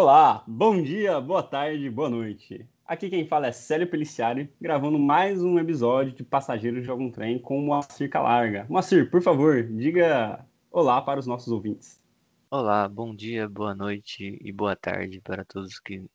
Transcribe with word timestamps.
Olá, 0.00 0.44
bom 0.46 0.80
dia, 0.80 1.20
boa 1.20 1.42
tarde, 1.42 1.90
boa 1.90 2.08
noite. 2.08 2.64
Aqui 2.86 3.10
quem 3.10 3.26
fala 3.26 3.48
é 3.48 3.52
Célio 3.52 3.90
Peliciari, 3.90 4.48
gravando 4.60 4.96
mais 4.96 5.42
um 5.42 5.58
episódio 5.58 6.12
de 6.12 6.22
Passageiros 6.22 6.84
de 6.84 6.88
Algum 6.88 7.10
Trem 7.10 7.36
com 7.36 7.58
o 7.58 7.62
Moacir 7.62 8.08
Calarga. 8.08 8.64
Moacir, 8.70 9.10
por 9.10 9.20
favor, 9.20 9.60
diga 9.64 10.46
olá 10.70 11.02
para 11.02 11.18
os 11.18 11.26
nossos 11.26 11.52
ouvintes. 11.52 12.00
Olá, 12.48 12.88
bom 12.88 13.12
dia, 13.12 13.48
boa 13.48 13.74
noite 13.74 14.38
e 14.40 14.52
boa 14.52 14.76
tarde 14.76 15.20
para 15.20 15.44
todos 15.44 15.80
que 15.80 16.08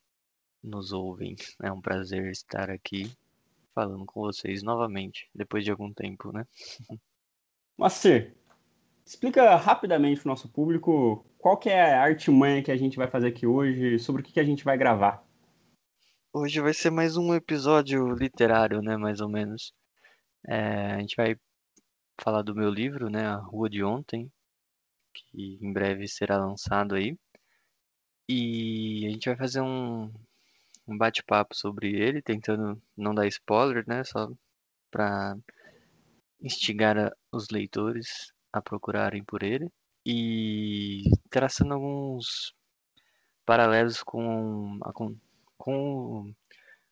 nos 0.64 0.93
ouvem. 0.93 1.36
É 1.61 1.70
um 1.70 1.82
prazer 1.82 2.32
estar 2.32 2.70
aqui 2.70 3.11
falando 3.75 4.06
com 4.06 4.21
vocês 4.21 4.64
novamente, 4.64 5.29
depois 5.36 5.65
de 5.65 5.71
algum 5.71 5.92
tempo, 5.92 6.32
né? 6.32 6.47
Moacir, 7.78 8.34
explica 9.06 9.56
rapidamente 9.56 10.22
para 10.22 10.28
o 10.28 10.32
nosso 10.32 10.50
público 10.50 11.25
qual 11.38 11.57
que 11.57 11.70
é 11.70 11.94
a 11.94 12.04
artimanha 12.04 12.64
que 12.64 12.71
a 12.71 12.78
gente 12.78 12.98
vai 12.98 13.07
fazer 13.07 13.28
aqui 13.28 13.46
hoje, 13.46 14.00
sobre 14.00 14.21
o 14.21 14.25
que, 14.25 14.34
que 14.34 14.39
a 14.39 14.44
gente 14.46 14.64
vai 14.64 14.78
gravar. 14.78 15.24
Hoje 16.32 16.60
vai 16.61 16.74
ser 16.74 16.89
mais 16.89 17.16
um 17.16 17.34
episódio 17.34 18.14
literário, 18.14 18.82
né, 18.82 18.97
mais 18.97 19.20
ou 19.20 19.30
menos. 19.30 19.74
É, 20.47 20.94
a 20.94 21.00
gente 21.00 21.16
vai 21.16 21.36
falar 22.20 22.42
do 22.42 22.56
meu 22.56 22.70
livro, 22.70 23.10
né, 23.10 23.28
A 23.28 23.36
Rua 23.36 23.70
de 23.70 23.84
Ontem, 23.84 24.32
que 25.14 25.60
em 25.61 25.72
breve 25.72 26.08
será 26.08 26.38
lançado 26.38 26.96
aí. 26.96 27.18
E 28.28 29.06
a 29.06 29.10
gente 29.11 29.28
vai 29.28 29.36
fazer 29.36 29.61
um, 29.61 30.11
um 30.88 30.97
bate-papo 30.97 31.54
sobre 31.54 31.94
ele, 31.94 32.22
tentando 32.22 32.81
não 32.95 33.14
dar 33.14 33.28
spoiler, 33.28 33.83
né? 33.86 34.03
Só 34.03 34.31
para 34.89 35.38
instigar 36.42 37.11
os 37.31 37.50
leitores 37.50 38.33
a 38.53 38.62
procurarem 38.62 39.23
por 39.23 39.44
ele. 39.44 39.70
E 40.06 41.03
traçando 41.30 41.73
alguns 41.73 42.53
paralelos 43.45 44.03
com, 44.03 44.80
com, 44.94 45.16
com, 45.58 46.33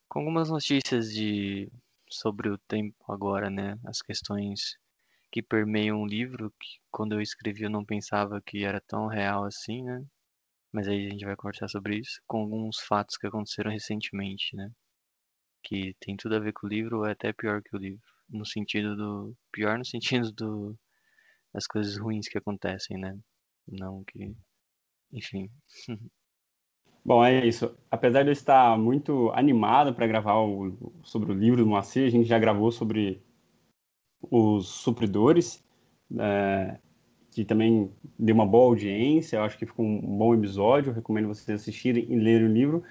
com 0.09 0.19
algumas 0.19 0.50
notícias 0.50 1.11
de 1.13 1.72
sobre 2.09 2.50
o 2.50 2.58
tempo 2.58 2.95
agora, 3.11 3.50
né? 3.50 3.77
As 3.85 4.02
questões 4.02 4.77
que 5.31 5.41
permeiam 5.41 6.02
o 6.02 6.08
livro, 6.08 6.53
que 6.59 6.80
quando 6.91 7.13
eu 7.13 7.22
escrevi 7.22 7.63
eu 7.63 7.69
não 7.69 7.85
pensava 7.85 8.41
que 8.41 8.66
era 8.66 8.81
tão 8.81 9.07
real 9.07 9.45
assim, 9.45 9.83
né? 9.83 10.03
Mas 10.72 10.88
aí 10.88 11.07
a 11.07 11.09
gente 11.11 11.25
vai 11.25 11.35
conversar 11.35 11.67
sobre 11.69 11.97
isso, 12.00 12.22
com 12.28 12.41
alguns 12.41 12.80
fatos 12.80 13.17
que 13.17 13.28
aconteceram 13.28 13.72
recentemente, 13.72 14.55
né? 14.55 14.72
Que 15.63 15.95
tem 16.00 16.16
tudo 16.17 16.35
a 16.35 16.39
ver 16.39 16.53
com 16.53 16.67
o 16.67 16.69
livro 16.69 17.00
ou 17.00 17.05
é 17.05 17.11
até 17.13 17.33
pior 17.33 17.61
que 17.63 17.75
o 17.75 17.80
livro. 17.80 18.02
No 18.30 18.45
sentido 18.45 18.95
do. 18.95 19.35
Pior 19.52 19.78
no 19.78 19.85
sentido 19.85 20.31
do. 20.31 20.78
Das 21.53 21.67
coisas 21.67 21.97
ruins 21.97 22.27
que 22.27 22.38
acontecem, 22.38 22.97
né? 22.97 23.17
Não 23.67 24.03
que. 24.03 24.35
Enfim. 25.11 25.49
Bom, 27.03 27.23
é 27.25 27.45
isso. 27.45 27.75
Apesar 27.89 28.21
de 28.23 28.30
eu 28.30 28.33
estar 28.33 28.77
muito 28.77 29.31
animado 29.33 29.94
para 29.94 30.05
gravar 30.05 30.39
o, 30.39 30.94
sobre 31.03 31.31
o 31.31 31.35
livro 31.35 31.63
do 31.63 31.69
Moacir, 31.69 32.05
a 32.05 32.09
gente 32.09 32.27
já 32.27 32.38
gravou 32.38 32.72
sobre 32.72 33.22
os 34.29 34.67
supridores, 34.67 35.63
é, 36.19 36.77
que 37.31 37.44
também 37.44 37.91
deu 38.19 38.35
uma 38.35 38.45
boa 38.45 38.66
audiência, 38.66 39.38
eu 39.38 39.44
acho 39.44 39.57
que 39.57 39.66
ficou 39.66 39.83
um 39.83 39.99
bom 39.99 40.35
episódio, 40.35 40.91
eu 40.91 40.94
recomendo 40.94 41.27
vocês 41.27 41.61
assistirem 41.61 42.05
e 42.07 42.16
lerem 42.16 42.47
o 42.47 42.53
livro. 42.53 42.83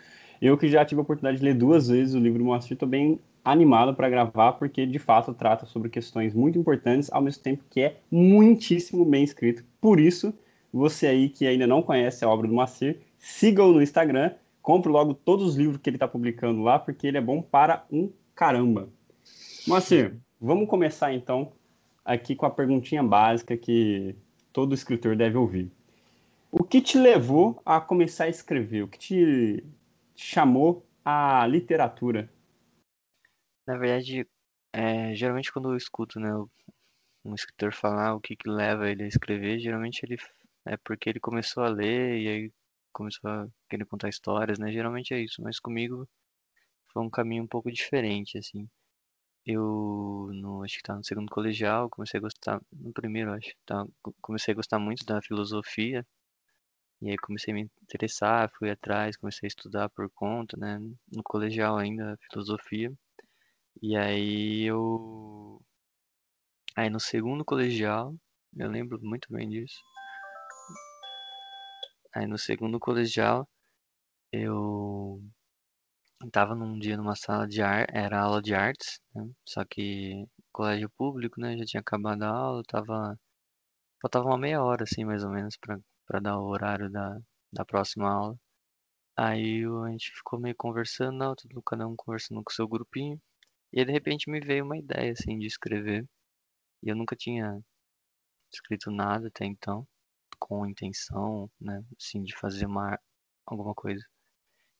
Eu 0.42 0.58
que 0.58 0.68
já 0.68 0.84
tive 0.84 1.00
a 1.00 1.02
oportunidade 1.02 1.38
de 1.38 1.44
ler 1.44 1.54
duas 1.54 1.88
vezes 1.88 2.14
o 2.14 2.18
livro 2.18 2.40
do 2.40 2.44
Moacir, 2.46 2.72
estou 2.72 2.88
bem 2.88 3.20
animado 3.44 3.94
para 3.94 4.08
gravar, 4.08 4.52
porque 4.52 4.86
de 4.86 4.98
fato 4.98 5.34
trata 5.34 5.66
sobre 5.66 5.88
questões 5.88 6.34
muito 6.34 6.58
importantes, 6.58 7.10
ao 7.12 7.22
mesmo 7.22 7.42
tempo 7.42 7.64
que 7.70 7.80
é 7.80 7.96
muitíssimo 8.10 9.04
bem 9.04 9.24
escrito. 9.24 9.64
Por 9.80 9.98
isso, 9.98 10.32
você 10.72 11.06
aí 11.06 11.28
que 11.28 11.46
ainda 11.46 11.66
não 11.66 11.82
conhece 11.82 12.24
a 12.24 12.28
obra 12.28 12.46
do 12.46 12.54
Moacir, 12.54 13.00
siga-o 13.18 13.72
no 13.72 13.82
Instagram, 13.82 14.32
compre 14.62 14.90
logo 14.90 15.14
todos 15.14 15.46
os 15.46 15.56
livros 15.56 15.78
que 15.78 15.88
ele 15.88 15.96
está 15.96 16.06
publicando 16.06 16.62
lá, 16.62 16.78
porque 16.78 17.06
ele 17.06 17.18
é 17.18 17.20
bom 17.20 17.40
para 17.42 17.84
um 17.90 18.10
caramba. 18.34 18.88
Moacir, 19.66 20.16
Vamos 20.42 20.70
começar 20.70 21.12
então 21.12 21.52
aqui 22.02 22.34
com 22.34 22.46
a 22.46 22.50
perguntinha 22.50 23.02
básica 23.02 23.58
que 23.58 24.16
todo 24.50 24.74
escritor 24.74 25.14
deve 25.14 25.36
ouvir. 25.36 25.70
O 26.50 26.64
que 26.64 26.80
te 26.80 26.96
levou 26.96 27.60
a 27.64 27.78
começar 27.78 28.24
a 28.24 28.28
escrever? 28.30 28.82
O 28.82 28.88
que 28.88 28.98
te 28.98 29.64
chamou 30.16 30.82
à 31.04 31.46
literatura? 31.46 32.30
Na 33.70 33.78
verdade, 33.78 34.26
é, 34.72 35.14
geralmente 35.14 35.52
quando 35.52 35.70
eu 35.70 35.76
escuto 35.76 36.18
né, 36.18 36.28
um 37.24 37.34
escritor 37.36 37.72
falar 37.72 38.14
o 38.14 38.20
que, 38.20 38.34
que 38.34 38.48
leva 38.50 38.90
ele 38.90 39.04
a 39.04 39.06
escrever, 39.06 39.60
geralmente 39.60 40.02
ele 40.04 40.16
é 40.66 40.76
porque 40.78 41.08
ele 41.08 41.20
começou 41.20 41.62
a 41.62 41.68
ler 41.68 42.20
e 42.20 42.28
aí 42.28 42.52
começou 42.92 43.30
a 43.30 43.46
querer 43.68 43.86
contar 43.86 44.08
histórias, 44.08 44.58
né? 44.58 44.72
Geralmente 44.72 45.14
é 45.14 45.20
isso, 45.20 45.40
mas 45.40 45.60
comigo 45.60 46.08
foi 46.92 47.02
um 47.04 47.10
caminho 47.10 47.44
um 47.44 47.46
pouco 47.46 47.70
diferente, 47.70 48.38
assim. 48.38 48.68
Eu, 49.46 50.30
no, 50.34 50.64
acho 50.64 50.76
que 50.78 50.82
tá 50.82 50.96
no 50.96 51.04
segundo 51.04 51.30
colegial, 51.30 51.90
comecei 51.90 52.18
a 52.18 52.22
gostar, 52.22 52.60
no 52.72 52.92
primeiro, 52.92 53.32
acho, 53.32 53.52
tá, 53.66 53.86
comecei 54.22 54.52
a 54.52 54.56
gostar 54.56 54.80
muito 54.80 55.04
da 55.06 55.22
filosofia, 55.22 56.06
e 57.02 57.10
aí 57.10 57.16
comecei 57.18 57.52
a 57.52 57.54
me 57.56 57.70
interessar, 57.82 58.50
fui 58.58 58.70
atrás, 58.70 59.16
comecei 59.16 59.46
a 59.46 59.48
estudar 59.48 59.88
por 59.90 60.10
conta, 60.10 60.56
né, 60.58 60.78
no 61.12 61.22
colegial 61.24 61.78
ainda, 61.78 62.18
filosofia, 62.30 62.92
e 63.82 63.96
aí 63.96 64.62
eu, 64.64 65.60
aí 66.76 66.90
no 66.90 66.98
segundo 66.98 67.44
colegial, 67.44 68.12
eu 68.56 68.68
lembro 68.68 68.98
muito 69.00 69.32
bem 69.32 69.48
disso, 69.48 69.84
aí 72.14 72.26
no 72.26 72.38
segundo 72.38 72.78
colegial, 72.78 73.48
eu 74.32 75.22
Tava 76.32 76.54
num 76.54 76.78
dia 76.78 76.96
numa 76.96 77.14
sala 77.14 77.46
de 77.46 77.60
ar, 77.62 77.86
era 77.92 78.20
aula 78.22 78.40
de 78.40 78.54
artes, 78.54 79.00
né? 79.14 79.30
Só 79.46 79.64
que 79.64 80.26
colégio 80.52 80.88
público, 80.96 81.38
né? 81.40 81.56
Já 81.58 81.64
tinha 81.66 81.80
acabado 81.82 82.22
a 82.22 82.28
aula, 82.28 82.62
tava 82.66 83.18
faltava 84.02 84.26
uma 84.26 84.38
meia 84.38 84.62
hora 84.62 84.84
assim, 84.84 85.04
mais 85.04 85.24
ou 85.24 85.30
menos, 85.30 85.56
para 85.58 86.20
dar 86.20 86.38
o 86.38 86.46
horário 86.48 86.90
da, 86.90 87.18
da 87.52 87.64
próxima 87.64 88.10
aula. 88.10 88.36
Aí 89.16 89.64
a 89.86 89.90
gente 89.90 90.12
ficou 90.16 90.40
meio 90.40 90.56
conversando, 90.58 91.18
não, 91.18 91.34
tudo 91.36 91.62
cada 91.62 91.86
um 91.88 91.96
conversando 91.96 92.42
com 92.44 92.50
o 92.52 92.54
seu 92.54 92.68
grupinho. 92.68 93.20
E 93.72 93.80
aí, 93.80 93.84
de 93.86 93.92
repente 93.92 94.30
me 94.30 94.40
veio 94.40 94.64
uma 94.64 94.76
ideia 94.78 95.12
assim 95.12 95.38
de 95.38 95.46
escrever. 95.46 96.06
E 96.82 96.88
eu 96.90 96.96
nunca 96.96 97.16
tinha 97.16 97.60
escrito 98.52 98.90
nada 98.90 99.28
até 99.28 99.46
então, 99.46 99.86
com 100.38 100.66
intenção, 100.66 101.50
né, 101.60 101.84
assim, 102.00 102.22
de 102.24 102.36
fazer 102.38 102.66
uma 102.66 102.98
alguma 103.46 103.74
coisa. 103.74 104.04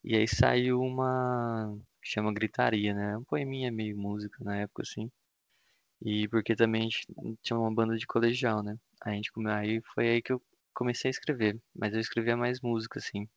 E 0.05 0.17
aí 0.17 0.29
saiu 0.29 0.81
uma 0.81 1.77
chama 2.03 2.33
Gritaria, 2.33 2.95
né? 2.95 3.17
Um 3.19 3.25
poeminha 3.25 3.71
meio 3.73 3.97
música 3.99 4.43
na 4.45 4.57
época, 4.59 4.83
assim. 4.83 5.11
E 6.03 6.29
porque 6.29 6.57
também 6.57 6.83
a 6.83 6.85
gente 6.85 7.07
tinha 7.43 7.59
uma 7.59 7.75
banda 7.75 7.97
de 7.97 8.07
colegial, 8.07 8.63
né? 8.63 8.77
A 9.03 9.13
gente, 9.13 9.31
aí 9.49 9.81
foi 9.95 10.09
aí 10.11 10.23
que 10.23 10.33
eu 10.33 10.43
comecei 10.75 11.11
a 11.11 11.13
escrever, 11.13 11.61
mas 11.75 11.95
eu 11.95 12.01
escrevia 12.01 12.37
mais 12.37 12.61
música, 12.63 12.99
assim. 12.99 13.29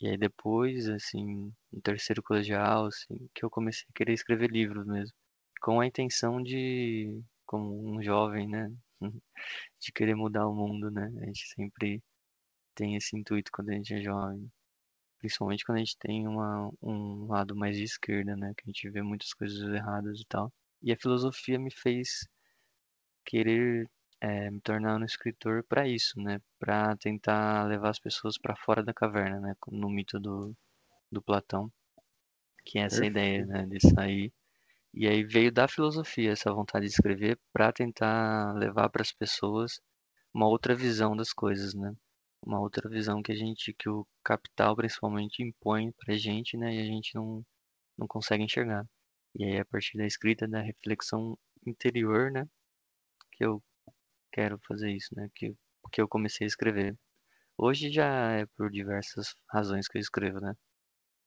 E 0.00 0.08
aí 0.08 0.16
depois, 0.16 0.88
assim, 0.88 1.52
no 1.72 1.80
terceiro 1.82 2.22
colegial, 2.22 2.86
assim, 2.86 3.28
que 3.34 3.44
eu 3.44 3.50
comecei 3.50 3.86
a 3.90 3.92
querer 3.94 4.12
escrever 4.12 4.50
livros 4.50 4.86
mesmo. 4.86 5.14
Com 5.62 5.80
a 5.80 5.86
intenção 5.86 6.42
de, 6.42 7.22
como 7.46 7.96
um 7.96 8.02
jovem, 8.02 8.48
né? 8.48 8.70
De 9.80 9.92
querer 9.92 10.14
mudar 10.16 10.46
o 10.48 10.54
mundo, 10.54 10.90
né? 10.90 11.10
A 11.22 11.26
gente 11.26 11.46
sempre 11.54 12.02
tem 12.74 12.96
esse 12.96 13.16
intuito 13.16 13.50
quando 13.52 13.70
a 13.70 13.74
gente 13.74 13.94
é 13.94 14.02
jovem. 14.02 14.50
Principalmente 15.20 15.64
quando 15.64 15.76
a 15.78 15.80
gente 15.80 15.98
tem 15.98 16.26
uma, 16.28 16.70
um 16.82 17.26
lado 17.28 17.56
mais 17.56 17.76
de 17.76 17.84
esquerda, 17.84 18.36
né? 18.36 18.52
Que 18.56 18.64
a 18.66 18.68
gente 18.68 18.90
vê 18.90 19.02
muitas 19.02 19.32
coisas 19.34 19.60
erradas 19.62 20.20
e 20.20 20.26
tal. 20.28 20.52
E 20.82 20.92
a 20.92 20.96
filosofia 20.96 21.58
me 21.58 21.70
fez 21.72 22.26
querer 23.24 23.88
é, 24.24 24.50
me 24.50 24.60
tornar 24.60 25.00
um 25.00 25.04
escritor 25.04 25.64
para 25.64 25.88
isso, 25.88 26.20
né? 26.20 26.40
Para 26.58 26.96
tentar 26.96 27.66
levar 27.68 27.90
as 27.90 27.98
pessoas 27.98 28.38
para 28.38 28.56
fora 28.56 28.82
da 28.82 28.94
caverna, 28.94 29.40
né? 29.40 29.54
No 29.68 29.90
mito 29.90 30.18
do, 30.20 30.56
do 31.12 31.22
Platão, 31.22 31.70
que 32.64 32.78
é 32.78 32.82
essa 32.82 33.06
Perfeito. 33.06 33.12
ideia, 33.12 33.46
né? 33.46 33.66
De 33.66 33.80
sair. 33.80 34.32
E 34.94 35.08
aí 35.08 35.24
veio 35.24 35.52
da 35.52 35.68
filosofia 35.68 36.32
essa 36.32 36.52
vontade 36.52 36.86
de 36.86 36.92
escrever 36.92 37.38
para 37.52 37.72
tentar 37.72 38.54
levar 38.54 38.88
para 38.90 39.02
as 39.02 39.12
pessoas 39.12 39.80
uma 40.32 40.48
outra 40.48 40.74
visão 40.74 41.16
das 41.16 41.32
coisas, 41.32 41.74
né? 41.74 41.94
uma 42.46 42.60
outra 42.60 42.88
visão 42.88 43.22
que 43.22 43.32
a 43.32 43.34
gente, 43.34 43.72
que 43.74 43.88
o 43.88 44.06
capital 44.22 44.76
principalmente 44.76 45.42
impõe 45.42 45.92
pra 45.92 46.16
gente, 46.16 46.56
né, 46.56 46.74
e 46.74 46.80
a 46.80 46.84
gente 46.84 47.14
não, 47.14 47.44
não 47.98 48.06
consegue 48.06 48.44
enxergar. 48.44 48.86
E 49.34 49.44
aí 49.44 49.58
a 49.58 49.64
partir 49.64 49.96
da 49.98 50.06
escrita, 50.06 50.46
da 50.46 50.60
reflexão 50.60 51.38
interior, 51.66 52.30
né, 52.30 52.46
que 53.32 53.44
eu 53.44 53.62
quero 54.34 54.58
fazer 54.66 54.90
isso, 54.90 55.14
né, 55.16 55.28
que, 55.32 55.54
que 55.92 56.00
eu 56.00 56.08
comecei 56.08 56.44
a 56.44 56.48
escrever. 56.48 56.96
Hoje 57.56 57.88
já 57.88 58.32
é 58.32 58.46
por 58.56 58.68
diversas 58.68 59.36
razões 59.48 59.86
que 59.86 59.96
eu 59.96 60.00
escrevo, 60.00 60.40
né, 60.40 60.54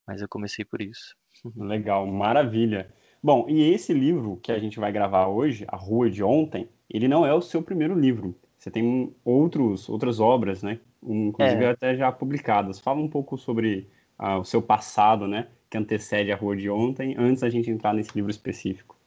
mas 0.06 0.21
eu 0.21 0.27
comecei 0.27 0.65
por 0.65 0.81
isso. 0.81 1.15
Legal, 1.56 2.06
maravilha. 2.06 2.94
Bom, 3.24 3.48
e 3.48 3.71
esse 3.74 3.94
livro 3.94 4.38
que 4.38 4.51
a 4.51 4.59
gente 4.59 4.80
vai 4.80 4.92
gravar 4.92 5.27
hoje, 5.27 5.65
A 5.69 5.77
Rua 5.77 6.09
de 6.09 6.21
Ontem, 6.21 6.69
ele 6.89 7.07
não 7.07 7.25
é 7.25 7.33
o 7.33 7.42
seu 7.42 7.63
primeiro 7.63 7.98
livro. 7.98 8.38
Você 8.57 8.69
tem 8.69 9.15
outros, 9.24 9.88
outras 9.88 10.19
obras, 10.19 10.62
né? 10.62 10.80
inclusive 11.01 11.63
é. 11.63 11.69
até 11.69 11.95
já 11.95 12.12
publicadas. 12.12 12.80
Fala 12.80 13.00
um 13.00 13.10
pouco 13.10 13.38
sobre 13.38 13.89
uh, 14.19 14.39
o 14.39 14.44
seu 14.44 14.62
passado, 14.62 15.27
né, 15.27 15.48
que 15.69 15.77
antecede 15.77 16.31
a 16.31 16.36
Rua 16.36 16.56
de 16.56 16.69
Ontem, 16.69 17.15
antes 17.18 17.42
da 17.42 17.50
gente 17.50 17.69
entrar 17.69 17.94
nesse 17.94 18.12
livro 18.15 18.31
específico. 18.31 18.98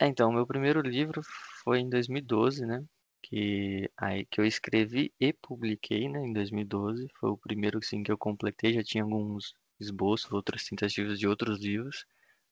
É, 0.00 0.06
então, 0.06 0.32
meu 0.32 0.46
primeiro 0.46 0.80
livro 0.80 1.20
foi 1.62 1.80
em 1.80 1.88
2012, 1.88 2.66
né, 2.66 2.82
que 3.24 3.90
aí 3.98 4.26
que 4.26 4.40
eu 4.40 4.46
escrevi 4.46 5.12
e 5.20 5.32
publiquei, 5.32 6.08
né, 6.08 6.20
em 6.26 6.32
2012. 6.32 7.06
Foi 7.20 7.30
o 7.30 7.38
primeiro 7.38 7.82
sim 7.82 8.02
que 8.02 8.12
eu 8.12 8.18
completei, 8.18 8.74
já 8.74 8.82
tinha 8.84 9.04
alguns 9.04 9.54
esboços, 9.80 10.32
outras 10.32 10.64
tentativas 10.64 11.18
de 11.18 11.26
outros 11.28 11.60
livros, 11.60 12.04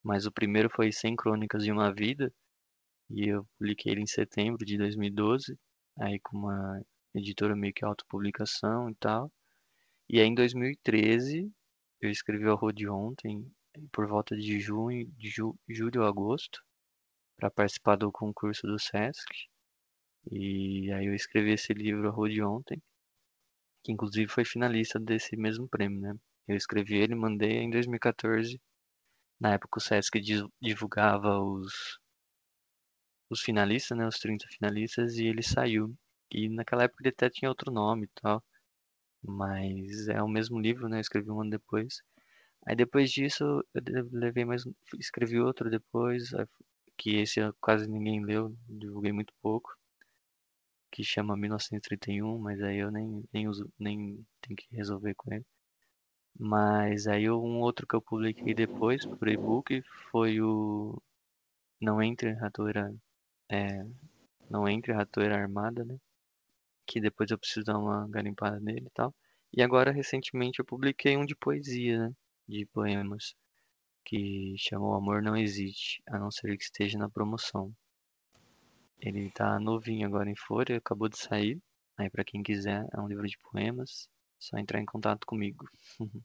mas 0.02 0.26
o 0.26 0.32
primeiro 0.32 0.70
foi 0.70 0.92
100 0.92 1.16
Crônicas 1.16 1.64
de 1.64 1.72
uma 1.72 1.92
Vida, 1.94 2.32
e 3.10 3.28
eu 3.28 3.46
publiquei 3.58 3.92
ele 3.92 4.02
em 4.02 4.06
setembro 4.06 4.64
de 4.66 4.78
2012, 4.78 5.58
aí 6.00 6.18
com 6.20 6.38
uma 6.38 6.82
editora 7.14 7.56
meio 7.56 7.74
que 7.74 7.84
autopublicação 7.84 8.90
e 8.90 8.94
tal. 8.96 9.32
E 10.10 10.20
aí 10.20 10.26
em 10.26 10.34
2013 10.34 11.50
eu 12.00 12.10
escrevi 12.10 12.46
o 12.46 12.56
Rua 12.56 12.72
de 12.72 12.88
Ontem, 12.88 13.46
por 13.92 14.06
volta 14.08 14.36
de 14.36 14.60
junho, 14.60 15.06
de 15.18 15.30
ju, 15.30 15.56
julho 15.68 16.04
agosto, 16.04 16.60
para 17.38 17.50
participar 17.50 17.96
do 17.96 18.12
concurso 18.12 18.66
do 18.66 18.78
Sesc. 18.78 19.51
E 20.30 20.90
aí 20.92 21.06
eu 21.06 21.14
escrevi 21.14 21.52
esse 21.52 21.72
livro, 21.72 22.08
A 22.08 22.10
Rua 22.10 22.28
de 22.28 22.42
Ontem, 22.42 22.82
que 23.84 23.92
inclusive 23.92 24.28
foi 24.28 24.44
finalista 24.44 24.98
desse 24.98 25.36
mesmo 25.36 25.68
prêmio, 25.68 26.00
né? 26.00 26.14
Eu 26.48 26.56
escrevi 26.56 26.96
ele, 26.96 27.14
mandei 27.14 27.58
em 27.58 27.70
2014. 27.70 28.60
Na 29.40 29.54
época 29.54 29.78
o 29.78 29.82
Sesc 29.82 30.20
divulgava 30.60 31.38
os 31.40 31.98
os 33.30 33.40
finalistas, 33.40 33.96
né, 33.98 34.06
os 34.06 34.18
30 34.18 34.46
finalistas, 34.48 35.16
e 35.16 35.26
ele 35.26 35.42
saiu. 35.42 35.94
E 36.30 36.48
naquela 36.48 36.84
época 36.84 37.02
ele 37.02 37.10
até 37.10 37.28
tinha 37.30 37.48
outro 37.48 37.70
nome 37.72 38.04
e 38.06 38.10
tal. 38.20 38.42
Mas 39.22 40.08
é 40.08 40.22
o 40.22 40.28
mesmo 40.28 40.60
livro, 40.60 40.88
né? 40.88 40.98
Eu 40.98 41.02
escrevi 41.02 41.30
um 41.30 41.40
ano 41.42 41.50
depois. 41.50 42.02
Aí 42.66 42.76
depois 42.76 43.10
disso 43.12 43.44
eu 43.74 44.08
levei 44.12 44.44
mais. 44.46 44.64
Escrevi 45.00 45.40
outro 45.40 45.70
depois, 45.70 46.30
que 46.98 47.16
esse 47.18 47.40
quase 47.60 47.88
ninguém 47.88 48.24
leu, 48.24 48.56
divulguei 48.68 49.12
muito 49.12 49.34
pouco. 49.42 49.70
Que 50.92 51.02
chama 51.02 51.36
1931, 51.36 52.38
mas 52.38 52.62
aí 52.62 52.78
eu 52.78 52.90
nem, 52.92 53.24
nem 53.32 53.48
uso, 53.48 53.68
nem 53.78 54.24
tenho 54.40 54.56
que 54.56 54.66
resolver 54.76 55.14
com 55.16 55.32
ele. 55.34 55.46
Mas 56.38 57.06
aí 57.06 57.30
um 57.30 57.60
outro 57.60 57.86
que 57.86 57.96
eu 57.96 58.02
publiquei 58.02 58.54
depois 58.54 59.04
por 59.06 59.28
e-book 59.28 59.82
foi 60.10 60.40
o 60.40 61.00
Não 61.80 62.02
Entre 62.02 62.32
Ratoeira 62.32 62.94
é, 63.50 63.84
Não 64.50 64.68
Entre 64.68 64.92
Ratoeira 64.92 65.36
Armada, 65.36 65.84
né? 65.84 65.98
que 66.86 67.00
depois 67.00 67.30
eu 67.30 67.38
preciso 67.38 67.64
dar 67.64 67.78
uma 67.78 68.06
garimpada 68.08 68.60
nele 68.60 68.86
e 68.86 68.90
tal. 68.90 69.14
E 69.52 69.62
agora, 69.62 69.90
recentemente, 69.92 70.58
eu 70.58 70.64
publiquei 70.64 71.16
um 71.16 71.24
de 71.26 71.34
poesia, 71.36 72.08
né? 72.08 72.14
De 72.48 72.66
poemas, 72.66 73.34
que 74.04 74.54
chama 74.58 74.86
O 74.88 74.94
Amor 74.94 75.22
Não 75.22 75.36
Existe, 75.36 76.02
a 76.08 76.18
não 76.18 76.30
ser 76.30 76.56
que 76.56 76.64
esteja 76.64 76.98
na 76.98 77.10
promoção. 77.10 77.74
Ele 79.02 79.30
tá 79.30 79.58
novinho 79.58 80.06
agora 80.06 80.30
em 80.30 80.36
Folha, 80.36 80.76
acabou 80.76 81.08
de 81.08 81.18
sair. 81.18 81.58
Aí, 81.98 82.08
para 82.08 82.24
quem 82.24 82.42
quiser, 82.42 82.86
é 82.92 83.00
um 83.00 83.08
livro 83.08 83.26
de 83.26 83.36
poemas, 83.50 84.08
só 84.38 84.56
entrar 84.58 84.80
em 84.80 84.86
contato 84.86 85.26
comigo. 85.26 85.66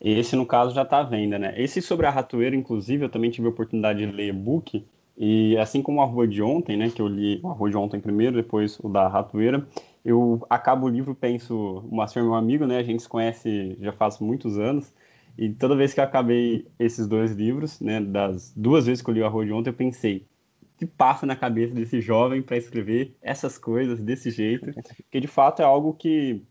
Esse, 0.00 0.34
no 0.34 0.44
caso, 0.44 0.74
já 0.74 0.82
está 0.82 0.98
à 0.98 1.04
venda, 1.04 1.38
né? 1.38 1.54
Esse 1.56 1.80
sobre 1.80 2.06
a 2.06 2.10
ratoeira, 2.10 2.56
inclusive, 2.56 3.04
eu 3.04 3.08
também 3.08 3.30
tive 3.30 3.46
a 3.46 3.50
oportunidade 3.50 4.04
de 4.04 4.10
ler 4.10 4.28
e-book. 4.28 4.84
E 5.16 5.56
assim 5.58 5.80
como 5.80 6.00
a 6.00 6.04
Rua 6.04 6.26
de 6.26 6.42
Ontem, 6.42 6.76
né? 6.76 6.90
Que 6.90 7.00
eu 7.00 7.06
li 7.06 7.40
a 7.44 7.48
Rua 7.48 7.70
de 7.70 7.76
Ontem 7.76 8.00
primeiro, 8.00 8.34
depois 8.34 8.80
o 8.80 8.88
da 8.88 9.06
Ratoeira 9.06 9.66
eu 10.04 10.44
acabo 10.50 10.86
o 10.86 10.88
livro, 10.88 11.14
penso, 11.14 11.54
o 11.88 11.94
Márcio 11.94 12.20
é 12.20 12.22
meu 12.22 12.34
amigo, 12.34 12.66
né? 12.66 12.78
A 12.78 12.82
gente 12.82 13.02
se 13.02 13.08
conhece 13.08 13.76
já 13.80 13.92
faz 13.92 14.18
muitos 14.18 14.58
anos. 14.58 14.92
E 15.38 15.50
toda 15.50 15.76
vez 15.76 15.94
que 15.94 16.00
eu 16.00 16.04
acabei 16.04 16.66
esses 16.78 17.06
dois 17.06 17.32
livros, 17.32 17.80
né, 17.80 18.00
das 18.00 18.52
duas 18.54 18.86
vezes 18.86 19.02
que 19.02 19.08
eu 19.08 19.14
li 19.14 19.20
o 19.22 19.26
Arroz 19.26 19.46
de 19.46 19.52
Ontem, 19.52 19.70
eu 19.70 19.74
pensei, 19.74 20.26
o 20.31 20.31
que 20.82 20.86
passa 20.86 21.24
na 21.24 21.36
cabeça 21.36 21.72
desse 21.72 22.00
jovem 22.00 22.42
para 22.42 22.56
escrever 22.56 23.16
essas 23.22 23.56
coisas 23.56 24.00
desse 24.00 24.32
jeito? 24.32 24.72
Porque 24.72 25.20
de 25.20 25.28
fato 25.28 25.62
é 25.62 25.64
algo 25.64 25.94
que 25.94 26.42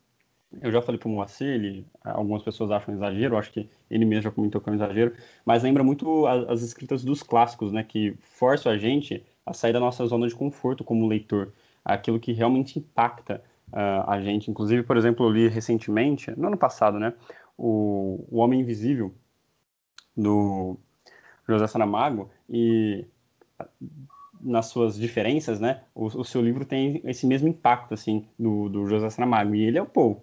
eu 0.61 0.71
já 0.71 0.81
falei 0.81 0.97
para 0.97 1.09
o 1.09 1.11
Moacir, 1.11 1.47
ele, 1.47 1.85
algumas 2.01 2.41
pessoas 2.41 2.71
acham 2.71 2.93
exagero, 2.93 3.37
acho 3.37 3.51
que 3.51 3.69
ele 3.89 4.05
mesmo 4.05 4.23
já 4.23 4.31
comentou 4.31 4.61
que 4.61 4.69
é 4.69 4.71
um 4.71 4.75
exagero, 4.75 5.13
mas 5.45 5.63
lembra 5.63 5.83
muito 5.83 6.25
as, 6.27 6.49
as 6.49 6.61
escritas 6.61 7.03
dos 7.03 7.21
clássicos, 7.21 7.73
né, 7.73 7.83
que 7.83 8.15
forçam 8.21 8.71
a 8.71 8.77
gente 8.77 9.21
a 9.45 9.53
sair 9.53 9.73
da 9.73 9.81
nossa 9.81 10.05
zona 10.05 10.27
de 10.27 10.35
conforto 10.35 10.81
como 10.81 11.07
leitor 11.07 11.51
aquilo 11.83 12.19
que 12.19 12.31
realmente 12.31 12.79
impacta 12.79 13.43
uh, 13.73 14.09
a 14.09 14.21
gente. 14.21 14.49
Inclusive, 14.49 14.83
por 14.83 14.95
exemplo, 14.95 15.25
eu 15.25 15.29
li 15.29 15.47
recentemente, 15.49 16.31
no 16.37 16.47
ano 16.47 16.57
passado, 16.57 16.97
né, 16.99 17.13
o, 17.57 18.25
o 18.29 18.37
Homem 18.37 18.61
Invisível, 18.61 19.13
do 20.15 20.77
José 21.47 21.67
Saramago, 21.67 22.29
e 22.49 23.05
nas 24.43 24.67
suas 24.67 24.95
diferenças, 24.97 25.59
né, 25.59 25.81
o, 25.93 26.05
o, 26.05 26.23
seu 26.23 26.41
livro 26.41 26.65
tem 26.65 27.01
esse 27.05 27.25
mesmo 27.25 27.47
impacto, 27.47 27.93
assim, 27.93 28.25
do, 28.37 28.69
do 28.69 28.87
José 28.87 29.09
Saramago. 29.09 29.55
E 29.55 29.63
ele 29.63 29.77
é, 29.77 29.83
pô, 29.83 30.17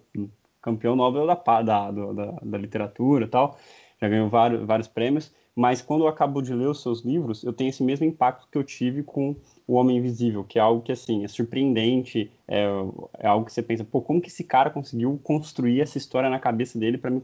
campeão 0.61 0.95
Nobel 0.95 1.25
da, 1.25 1.35
da, 1.61 1.91
da, 1.91 2.31
da 2.41 2.57
literatura 2.57 3.25
e 3.25 3.27
tal, 3.27 3.57
já 4.01 4.07
ganhou 4.07 4.29
vários, 4.29 4.65
vários 4.65 4.87
prêmios, 4.87 5.33
mas 5.55 5.81
quando 5.81 6.05
eu 6.05 6.07
acabo 6.07 6.41
de 6.41 6.53
ler 6.53 6.67
os 6.67 6.81
seus 6.81 7.03
livros, 7.03 7.43
eu 7.43 7.51
tenho 7.51 7.69
esse 7.69 7.83
mesmo 7.83 8.05
impacto 8.05 8.47
que 8.49 8.57
eu 8.57 8.63
tive 8.63 9.03
com 9.03 9.35
O 9.67 9.73
Homem 9.73 9.97
Invisível, 9.97 10.43
que 10.43 10.57
é 10.57 10.61
algo 10.61 10.81
que, 10.81 10.91
assim, 10.91 11.23
é 11.25 11.27
surpreendente, 11.27 12.31
é, 12.47 12.65
é 13.17 13.27
algo 13.27 13.45
que 13.45 13.51
você 13.51 13.61
pensa, 13.61 13.83
pô, 13.83 14.01
como 14.01 14.21
que 14.21 14.29
esse 14.29 14.43
cara 14.43 14.69
conseguiu 14.69 15.19
construir 15.21 15.81
essa 15.81 15.97
história 15.97 16.29
na 16.29 16.39
cabeça 16.39 16.79
dele 16.79 16.97
para 16.97 17.11
me, 17.11 17.21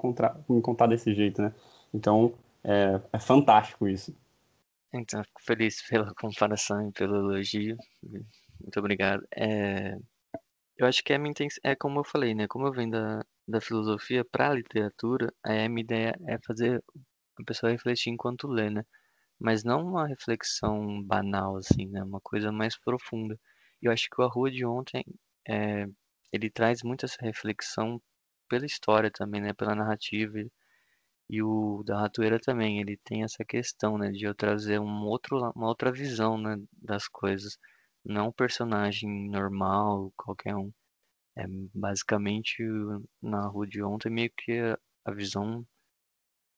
me 0.49 0.61
contar 0.61 0.87
desse 0.87 1.13
jeito, 1.13 1.41
né? 1.41 1.53
Então, 1.93 2.33
é, 2.61 2.99
é 3.13 3.19
fantástico 3.19 3.87
isso. 3.87 4.13
Então, 4.97 5.23
fico 5.23 5.41
feliz 5.43 5.81
pela 5.87 6.13
comparação 6.15 6.87
e 6.89 6.91
pelo 6.91 7.15
elogio. 7.17 7.77
Muito 8.59 8.79
obrigado. 8.79 9.25
É, 9.35 9.97
eu 10.77 10.87
acho 10.87 11.03
que 11.03 11.13
a 11.13 11.19
minha 11.19 11.31
intenção, 11.31 11.59
é 11.63 11.75
como 11.75 11.99
eu 11.99 12.03
falei, 12.03 12.35
né? 12.35 12.47
Como 12.47 12.67
eu 12.67 12.71
venho 12.73 12.91
da, 12.91 13.25
da 13.47 13.61
filosofia 13.61 14.25
para 14.25 14.49
a 14.49 14.53
literatura, 14.53 15.33
a 15.43 15.69
minha 15.69 15.83
ideia 15.83 16.15
é 16.27 16.37
fazer 16.45 16.83
a 17.39 17.43
pessoa 17.45 17.71
refletir 17.71 18.11
enquanto 18.11 18.47
lê, 18.47 18.69
né? 18.69 18.83
Mas 19.39 19.63
não 19.63 19.81
uma 19.83 20.07
reflexão 20.07 21.03
banal, 21.03 21.57
assim, 21.57 21.87
né? 21.87 22.03
Uma 22.03 22.21
coisa 22.21 22.51
mais 22.51 22.77
profunda. 22.77 23.39
Eu 23.81 23.91
acho 23.91 24.09
que 24.09 24.21
o 24.21 24.25
A 24.25 24.27
Rua 24.29 24.51
de 24.51 24.65
Ontem, 24.65 25.03
é, 25.47 25.87
ele 26.31 26.49
traz 26.49 26.83
muito 26.83 27.05
essa 27.05 27.17
reflexão 27.21 28.01
pela 28.49 28.65
história 28.65 29.11
também, 29.11 29.41
né? 29.41 29.53
Pela 29.53 29.75
narrativa. 29.75 30.39
E 31.29 31.41
o 31.41 31.83
da 31.83 32.01
Ratoeira 32.01 32.39
também, 32.39 32.79
ele 32.79 32.97
tem 33.03 33.23
essa 33.23 33.43
questão, 33.43 33.97
né? 33.97 34.11
De 34.11 34.25
eu 34.25 34.35
trazer 34.35 34.79
um 34.79 35.05
outro, 35.05 35.37
uma 35.55 35.67
outra 35.67 35.91
visão, 35.91 36.37
né? 36.37 36.57
Das 36.71 37.07
coisas. 37.07 37.57
Não 38.03 38.27
um 38.27 38.31
personagem 38.31 39.29
normal, 39.29 40.11
qualquer 40.15 40.55
um. 40.55 40.71
É 41.37 41.45
basicamente 41.73 42.63
na 43.21 43.47
Rua 43.47 43.67
de 43.67 43.83
Ontem 43.83 44.09
meio 44.09 44.31
que 44.37 44.53
a 45.05 45.11
visão 45.11 45.65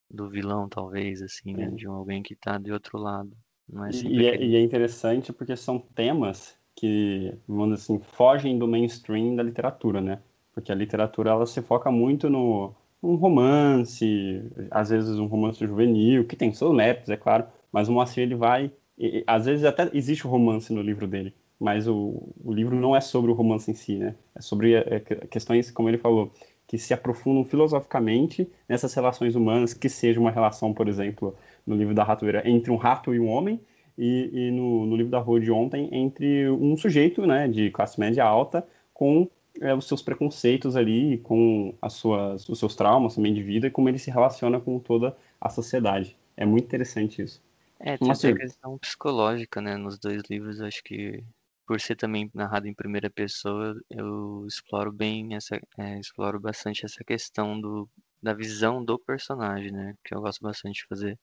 do 0.10 0.30
vilão, 0.30 0.70
talvez, 0.70 1.22
assim, 1.22 1.54
né? 1.54 1.70
De 1.72 1.88
alguém 1.88 2.22
que 2.22 2.36
tá 2.36 2.58
de 2.58 2.72
outro 2.72 2.98
lado. 2.98 3.32
É 3.74 3.92
e, 4.06 4.26
é, 4.28 4.42
e 4.42 4.56
é 4.56 4.62
interessante 4.62 5.34
porque 5.34 5.56
são 5.56 5.80
temas 5.80 6.58
que, 6.76 7.34
vamos 7.48 7.82
assim, 7.82 8.00
fogem 8.00 8.58
do 8.58 8.68
mainstream 8.68 9.36
da 9.36 9.44
literatura, 9.44 10.00
né? 10.00 10.22
Porque 10.54 10.72
a 10.72 10.76
literatura, 10.76 11.32
ela 11.32 11.46
se 11.46 11.62
foca 11.62 11.92
muito 11.92 12.30
no 12.30 12.74
um 13.02 13.16
romance, 13.16 14.42
às 14.72 14.90
vezes 14.90 15.18
um 15.20 15.28
romance 15.28 15.66
juvenil, 15.66 16.26
que 16.26 16.36
tem 16.36 16.52
seus 16.54 16.76
méritos, 16.76 17.10
é 17.10 17.18
claro, 17.18 17.46
mas 17.72 17.88
o 17.88 17.92
Moacir, 17.92 18.24
ele 18.24 18.36
vai... 18.36 18.72
E, 18.98 19.24
às 19.28 19.46
vezes 19.46 19.64
até 19.64 19.90
existe 19.94 20.26
o 20.26 20.30
romance 20.30 20.74
no 20.74 20.82
livro 20.82 21.08
dele, 21.08 21.34
mas 21.60 21.88
o, 21.88 22.34
o 22.44 22.52
livro 22.52 22.76
não 22.76 22.96
é 22.96 23.02
sobre 23.02 23.32
o 23.32 23.34
romance 23.34 23.70
em 23.70 23.76
si, 23.76 23.98
né? 23.98 24.16
É 24.36 24.42
sobre 24.42 24.74
é, 24.74 24.86
é 24.96 25.00
questões, 25.28 25.70
como 25.70 25.90
ele 25.90 25.98
falou, 25.98 26.32
que 26.68 26.78
se 26.78 26.94
aprofundam 26.94 27.46
filosoficamente 27.46 28.48
nessas 28.68 28.94
relações 28.94 29.36
humanas, 29.36 29.74
que 29.74 29.88
seja 29.88 30.20
uma 30.20 30.32
relação, 30.32 30.74
por 30.74 30.88
exemplo, 30.88 31.36
no 31.66 31.76
livro 31.76 31.94
da 31.94 32.04
Ratoeira, 32.04 32.48
entre 32.48 32.72
um 32.72 32.76
rato 32.76 33.14
e 33.14 33.20
um 33.20 33.30
homem, 33.30 33.60
e, 33.98 34.30
e 34.32 34.52
no, 34.52 34.86
no, 34.86 34.96
livro 34.96 35.12
da 35.12 35.20
Rua 35.20 35.40
de 35.40 35.52
Ontem, 35.52 35.90
entre 35.92 36.50
um 36.50 36.76
sujeito 36.78 37.26
né, 37.26 37.48
de 37.48 37.72
classe 37.72 38.00
média 38.00 38.24
alta 38.24 38.68
com 38.94 39.28
é, 39.62 39.74
os 39.74 39.88
seus 39.88 40.02
preconceitos 40.02 40.76
ali, 40.76 41.18
com 41.20 41.74
as 41.82 41.94
suas, 41.94 42.48
os 42.48 42.60
seus 42.60 42.76
traumas 42.76 43.16
também 43.16 43.34
de 43.34 43.44
vida, 43.44 43.68
e 43.68 43.72
como 43.72 43.90
ele 43.90 44.00
se 44.00 44.12
relaciona 44.12 44.60
com 44.60 44.80
toda 44.80 45.16
a 45.40 45.50
sociedade. 45.50 46.16
É 46.36 46.46
muito 46.46 46.66
interessante 46.66 47.22
isso. 47.22 47.42
É, 47.80 47.98
tem 47.98 48.08
uma 48.08 48.16
questão 48.16 48.78
psicológica, 48.78 49.62
né, 49.62 49.78
nos 49.78 50.00
dois 50.00 50.24
livros, 50.30 50.62
acho 50.62 50.84
que 50.84 51.24
por 51.68 51.82
ser 51.82 51.98
também 51.98 52.32
narrado 52.34 52.66
em 52.68 52.74
primeira 52.74 53.10
pessoa, 53.10 53.76
eu 53.90 54.46
exploro 54.48 54.90
bem 54.90 55.36
essa, 55.36 55.60
é, 55.78 56.00
exploro 56.00 56.40
bastante 56.40 56.86
essa 56.86 57.04
questão 57.04 57.60
do, 57.60 57.90
da 58.24 58.34
visão 58.34 58.84
do 58.84 58.98
personagem, 58.98 59.72
né? 59.72 59.94
Que 60.02 60.16
eu 60.16 60.22
gosto 60.22 60.42
bastante 60.42 60.76
de 60.76 60.88
fazer. 60.88 61.20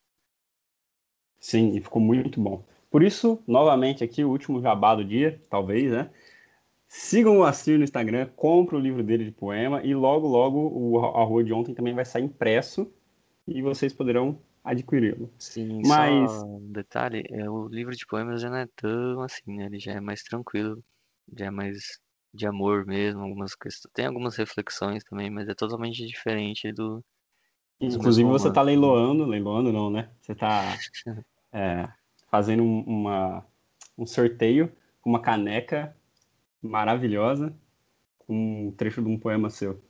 Sim, 1.41 1.75
e 1.75 1.81
ficou 1.81 2.01
muito 2.01 2.39
bom. 2.39 2.63
Por 2.91 3.03
isso, 3.03 3.43
novamente 3.47 4.05
aqui, 4.05 4.23
o 4.23 4.29
último 4.29 4.61
jabá 4.61 4.95
do 4.95 5.05
dia, 5.05 5.41
talvez, 5.49 5.91
né? 5.91 6.11
Sigam 6.97 7.39
o 7.39 7.45
Assir 7.45 7.77
no 7.77 7.83
Instagram, 7.83 8.29
compre 8.37 8.77
o 8.77 8.79
livro 8.79 9.03
dele 9.03 9.25
de 9.25 9.33
poema 9.33 9.83
e 9.83 9.93
logo, 9.97 10.29
logo 10.29 10.71
o 10.73 11.05
A 11.05 11.25
Rua 11.25 11.43
de 11.43 11.53
Ontem 11.53 11.75
também 11.75 11.93
vai 11.93 12.05
sair 12.05 12.23
impresso 12.23 12.89
e 13.49 13.61
vocês 13.61 13.93
poderão 13.93 14.39
adquiri-lo. 14.63 15.29
Sim, 15.37 15.83
Mas... 15.85 16.31
só 16.31 16.47
um 16.47 16.71
detalhe, 16.71 17.25
é, 17.31 17.51
o 17.51 17.67
livro 17.67 17.97
de 17.97 18.07
poemas 18.07 18.41
já 18.41 18.49
não 18.49 18.59
é 18.59 18.69
tão 18.77 19.23
assim, 19.23 19.57
né? 19.57 19.67
Ele 19.67 19.81
já 19.81 19.95
é 19.95 20.01
mais 20.01 20.23
tranquilo, 20.23 20.85
já 21.37 21.47
é 21.47 21.51
mais 21.51 21.99
de 22.33 22.47
amor 22.47 22.87
mesmo, 22.87 23.23
algumas 23.23 23.57
questões. 23.57 23.93
Tem 23.93 24.07
algumas 24.07 24.37
reflexões 24.37 25.03
também, 25.03 25.29
mas 25.31 25.49
é 25.49 25.55
totalmente 25.55 26.07
diferente 26.07 26.71
do. 26.71 27.05
Inclusive 27.81 28.31
você 28.31 28.47
está 28.47 28.63
leiloando, 28.63 29.25
leiloando 29.25 29.73
não, 29.73 29.91
né? 29.91 30.11
Você 30.21 30.31
está 30.31 30.63
é, 31.53 31.89
fazendo 32.31 32.63
uma, 32.63 33.45
um 33.99 34.07
sorteio 34.07 34.71
com 35.03 35.11
uma 35.11 35.21
caneca 35.21 35.93
maravilhosa 36.67 37.55
com 38.19 38.69
um 38.69 38.73
trecho 38.73 39.03
de 39.03 39.09
um 39.09 39.19
poema 39.19 39.51
seu. 39.51 39.81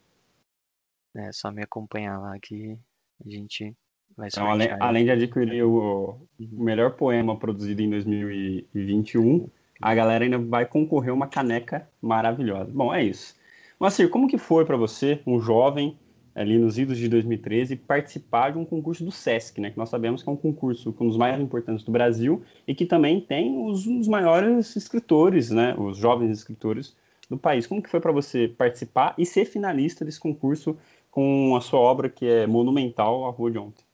É, 1.15 1.31
só 1.33 1.51
me 1.51 1.63
acompanhar 1.63 2.19
lá 2.19 2.37
que 2.41 2.77
a 3.25 3.31
gente 3.31 3.75
vai 4.17 4.29
então, 4.29 4.49
além, 4.49 4.69
além, 4.81 5.05
de 5.05 5.11
adquirir 5.11 5.63
o, 5.65 6.19
o 6.39 6.65
melhor 6.65 6.93
poema 6.93 7.37
produzido 7.39 7.83
em 7.83 7.91
2021, 7.91 9.49
a 9.81 9.95
galera 9.95 10.25
ainda 10.25 10.39
vai 10.39 10.67
concorrer 10.67 11.11
a 11.11 11.15
uma 11.15 11.27
caneca 11.27 11.89
maravilhosa. 12.01 12.71
Bom, 12.73 12.93
é 12.93 13.03
isso. 13.03 13.37
Moacir, 13.79 14.09
como 14.09 14.29
que 14.29 14.39
foi 14.39 14.65
para 14.65 14.77
você, 14.77 15.21
um 15.27 15.41
jovem 15.41 15.99
ali 16.35 16.59
nos 16.59 16.79
idos 16.79 16.99
de 16.99 17.09
2013, 17.09 17.77
participar 17.77 18.51
de 18.51 18.59
um 18.59 18.65
concurso 18.65 19.05
do 19.05 19.13
SESC, 19.13 19.61
né? 19.61 19.71
Que 19.71 19.79
nós 19.79 19.89
sabemos 19.89 20.23
que 20.23 20.29
é 20.29 20.33
um 20.33 20.37
concurso 20.37 20.95
um 21.01 21.09
dos 21.09 21.17
mais 21.17 21.41
importantes 21.41 21.85
do 21.85 21.93
Brasil 21.93 22.43
e 22.67 22.75
que 22.75 22.85
também 22.85 23.21
tem 23.21 23.57
os, 23.65 23.87
os 23.87 24.09
maiores 24.09 24.75
escritores, 24.75 25.51
né? 25.51 25.75
Os 25.79 25.97
jovens 25.97 26.31
escritores 26.31 26.97
do 27.29 27.39
país. 27.39 27.67
Como 27.67 27.83
que 27.83 27.89
foi 27.89 28.01
para 28.01 28.13
você 28.13 28.49
participar 28.49 29.15
e 29.17 29.25
ser 29.25 29.45
finalista 29.45 30.05
desse 30.05 30.19
concurso 30.19 30.77
com 31.11 31.55
a 31.55 31.61
sua 31.61 31.79
obra 31.79 32.09
que 32.09 32.27
é 32.27 32.47
monumental, 32.47 33.27
A 33.27 33.31
Rua 33.31 33.51
de 33.51 33.59
Ontem? 33.59 33.85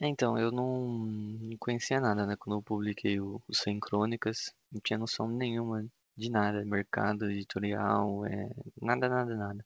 Então, 0.00 0.38
eu 0.38 0.52
não 0.52 1.56
conhecia 1.58 2.00
nada, 2.00 2.26
né? 2.26 2.36
Quando 2.38 2.58
eu 2.58 2.62
publiquei 2.62 3.18
o, 3.20 3.40
o 3.48 3.54
100 3.54 3.80
Crônicas, 3.80 4.54
não 4.70 4.80
tinha 4.80 4.98
noção 4.98 5.28
nenhuma 5.28 5.84
de 6.16 6.30
nada, 6.30 6.64
mercado 6.64 7.30
editorial, 7.30 8.24
é, 8.26 8.50
nada, 8.80 9.08
nada, 9.08 9.34
nada. 9.34 9.64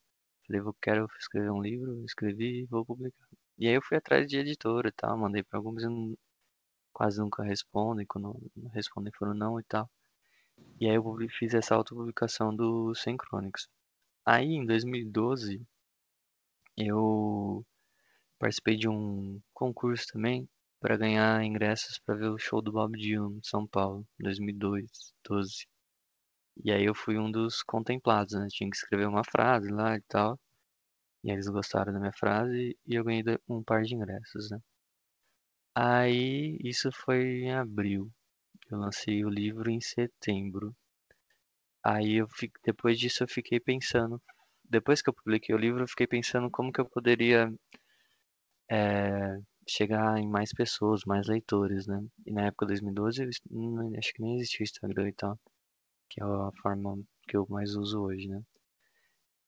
Falei, 0.48 0.62
eu 0.62 0.74
quero 0.80 1.06
escrever 1.18 1.50
um 1.50 1.60
livro, 1.62 2.04
escrevi 2.06 2.62
e 2.62 2.66
vou 2.66 2.84
publicar. 2.84 3.28
E 3.58 3.68
aí 3.68 3.74
eu 3.74 3.82
fui 3.82 3.98
atrás 3.98 4.26
de 4.26 4.38
editora 4.38 4.88
e 4.88 4.92
tal, 4.92 5.18
mandei 5.18 5.42
para 5.42 5.58
alguns 5.58 5.82
e 5.84 6.18
quase 6.92 7.20
nunca 7.20 7.42
respondem, 7.44 8.06
quando 8.06 8.34
respondem 8.72 9.12
foram 9.12 9.34
não 9.34 9.60
e 9.60 9.64
tal. 9.64 9.90
E 10.80 10.88
aí 10.88 10.96
eu 10.96 11.04
fiz 11.38 11.54
essa 11.54 11.74
autopublicação 11.74 12.54
do 12.54 12.94
100 12.94 13.16
Crônicas. 13.18 13.68
Aí 14.24 14.54
em 14.54 14.64
2012 14.66 15.62
eu 16.76 17.64
participei 18.38 18.76
de 18.76 18.88
um 18.88 19.40
concurso 19.52 20.06
também 20.12 20.48
para 20.80 20.96
ganhar 20.96 21.44
ingressos 21.44 21.98
para 21.98 22.14
ver 22.14 22.30
o 22.30 22.38
show 22.38 22.62
do 22.62 22.72
Bob 22.72 22.96
Dylan 22.98 23.36
em 23.36 23.42
São 23.42 23.66
Paulo, 23.66 24.06
2012. 24.20 25.66
E 26.64 26.72
aí 26.72 26.84
eu 26.84 26.94
fui 26.94 27.18
um 27.18 27.30
dos 27.30 27.62
contemplados, 27.62 28.34
né? 28.34 28.46
Tinha 28.50 28.70
que 28.70 28.76
escrever 28.76 29.06
uma 29.08 29.24
frase 29.24 29.70
lá 29.70 29.96
e 29.96 30.02
tal. 30.02 30.38
E 31.24 31.30
eles 31.30 31.48
gostaram 31.48 31.92
da 31.92 32.00
minha 32.00 32.12
frase 32.12 32.76
e 32.86 32.94
eu 32.94 33.04
ganhei 33.04 33.24
um 33.48 33.62
par 33.62 33.82
de 33.82 33.94
ingressos, 33.94 34.50
né? 34.50 34.60
Aí 35.74 36.58
isso 36.62 36.90
foi 36.92 37.42
em 37.44 37.52
abril. 37.52 38.10
Eu 38.70 38.78
lancei 38.78 39.24
o 39.24 39.30
livro 39.30 39.70
em 39.70 39.80
setembro. 39.80 40.74
Aí 41.82 42.14
eu 42.16 42.28
fico, 42.28 42.58
depois 42.64 42.98
disso 42.98 43.24
eu 43.24 43.28
fiquei 43.28 43.60
pensando, 43.60 44.20
depois 44.68 45.00
que 45.02 45.08
eu 45.08 45.14
publiquei 45.14 45.54
o 45.54 45.58
livro, 45.58 45.82
eu 45.82 45.88
fiquei 45.88 46.06
pensando 46.06 46.50
como 46.50 46.72
que 46.72 46.80
eu 46.80 46.86
poderia 46.88 47.52
é, 48.70 49.38
chegar 49.68 50.18
em 50.18 50.28
mais 50.28 50.52
pessoas, 50.52 51.02
mais 51.06 51.26
leitores, 51.26 51.86
né? 51.86 52.02
E 52.26 52.32
na 52.32 52.46
época 52.46 52.66
de 52.66 52.72
2012, 52.72 53.22
eu, 53.22 53.28
acho 53.98 54.12
que 54.12 54.22
nem 54.22 54.36
existia 54.36 54.64
Instagram 54.64 55.08
e 55.08 55.12
tal, 55.12 55.38
que 56.08 56.20
é 56.22 56.24
a 56.24 56.50
forma 56.62 56.98
que 57.28 57.36
eu 57.36 57.46
mais 57.48 57.74
uso 57.76 58.00
hoje, 58.02 58.28
né? 58.28 58.42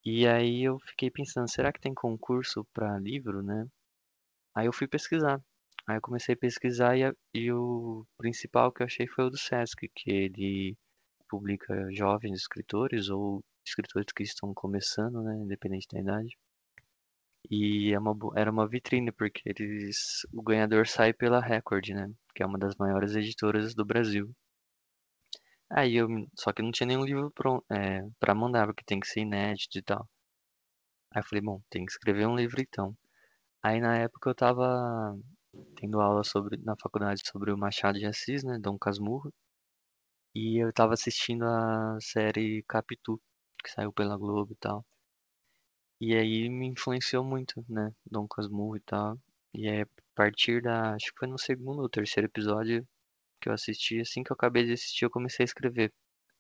E 0.05 0.27
aí 0.27 0.63
eu 0.65 0.79
fiquei 0.81 1.11
pensando, 1.11 1.51
será 1.51 1.73
que 1.73 1.81
tem 1.81 1.95
concurso 1.95 2.67
para 2.73 2.99
livro, 2.99 3.43
né? 3.43 3.67
Aí 4.55 4.67
eu 4.67 4.73
fui 4.73 4.89
pesquisar. 4.89 5.41
Aí 5.87 5.97
eu 5.97 6.01
comecei 6.01 6.35
a 6.35 6.39
pesquisar 6.39 6.97
e, 6.97 7.05
a, 7.05 7.15
e 7.35 7.53
o 7.53 8.07
principal 8.17 8.73
que 8.73 8.83
eu 8.83 8.87
achei 8.87 9.07
foi 9.07 9.25
o 9.25 9.31
do 9.31 9.39
Sesc, 9.39 9.91
que 9.95 10.11
ele 10.11 10.77
publica 11.29 11.89
jovens 11.93 12.41
escritores 12.41 13.09
ou 13.11 13.45
escritores 13.67 14.13
que 14.15 14.23
estão 14.23 14.53
começando, 14.55 15.23
né, 15.23 15.37
independente 15.37 15.87
da 15.93 16.01
idade. 16.01 16.37
E 17.51 17.93
é 17.93 17.99
uma, 17.99 18.17
era 18.37 18.51
uma 18.51 18.69
vitrine, 18.69 19.13
porque 19.13 19.43
eles, 19.45 20.27
o 20.33 20.43
ganhador 20.43 20.87
sai 20.87 21.13
pela 21.13 21.41
Record, 21.41 21.89
né? 21.91 22.11
Que 22.35 22.43
é 22.43 22.47
uma 22.47 22.59
das 22.59 22.75
maiores 22.77 23.15
editoras 23.17 23.75
do 23.75 23.85
Brasil. 23.85 24.31
Aí 25.71 25.97
eu. 25.97 26.09
Só 26.39 26.53
que 26.53 26.63
não 26.63 26.71
tinha 26.73 26.87
nenhum 26.87 27.05
livro 27.05 27.31
pronto, 27.33 27.65
é, 27.71 28.03
pra 28.21 28.35
mandar, 28.35 28.67
porque 28.67 28.85
tem 28.85 29.01
que 29.01 29.07
ser 29.09 29.21
inédito 29.21 29.79
e 29.79 29.83
tal. 29.83 30.09
Aí 31.13 31.21
eu 31.21 31.25
falei, 31.25 31.43
bom, 31.43 31.61
tem 31.71 31.85
que 31.85 31.93
escrever 31.93 32.27
um 32.27 32.37
livro 32.37 32.61
então. 32.61 32.97
Aí 33.63 33.81
na 33.81 33.97
época 33.99 34.31
eu 34.31 34.35
tava 34.35 35.17
tendo 35.77 36.01
aula 36.01 36.25
sobre, 36.25 36.57
na 36.59 36.77
faculdade 36.81 37.23
sobre 37.27 37.53
o 37.53 37.59
Machado 37.59 37.99
de 37.99 38.07
Assis, 38.07 38.45
né? 38.45 38.59
Dom 38.61 38.79
Casmurro. 38.79 39.33
E 40.35 40.59
eu 40.63 40.73
tava 40.73 40.95
assistindo 40.95 41.45
a 41.45 41.97
série 42.01 42.65
Capitu, 42.69 43.21
que 43.63 43.71
saiu 43.71 43.93
pela 43.93 44.17
Globo 44.17 44.53
e 44.53 44.57
tal. 44.57 44.85
E 46.01 46.15
aí 46.17 46.49
me 46.49 46.67
influenciou 46.67 47.25
muito, 47.25 47.65
né? 47.69 47.93
Dom 48.11 48.27
Casmurro 48.27 48.77
e 48.77 48.81
tal. 48.81 49.19
E 49.55 49.69
aí, 49.69 49.83
a 49.83 49.87
partir 50.15 50.63
da. 50.63 50.95
Acho 50.95 51.13
que 51.13 51.19
foi 51.19 51.29
no 51.29 51.39
segundo 51.39 51.83
ou 51.83 51.89
terceiro 51.89 52.27
episódio 52.29 52.87
que 53.41 53.49
eu 53.49 53.53
assisti. 53.55 54.01
Assim 54.01 54.23
que 54.23 54.33
eu 54.33 54.35
acabei 54.35 54.65
de 54.67 54.73
assistir, 54.75 55.05
eu 55.05 55.11
comecei 55.11 55.45
a 55.45 55.47
escrever 55.47 55.93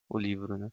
o 0.08 0.18
livro, 0.18 0.58
né? 0.58 0.68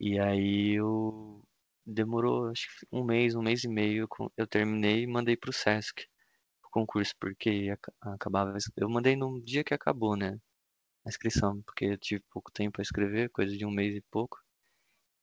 E 0.00 0.18
aí 0.20 0.74
eu. 0.78 1.42
Demorou 1.86 2.48
acho 2.50 2.66
que 2.80 2.86
um 2.92 3.04
mês, 3.04 3.34
um 3.34 3.42
mês 3.42 3.64
e 3.64 3.68
meio. 3.68 4.08
Eu 4.36 4.46
terminei 4.46 5.02
e 5.04 5.06
mandei 5.06 5.36
pro 5.36 5.52
Sesc 5.52 6.06
o 6.64 6.70
concurso, 6.70 7.14
porque 7.20 7.74
acabava. 8.02 8.56
Eu 8.76 8.88
mandei 8.90 9.16
no 9.16 9.42
dia 9.42 9.64
que 9.64 9.74
acabou, 9.74 10.16
né? 10.16 10.38
A 11.06 11.10
inscrição, 11.10 11.62
porque 11.62 11.86
eu 11.86 11.98
tive 11.98 12.22
pouco 12.32 12.52
tempo 12.52 12.72
para 12.74 12.82
escrever, 12.82 13.30
coisa 13.30 13.56
de 13.56 13.66
um 13.66 13.70
mês 13.72 13.96
e 13.96 14.02
pouco. 14.10 14.38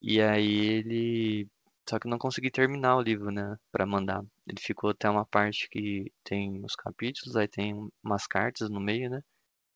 E 0.02 0.22
aí 0.22 0.68
ele 0.68 1.50
só 1.90 2.00
que 2.00 2.08
eu 2.08 2.12
não 2.12 2.18
consegui 2.18 2.52
terminar 2.52 2.96
o 2.98 3.02
livro, 3.02 3.32
né, 3.32 3.58
para 3.72 3.86
mandar. 3.86 4.22
Ele 4.48 4.60
ficou 4.60 4.92
até 4.92 5.10
uma 5.10 5.26
parte 5.26 5.68
que 5.70 6.12
tem 6.24 6.64
os 6.64 6.76
capítulos, 6.76 7.36
aí 7.36 7.48
tem 7.48 7.74
umas 8.04 8.28
cartas 8.28 8.70
no 8.70 8.80
meio, 8.80 9.10
né? 9.10 9.22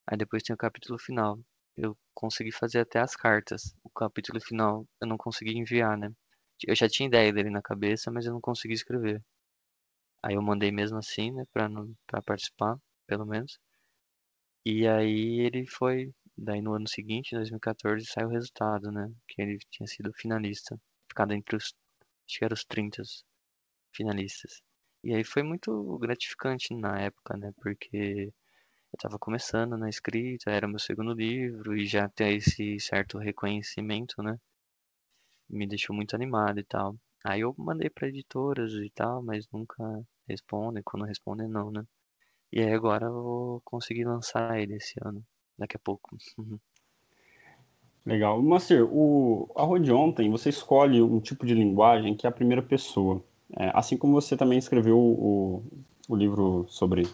Aí 0.08 0.18
depois 0.18 0.44
tem 0.44 0.54
o 0.54 0.58
capítulo 0.58 0.98
final. 1.00 1.40
Eu 1.78 1.98
consegui 2.14 2.52
fazer 2.52 2.80
até 2.80 3.00
as 3.00 3.16
cartas. 3.16 3.76
O 3.84 3.90
capítulo 3.90 4.40
final 4.42 4.88
eu 5.02 5.08
não 5.08 5.18
consegui 5.18 5.58
enviar, 5.58 5.98
né? 5.98 6.12
Eu 6.68 6.76
já 6.76 6.88
tinha 6.90 7.08
ideia 7.08 7.32
dele 7.34 7.50
na 7.50 7.62
cabeça, 7.62 8.12
mas 8.12 8.26
eu 8.26 8.34
não 8.34 8.42
consegui 8.42 8.74
escrever. 8.74 9.22
Aí 10.22 10.36
eu 10.36 10.42
mandei 10.42 10.74
mesmo 10.74 10.98
assim, 10.98 11.32
né, 11.32 11.46
para 11.54 11.70
para 12.06 12.22
participar, 12.22 12.78
pelo 13.08 13.26
menos. 13.26 13.58
E 14.66 14.86
aí 14.88 15.40
ele 15.40 15.66
foi, 15.68 16.12
daí 16.38 16.62
no 16.62 16.74
ano 16.74 16.88
seguinte, 16.90 17.32
em 17.34 17.38
2014, 17.38 18.06
saiu 18.06 18.28
o 18.28 18.32
resultado, 18.32 18.92
né, 18.92 19.10
que 19.28 19.42
ele 19.42 19.58
tinha 19.72 19.88
sido 19.88 20.12
finalista, 20.14 20.78
ficado 21.10 21.34
entre 21.34 21.56
os 21.56 21.74
acho 22.28 22.40
que 22.40 22.46
eram 22.46 22.54
os 22.56 22.66
30 22.66 23.02
finalistas. 23.96 24.62
E 25.04 25.14
aí 25.16 25.24
foi 25.24 25.44
muito 25.44 25.98
gratificante 26.00 26.74
na 26.76 27.00
época, 27.02 27.38
né? 27.38 27.52
Porque 27.62 28.32
eu 28.96 28.98
estava 28.98 29.20
começando 29.20 29.78
na 29.78 29.90
escrita, 29.90 30.50
era 30.50 30.70
meu 30.70 30.80
segundo 30.80 31.12
livro 31.14 31.76
e 31.76 31.86
já 31.86 32.08
ter 32.08 32.38
esse 32.38 32.80
certo 32.80 33.18
reconhecimento, 33.18 34.24
né? 34.24 34.40
Me 35.50 35.68
deixou 35.68 35.94
muito 35.94 36.16
animado 36.16 36.60
e 36.62 36.64
tal. 36.64 36.96
Aí 37.26 37.42
eu 37.42 37.54
mandei 37.58 37.90
para 37.90 38.08
editoras 38.08 38.72
e 38.72 38.90
tal, 38.96 39.22
mas 39.22 39.46
nunca 39.52 39.84
respondem. 40.30 40.82
Quando 40.82 41.04
respondem, 41.06 41.48
não, 41.48 41.70
né? 41.72 41.84
E 42.54 42.62
aí 42.62 42.72
agora 42.72 43.08
eu 43.08 43.14
vou 43.14 43.62
conseguir 43.66 44.06
lançar 44.06 44.58
ele 44.58 44.76
esse 44.76 44.94
ano, 45.04 45.22
daqui 45.58 45.76
a 45.76 45.80
pouco. 45.80 46.18
Legal. 48.06 48.42
Master, 48.42 48.88
o 48.90 49.52
a 49.58 49.78
de 49.78 49.92
ontem, 49.92 50.32
você 50.32 50.48
escolhe 50.50 51.02
um 51.02 51.20
tipo 51.20 51.46
de 51.46 51.54
linguagem 51.54 52.16
que 52.16 52.26
é 52.26 52.30
a 52.30 52.34
primeira 52.34 52.62
pessoa. 52.62 53.22
É, 53.58 53.72
assim 53.74 53.98
como 53.98 54.14
você 54.14 54.38
também 54.38 54.58
escreveu 54.58 54.98
o, 54.98 55.64
o 56.08 56.16
livro 56.16 56.66
sobre 56.70 57.06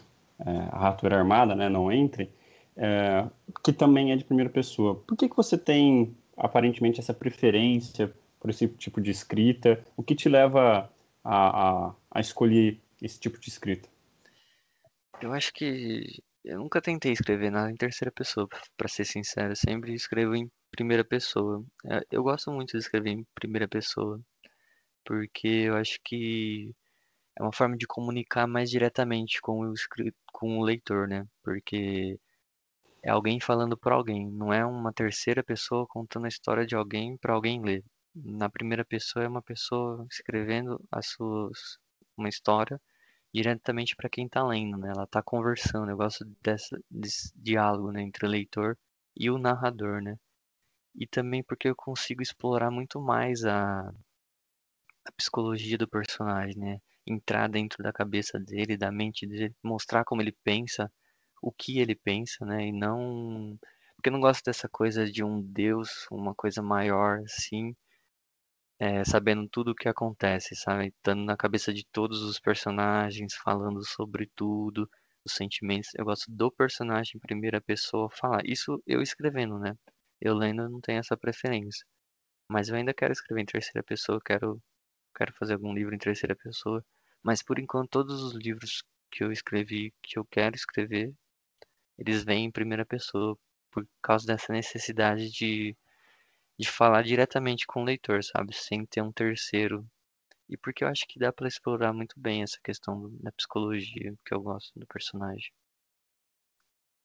a 0.50 0.78
Ratura 0.78 1.18
Armada, 1.18 1.54
né, 1.54 1.68
Não 1.68 1.90
Entre, 1.90 2.30
é, 2.76 3.26
que 3.64 3.72
também 3.72 4.12
é 4.12 4.16
de 4.16 4.24
primeira 4.24 4.50
pessoa. 4.50 4.94
Por 4.94 5.16
que, 5.16 5.28
que 5.28 5.36
você 5.36 5.56
tem, 5.58 6.16
aparentemente, 6.36 7.00
essa 7.00 7.14
preferência 7.14 8.12
por 8.40 8.50
esse 8.50 8.66
tipo 8.68 9.00
de 9.00 9.10
escrita? 9.10 9.84
O 9.96 10.02
que 10.02 10.14
te 10.14 10.28
leva 10.28 10.90
a, 11.22 11.88
a, 11.88 11.94
a 12.10 12.20
escolher 12.20 12.80
esse 13.00 13.20
tipo 13.20 13.38
de 13.38 13.48
escrita? 13.48 13.88
Eu 15.20 15.32
acho 15.32 15.52
que 15.52 16.22
eu 16.44 16.58
nunca 16.58 16.82
tentei 16.82 17.12
escrever 17.12 17.50
nada 17.50 17.70
em 17.70 17.76
terceira 17.76 18.10
pessoa, 18.10 18.48
para 18.76 18.88
ser 18.88 19.04
sincero. 19.04 19.52
Eu 19.52 19.56
sempre 19.56 19.94
escrevo 19.94 20.34
em 20.34 20.50
primeira 20.70 21.04
pessoa. 21.04 21.64
É, 21.86 22.00
eu 22.10 22.22
gosto 22.22 22.50
muito 22.50 22.72
de 22.72 22.78
escrever 22.78 23.10
em 23.10 23.26
primeira 23.34 23.68
pessoa, 23.68 24.20
porque 25.04 25.46
eu 25.46 25.76
acho 25.76 25.98
que 26.04 26.74
é 27.38 27.42
uma 27.42 27.52
forma 27.52 27.76
de 27.76 27.86
comunicar 27.86 28.46
mais 28.46 28.70
diretamente 28.70 29.40
com 29.40 29.60
o, 29.62 29.74
com 30.32 30.58
o 30.58 30.64
leitor, 30.64 31.08
né? 31.08 31.26
Porque 31.42 32.18
é 33.02 33.10
alguém 33.10 33.40
falando 33.40 33.76
por 33.76 33.92
alguém, 33.92 34.30
não 34.30 34.52
é 34.52 34.64
uma 34.64 34.92
terceira 34.92 35.42
pessoa 35.42 35.86
contando 35.86 36.26
a 36.26 36.28
história 36.28 36.66
de 36.66 36.76
alguém 36.76 37.16
para 37.18 37.34
alguém 37.34 37.62
ler. 37.62 37.84
Na 38.14 38.50
primeira 38.50 38.84
pessoa 38.84 39.24
é 39.24 39.28
uma 39.28 39.42
pessoa 39.42 40.06
escrevendo 40.10 40.80
as 40.90 41.08
suas 41.08 41.78
uma 42.16 42.28
história 42.28 42.80
diretamente 43.34 43.96
para 43.96 44.10
quem 44.10 44.26
está 44.26 44.44
lendo, 44.46 44.76
né? 44.78 44.92
Ela 44.94 45.04
está 45.04 45.22
conversando. 45.22 45.90
Eu 45.90 45.96
gosto 45.96 46.24
dessa, 46.42 46.78
desse 46.90 47.32
diálogo 47.36 47.90
né, 47.92 48.02
entre 48.02 48.26
o 48.26 48.28
leitor 48.30 48.78
e 49.16 49.30
o 49.30 49.38
narrador, 49.38 50.02
né? 50.02 50.16
E 50.94 51.06
também 51.06 51.42
porque 51.42 51.68
eu 51.68 51.76
consigo 51.76 52.22
explorar 52.22 52.70
muito 52.70 53.00
mais 53.00 53.44
a, 53.44 53.88
a 55.04 55.12
psicologia 55.16 55.78
do 55.78 55.88
personagem, 55.88 56.58
né? 56.58 56.80
Entrar 57.06 57.48
dentro 57.48 57.82
da 57.82 57.92
cabeça 57.92 58.38
dele, 58.38 58.76
da 58.76 58.90
mente 58.92 59.26
dele, 59.26 59.54
mostrar 59.62 60.04
como 60.04 60.22
ele 60.22 60.32
pensa, 60.44 60.90
o 61.42 61.52
que 61.52 61.78
ele 61.80 61.94
pensa, 61.96 62.44
né? 62.46 62.66
E 62.68 62.72
não. 62.72 63.58
Porque 63.96 64.08
eu 64.08 64.12
não 64.12 64.20
gosto 64.20 64.44
dessa 64.44 64.68
coisa 64.68 65.06
de 65.10 65.24
um 65.24 65.42
Deus, 65.42 66.06
uma 66.10 66.34
coisa 66.34 66.62
maior 66.62 67.20
assim, 67.24 67.74
é, 68.78 69.04
sabendo 69.04 69.48
tudo 69.48 69.70
o 69.72 69.74
que 69.74 69.88
acontece, 69.88 70.54
sabe? 70.56 70.88
Estando 70.88 71.24
na 71.24 71.36
cabeça 71.36 71.72
de 71.72 71.84
todos 71.92 72.22
os 72.22 72.40
personagens, 72.40 73.34
falando 73.34 73.84
sobre 73.84 74.30
tudo, 74.34 74.88
os 75.24 75.32
sentimentos. 75.34 75.90
Eu 75.96 76.04
gosto 76.04 76.30
do 76.30 76.50
personagem 76.50 77.12
em 77.16 77.20
primeira 77.20 77.60
pessoa 77.60 78.10
falar. 78.10 78.42
Isso 78.44 78.82
eu 78.86 79.00
escrevendo, 79.02 79.58
né? 79.58 79.74
Eu 80.20 80.34
lendo 80.34 80.68
não 80.68 80.80
tenho 80.80 80.98
essa 81.00 81.16
preferência. 81.16 81.84
Mas 82.48 82.68
eu 82.68 82.76
ainda 82.76 82.94
quero 82.94 83.12
escrever 83.12 83.42
em 83.42 83.46
terceira 83.46 83.82
pessoa, 83.84 84.20
quero, 84.24 84.60
quero 85.16 85.32
fazer 85.34 85.54
algum 85.54 85.74
livro 85.74 85.94
em 85.94 85.98
terceira 85.98 86.36
pessoa. 86.36 86.84
Mas 87.22 87.42
por 87.42 87.58
enquanto 87.58 87.90
todos 87.90 88.22
os 88.22 88.34
livros 88.34 88.84
que 89.10 89.24
eu 89.24 89.32
escrevi, 89.32 89.92
que 90.02 90.18
eu 90.18 90.24
quero 90.24 90.56
escrever, 90.56 91.12
eles 91.98 92.24
vêm 92.24 92.46
em 92.46 92.50
primeira 92.50 92.86
pessoa 92.86 93.38
por 93.70 93.86
causa 94.02 94.26
dessa 94.26 94.52
necessidade 94.52 95.30
de 95.30 95.76
de 96.58 96.70
falar 96.70 97.02
diretamente 97.02 97.66
com 97.66 97.82
o 97.82 97.84
leitor, 97.84 98.22
sabe? 98.22 98.54
Sem 98.54 98.86
ter 98.86 99.02
um 99.02 99.12
terceiro. 99.12 99.84
E 100.48 100.56
porque 100.56 100.84
eu 100.84 100.88
acho 100.88 101.06
que 101.08 101.18
dá 101.18 101.32
para 101.32 101.48
explorar 101.48 101.92
muito 101.92 102.18
bem 102.18 102.42
essa 102.42 102.58
questão 102.62 103.10
da 103.20 103.32
psicologia, 103.32 104.14
que 104.24 104.34
eu 104.34 104.40
gosto 104.40 104.78
do 104.78 104.86
personagem. 104.86 105.50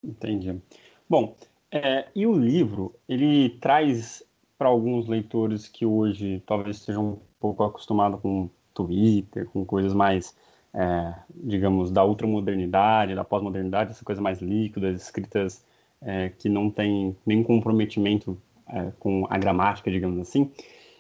Entendi. 0.04 0.62
Bom, 1.10 1.36
é, 1.72 2.10
e 2.16 2.28
o 2.28 2.34
livro, 2.34 2.96
ele 3.08 3.58
traz 3.60 4.24
para 4.58 4.68
alguns 4.68 5.08
leitores 5.08 5.68
que 5.68 5.86
hoje 5.86 6.44
talvez 6.46 6.78
estejam 6.78 7.14
um 7.14 7.20
pouco 7.40 7.64
acostumados 7.64 8.20
com 8.22 8.50
Twitter, 8.78 9.48
com 9.48 9.66
coisas 9.66 9.94
mais, 9.94 10.36
é, 10.74 11.14
digamos, 11.34 11.90
da 11.90 12.06
ultramodernidade, 12.06 13.16
da 13.16 13.24
pós-modernidade, 13.24 13.92
essa 13.92 14.06
coisa 14.06 14.22
mais 14.22 14.40
líquida, 14.40 14.90
escritas 14.92 15.66
é, 16.02 16.30
que 16.30 16.48
não 16.48 16.70
tem 16.70 17.16
nenhum 17.26 17.44
comprometimento 17.44 18.38
é, 18.68 18.92
com 19.00 19.26
a 19.30 19.38
gramática, 19.38 19.90
digamos 19.90 20.20
assim, 20.20 20.52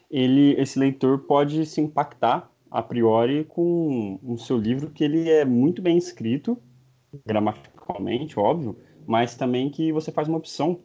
ele, 0.10 0.60
esse 0.60 0.80
leitor 0.80 1.20
pode 1.20 1.66
se 1.66 1.82
impactar 1.82 2.50
a 2.72 2.82
priori 2.82 3.44
com 3.44 4.20
o 4.24 4.38
seu 4.38 4.58
livro 4.58 4.90
que 4.90 5.04
ele 5.04 5.30
é 5.30 5.46
muito 5.46 5.82
bem 5.82 5.98
escrito, 5.98 6.58
gramaticalmente, 7.26 8.40
óbvio, 8.40 8.76
mas 9.06 9.36
também 9.36 9.70
que 9.70 9.92
você 9.92 10.12
faz 10.12 10.28
uma 10.28 10.38
opção 10.38 10.80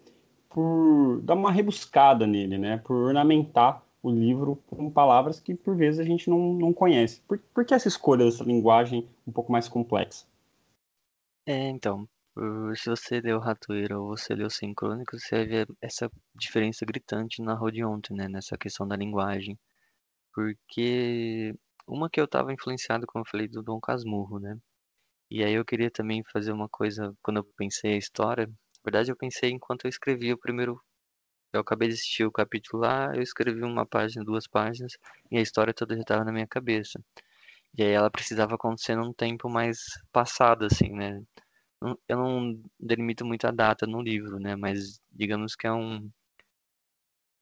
por 0.49 1.21
dar 1.23 1.35
uma 1.35 1.51
rebuscada 1.51 2.27
nele, 2.27 2.59
né? 2.59 2.81
Por 2.85 2.95
ornamentar 2.95 3.83
o 4.03 4.11
livro 4.11 4.57
com 4.67 4.91
palavras 4.91 5.39
que 5.39 5.55
por 5.55 5.77
vezes 5.77 6.01
a 6.01 6.05
gente 6.05 6.29
não, 6.29 6.55
não 6.55 6.73
conhece. 6.73 7.21
Por, 7.23 7.39
por 7.39 7.65
que 7.65 7.75
essa 7.75 7.89
escolha 7.89 8.25
dessa 8.25 8.45
linguagem 8.45 9.09
um 9.27 9.33
pouco 9.33 9.53
mais 9.53 9.69
complexa? 9.69 10.27
É, 11.47 11.69
então, 11.69 12.09
se 12.75 12.89
você 12.89 13.21
leu 13.21 13.39
Ratoeira 13.39 13.99
ou 13.99 14.17
você 14.17 14.35
leu 14.35 14.51
Sincrônico, 14.51 15.19
você 15.19 15.45
ver 15.45 15.67
essa 15.81 16.11
diferença 16.35 16.85
gritante 16.85 17.43
na 17.43 17.55
de 17.71 17.85
ontem, 17.85 18.15
né? 18.15 18.29
Nessa 18.29 18.57
questão 18.57 18.87
da 18.87 18.97
linguagem. 18.97 19.59
Porque 20.35 21.55
uma 21.87 22.11
que 22.11 22.21
eu 22.21 22.25
estava 22.27 22.53
influenciado, 22.53 23.07
como 23.07 23.25
eu 23.25 23.31
falei, 23.31 23.49
do 23.49 23.63
Dom 23.63 23.81
Casmurro, 23.81 24.41
né? 24.41 24.57
E 25.31 25.45
aí 25.45 25.55
eu 25.55 25.65
queria 25.65 25.91
também 25.91 26.23
fazer 26.33 26.53
uma 26.53 26.69
coisa, 26.69 27.15
quando 27.23 27.39
eu 27.39 27.45
pensei 27.57 27.95
a 27.95 27.99
história, 27.99 28.47
na 28.47 28.55
verdade 28.85 29.11
eu 29.11 29.17
pensei 29.17 29.51
enquanto 29.51 29.85
eu 29.85 29.89
escrevia 29.89 30.35
o 30.35 30.39
primeiro 30.39 30.81
eu 31.53 31.61
acabei 31.61 31.89
de 31.89 31.95
assistir 31.95 32.25
o 32.25 32.33
capítulo 32.33 32.83
lá, 32.83 33.15
eu 33.15 33.23
escrevi 33.23 33.63
uma 33.63 33.87
página, 33.87 34.25
duas 34.25 34.47
páginas, 34.47 34.93
e 35.31 35.39
a 35.39 35.43
história 35.43 35.75
toda 35.75 35.95
já 35.95 36.03
estava 36.03 36.25
na 36.25 36.33
minha 36.33 36.47
cabeça. 36.47 37.01
E 37.77 37.83
aí 37.83 37.91
ela 37.93 38.11
precisava 38.11 38.55
acontecer 38.57 38.97
num 38.97 39.13
tempo 39.13 39.49
mais 39.49 39.79
passado, 40.13 40.65
assim, 40.67 40.91
né? 40.93 41.23
eu 42.09 42.17
não 42.17 42.63
delimito 42.79 43.25
muito 43.25 43.47
a 43.47 43.51
data 43.51 43.87
no 43.87 44.01
livro, 44.01 44.39
né? 44.39 44.57
Mas 44.57 45.01
digamos 45.11 45.57
que 45.57 45.67
é 45.67 45.73
um 45.73 46.11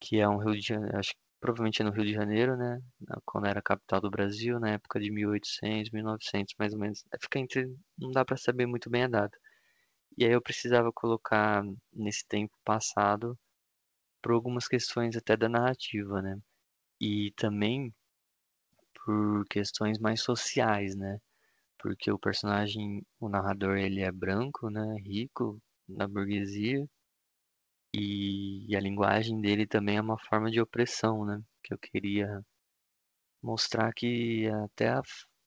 que 0.01 0.19
é 0.19 0.29
um 0.29 0.39
Rio 0.39 0.55
de 0.55 0.67
Janeiro, 0.67 0.99
acho 0.99 1.11
que 1.11 1.17
provavelmente 1.41 1.83
é 1.83 1.85
no 1.85 1.91
Rio 1.93 2.05
de 2.05 2.13
Janeiro, 2.13 2.57
né? 2.57 2.81
Quando 3.25 3.47
era 3.47 3.61
a 3.61 3.63
capital 3.63 4.01
do 4.01 4.11
Brasil, 4.11 4.59
na 4.61 4.71
época 4.71 5.01
de 5.01 5.11
1800, 5.11 5.91
1900, 5.91 6.55
mais 6.59 6.73
ou 6.73 6.79
menos. 6.79 7.05
Fica 7.23 7.39
entre, 7.39 7.67
não 7.99 8.11
dá 8.11 8.25
para 8.25 8.37
saber 8.37 8.67
muito 8.67 8.91
bem 8.91 9.05
a 9.05 9.09
data. 9.09 9.39
E 10.19 10.25
aí 10.25 10.33
eu 10.33 10.43
precisava 10.43 10.93
colocar 10.93 11.65
nesse 11.93 12.27
tempo 12.27 12.55
passado 12.65 13.39
por 14.23 14.33
algumas 14.33 14.69
questões 14.69 15.17
até 15.17 15.37
da 15.37 15.49
narrativa, 15.49 16.23
né? 16.23 16.39
E 17.01 17.33
também 17.37 17.95
por 18.95 19.45
questões 19.49 19.99
mais 19.99 20.23
sociais, 20.23 20.95
né? 20.95 21.19
porque 21.79 22.11
o 22.13 22.19
personagem, 22.19 23.05
o 23.21 23.29
narrador, 23.29 23.77
ele 23.79 24.03
é 24.03 24.13
branco, 24.13 24.71
né, 24.71 24.97
rico, 25.05 25.61
na 25.89 26.07
burguesia, 26.07 26.87
e, 27.95 28.67
e 28.69 28.77
a 28.77 28.81
linguagem 28.81 29.41
dele 29.41 29.67
também 29.67 29.97
é 29.97 30.01
uma 30.01 30.19
forma 30.19 30.51
de 30.51 30.61
opressão, 30.61 31.25
né, 31.25 31.41
que 31.63 31.73
eu 31.75 31.79
queria 31.79 32.45
mostrar 33.43 33.93
que 33.93 34.49
até 34.65 34.89
a, 34.89 35.03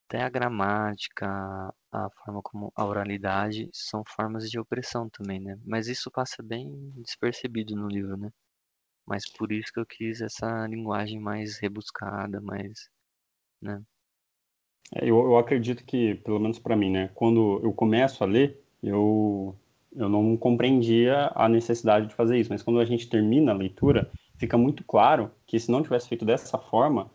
até 0.07 0.21
a 0.23 0.29
gramática, 0.29 1.27
a 1.91 2.09
forma 2.23 2.41
como 2.43 2.71
a 2.75 2.85
oralidade 2.85 3.69
são 3.73 4.03
formas 4.05 4.49
de 4.49 4.59
opressão 4.59 5.09
também, 5.09 5.39
né? 5.39 5.57
Mas 5.65 5.87
isso 5.87 6.11
passa 6.11 6.43
bem 6.43 6.91
despercebido 6.97 7.75
no 7.75 7.87
livro, 7.87 8.17
né? 8.17 8.29
Mas 9.05 9.29
por 9.31 9.51
isso 9.51 9.71
que 9.73 9.79
eu 9.79 9.85
quis 9.85 10.21
essa 10.21 10.65
linguagem 10.67 11.19
mais 11.19 11.57
rebuscada, 11.59 12.39
mais, 12.41 12.89
né? 13.61 13.81
É, 14.95 15.03
eu, 15.03 15.19
eu 15.19 15.37
acredito 15.37 15.83
que, 15.83 16.15
pelo 16.15 16.39
menos 16.39 16.59
para 16.59 16.75
mim, 16.75 16.91
né, 16.91 17.09
quando 17.13 17.59
eu 17.63 17.73
começo 17.73 18.23
a 18.23 18.27
ler, 18.27 18.61
eu, 18.81 19.55
eu 19.95 20.09
não 20.09 20.37
compreendia 20.37 21.31
a 21.35 21.47
necessidade 21.49 22.07
de 22.07 22.15
fazer 22.15 22.37
isso, 22.37 22.51
mas 22.51 22.61
quando 22.61 22.79
a 22.79 22.85
gente 22.85 23.09
termina 23.09 23.51
a 23.51 23.55
leitura, 23.55 24.11
fica 24.37 24.57
muito 24.57 24.83
claro 24.83 25.31
que 25.45 25.59
se 25.59 25.71
não 25.71 25.81
tivesse 25.81 26.09
feito 26.09 26.25
dessa 26.25 26.57
forma, 26.57 27.09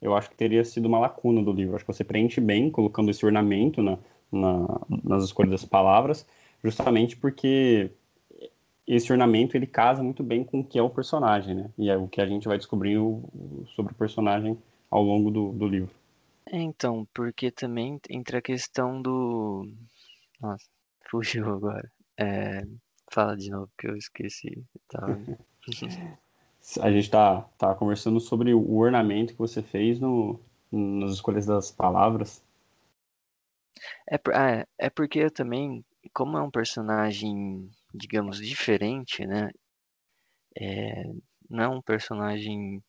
eu 0.00 0.14
acho 0.16 0.30
que 0.30 0.36
teria 0.36 0.64
sido 0.64 0.86
uma 0.86 0.98
lacuna 0.98 1.42
do 1.42 1.52
livro. 1.52 1.74
Acho 1.74 1.84
que 1.84 1.92
você 1.92 2.04
preenche 2.04 2.40
bem 2.40 2.70
colocando 2.70 3.10
esse 3.10 3.24
ornamento 3.26 3.82
na, 3.82 3.98
na, 4.30 4.80
nas 5.02 5.24
escolhas 5.24 5.50
das 5.50 5.64
palavras, 5.64 6.24
justamente 6.62 7.16
porque 7.16 7.90
esse 8.88 9.12
ornamento 9.12 9.56
ele 9.56 9.66
casa 9.66 10.02
muito 10.02 10.22
bem 10.22 10.42
com 10.42 10.60
o 10.60 10.64
que 10.64 10.78
é 10.78 10.82
o 10.82 10.88
personagem, 10.88 11.54
né? 11.54 11.70
E 11.76 11.90
é 11.90 11.96
o 11.96 12.08
que 12.08 12.20
a 12.20 12.26
gente 12.26 12.48
vai 12.48 12.56
descobrir 12.56 12.96
sobre 13.76 13.92
o 13.92 13.96
personagem 13.96 14.58
ao 14.90 15.02
longo 15.02 15.30
do, 15.30 15.52
do 15.52 15.68
livro. 15.68 15.90
É, 16.46 16.56
então, 16.56 17.06
porque 17.12 17.50
também 17.50 18.00
entra 18.08 18.38
a 18.38 18.42
questão 18.42 19.02
do. 19.02 19.70
Nossa, 20.40 20.64
fugiu 21.10 21.48
agora. 21.52 21.90
É, 22.16 22.66
fala 23.12 23.36
de 23.36 23.50
novo 23.50 23.70
que 23.78 23.86
eu 23.86 23.96
esqueci. 23.96 24.64
Tá... 24.88 25.06
a 26.80 26.90
gente 26.90 27.10
tá, 27.10 27.42
tá 27.58 27.74
conversando 27.74 28.18
sobre 28.20 28.54
o 28.54 28.76
ornamento 28.76 29.34
que 29.34 29.38
você 29.38 29.62
fez 29.62 30.00
no, 30.00 30.40
nas 30.72 31.12
escolhas 31.12 31.44
das 31.44 31.70
palavras. 31.70 32.42
É, 34.10 34.16
é, 34.16 34.66
é 34.78 34.90
porque 34.90 35.18
eu 35.18 35.30
também, 35.30 35.84
como 36.12 36.36
é 36.38 36.42
um 36.42 36.50
personagem, 36.50 37.70
digamos, 37.94 38.38
diferente, 38.38 39.26
né? 39.26 39.50
É, 40.56 41.04
não 41.48 41.64
é 41.64 41.68
um 41.68 41.82
personagem, 41.82 42.82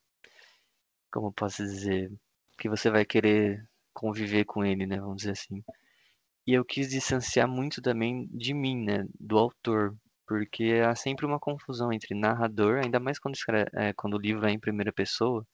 como 1.11 1.31
posso 1.31 1.63
dizer, 1.63 2.11
que 2.57 2.69
você 2.69 2.89
vai 2.89 3.05
querer 3.05 3.63
conviver 3.93 4.45
com 4.45 4.65
ele, 4.65 4.85
né? 4.85 4.99
Vamos 4.99 5.17
dizer 5.17 5.31
assim. 5.31 5.63
E 6.47 6.53
eu 6.53 6.65
quis 6.65 6.89
distanciar 6.89 7.47
muito 7.47 7.81
também 7.81 8.27
de 8.31 8.53
mim, 8.53 8.83
né? 8.83 9.05
Do 9.19 9.37
autor. 9.37 9.95
Porque 10.27 10.81
há 10.85 10.95
sempre 10.95 11.25
uma 11.25 11.39
confusão 11.39 11.91
entre 11.91 12.15
narrador, 12.15 12.81
ainda 12.83 12.99
mais 12.99 13.19
quando, 13.19 13.35
escreve, 13.35 13.69
é, 13.73 13.93
quando 13.93 14.15
o 14.15 14.19
livro 14.19 14.45
é 14.47 14.51
em 14.51 14.59
primeira 14.59 14.93
pessoa, 14.93 15.45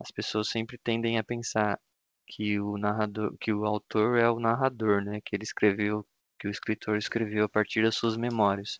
as 0.00 0.10
pessoas 0.12 0.48
sempre 0.48 0.78
tendem 0.78 1.18
a 1.18 1.24
pensar 1.24 1.80
que 2.26 2.60
o 2.60 2.78
narrador, 2.78 3.36
que 3.40 3.52
o 3.52 3.64
autor 3.66 4.18
é 4.18 4.30
o 4.30 4.40
narrador, 4.40 5.02
né? 5.02 5.20
Que 5.24 5.36
ele 5.36 5.44
escreveu, 5.44 6.06
que 6.44 6.48
o 6.48 6.50
escritor 6.50 6.98
escreveu 6.98 7.46
a 7.46 7.48
partir 7.48 7.82
das 7.82 7.94
suas 7.94 8.18
memórias. 8.18 8.78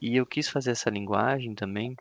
E 0.00 0.16
eu 0.16 0.24
quis 0.24 0.48
fazer 0.48 0.70
essa 0.70 0.88
linguagem 0.88 1.54
também 1.54 1.94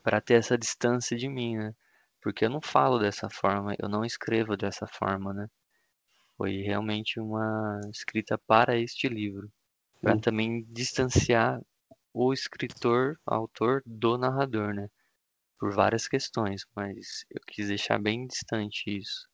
para 0.00 0.20
ter 0.20 0.34
essa 0.34 0.56
distância 0.56 1.16
de 1.16 1.28
mim, 1.28 1.56
né? 1.56 1.74
Porque 2.22 2.44
eu 2.44 2.50
não 2.50 2.60
falo 2.60 3.00
dessa 3.00 3.28
forma, 3.28 3.74
eu 3.80 3.88
não 3.88 4.04
escrevo 4.04 4.56
dessa 4.56 4.86
forma, 4.86 5.34
né? 5.34 5.48
Foi 6.36 6.62
realmente 6.62 7.18
uma 7.18 7.80
escrita 7.92 8.38
para 8.46 8.78
este 8.78 9.08
livro, 9.08 9.50
para 10.00 10.16
também 10.20 10.64
distanciar 10.70 11.60
o 12.12 12.32
escritor, 12.32 13.18
autor 13.26 13.82
do 13.84 14.16
narrador, 14.16 14.72
né? 14.72 14.88
Por 15.58 15.74
várias 15.74 16.06
questões, 16.06 16.64
mas 16.76 17.26
eu 17.28 17.40
quis 17.44 17.66
deixar 17.66 18.00
bem 18.00 18.24
distante 18.28 18.84
isso. 18.86 19.28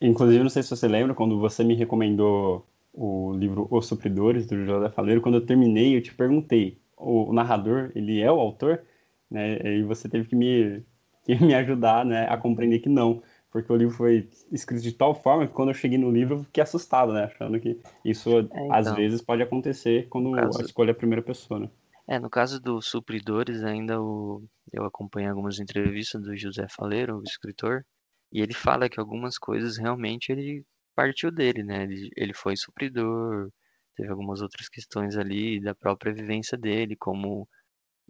Inclusive, 0.00 0.42
não 0.42 0.50
sei 0.50 0.64
se 0.64 0.70
você 0.70 0.88
lembra, 0.88 1.14
quando 1.14 1.38
você 1.38 1.62
me 1.62 1.76
recomendou 1.76 2.66
o 2.94 3.32
livro 3.32 3.66
Os 3.70 3.86
Supridores, 3.86 4.46
do 4.46 4.64
José 4.64 4.88
Faleiro, 4.90 5.20
quando 5.20 5.34
eu 5.34 5.44
terminei, 5.44 5.96
eu 5.96 6.02
te 6.02 6.14
perguntei, 6.14 6.80
o 6.96 7.32
narrador, 7.32 7.90
ele 7.94 8.20
é 8.20 8.30
o 8.30 8.40
autor? 8.40 8.82
Né? 9.30 9.78
E 9.78 9.82
você 9.82 10.08
teve 10.08 10.28
que 10.28 10.36
me, 10.36 10.82
que 11.24 11.34
me 11.42 11.54
ajudar 11.54 12.04
né, 12.04 12.26
a 12.28 12.36
compreender 12.36 12.78
que 12.78 12.88
não, 12.88 13.20
porque 13.50 13.72
o 13.72 13.76
livro 13.76 13.94
foi 13.94 14.28
escrito 14.50 14.82
de 14.82 14.92
tal 14.92 15.14
forma 15.14 15.46
que 15.46 15.52
quando 15.52 15.68
eu 15.70 15.74
cheguei 15.74 15.98
no 15.98 16.10
livro 16.10 16.36
eu 16.36 16.44
fiquei 16.44 16.62
assustado, 16.62 17.12
né? 17.12 17.24
Achando 17.24 17.60
que 17.60 17.80
isso 18.04 18.28
é, 18.30 18.40
então, 18.40 18.72
às 18.72 18.92
vezes 18.94 19.22
pode 19.22 19.42
acontecer 19.42 20.08
quando 20.08 20.32
caso... 20.32 20.60
a 20.60 20.64
escolha 20.64 20.90
é 20.90 20.92
a 20.92 20.96
primeira 20.96 21.22
pessoa, 21.22 21.60
né? 21.60 21.70
É, 22.08 22.18
no 22.18 22.28
caso 22.28 22.60
dos 22.60 22.86
supridores, 22.86 23.62
ainda 23.62 24.02
o, 24.02 24.42
eu 24.72 24.84
acompanhei 24.84 25.28
algumas 25.28 25.60
entrevistas 25.60 26.20
do 26.20 26.36
José 26.36 26.66
Faleiro, 26.68 27.18
o 27.18 27.22
escritor, 27.22 27.84
e 28.32 28.40
ele 28.42 28.52
fala 28.52 28.88
que 28.88 28.98
algumas 28.98 29.38
coisas 29.38 29.78
realmente 29.78 30.32
ele 30.32 30.64
partiu 30.94 31.30
dele, 31.32 31.62
né? 31.64 31.84
Ele, 31.84 32.10
ele 32.16 32.34
foi 32.34 32.56
supridor, 32.56 33.50
teve 33.96 34.10
algumas 34.10 34.40
outras 34.42 34.68
questões 34.68 35.16
ali 35.16 35.60
da 35.60 35.74
própria 35.74 36.12
vivência 36.14 36.56
dele, 36.58 36.96
como 36.96 37.48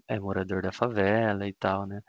é 0.09 0.19
morador 0.21 0.63
da 0.63 0.73
favela 0.73 1.49
e 1.49 1.55
tal, 1.55 1.87
né? 1.87 2.01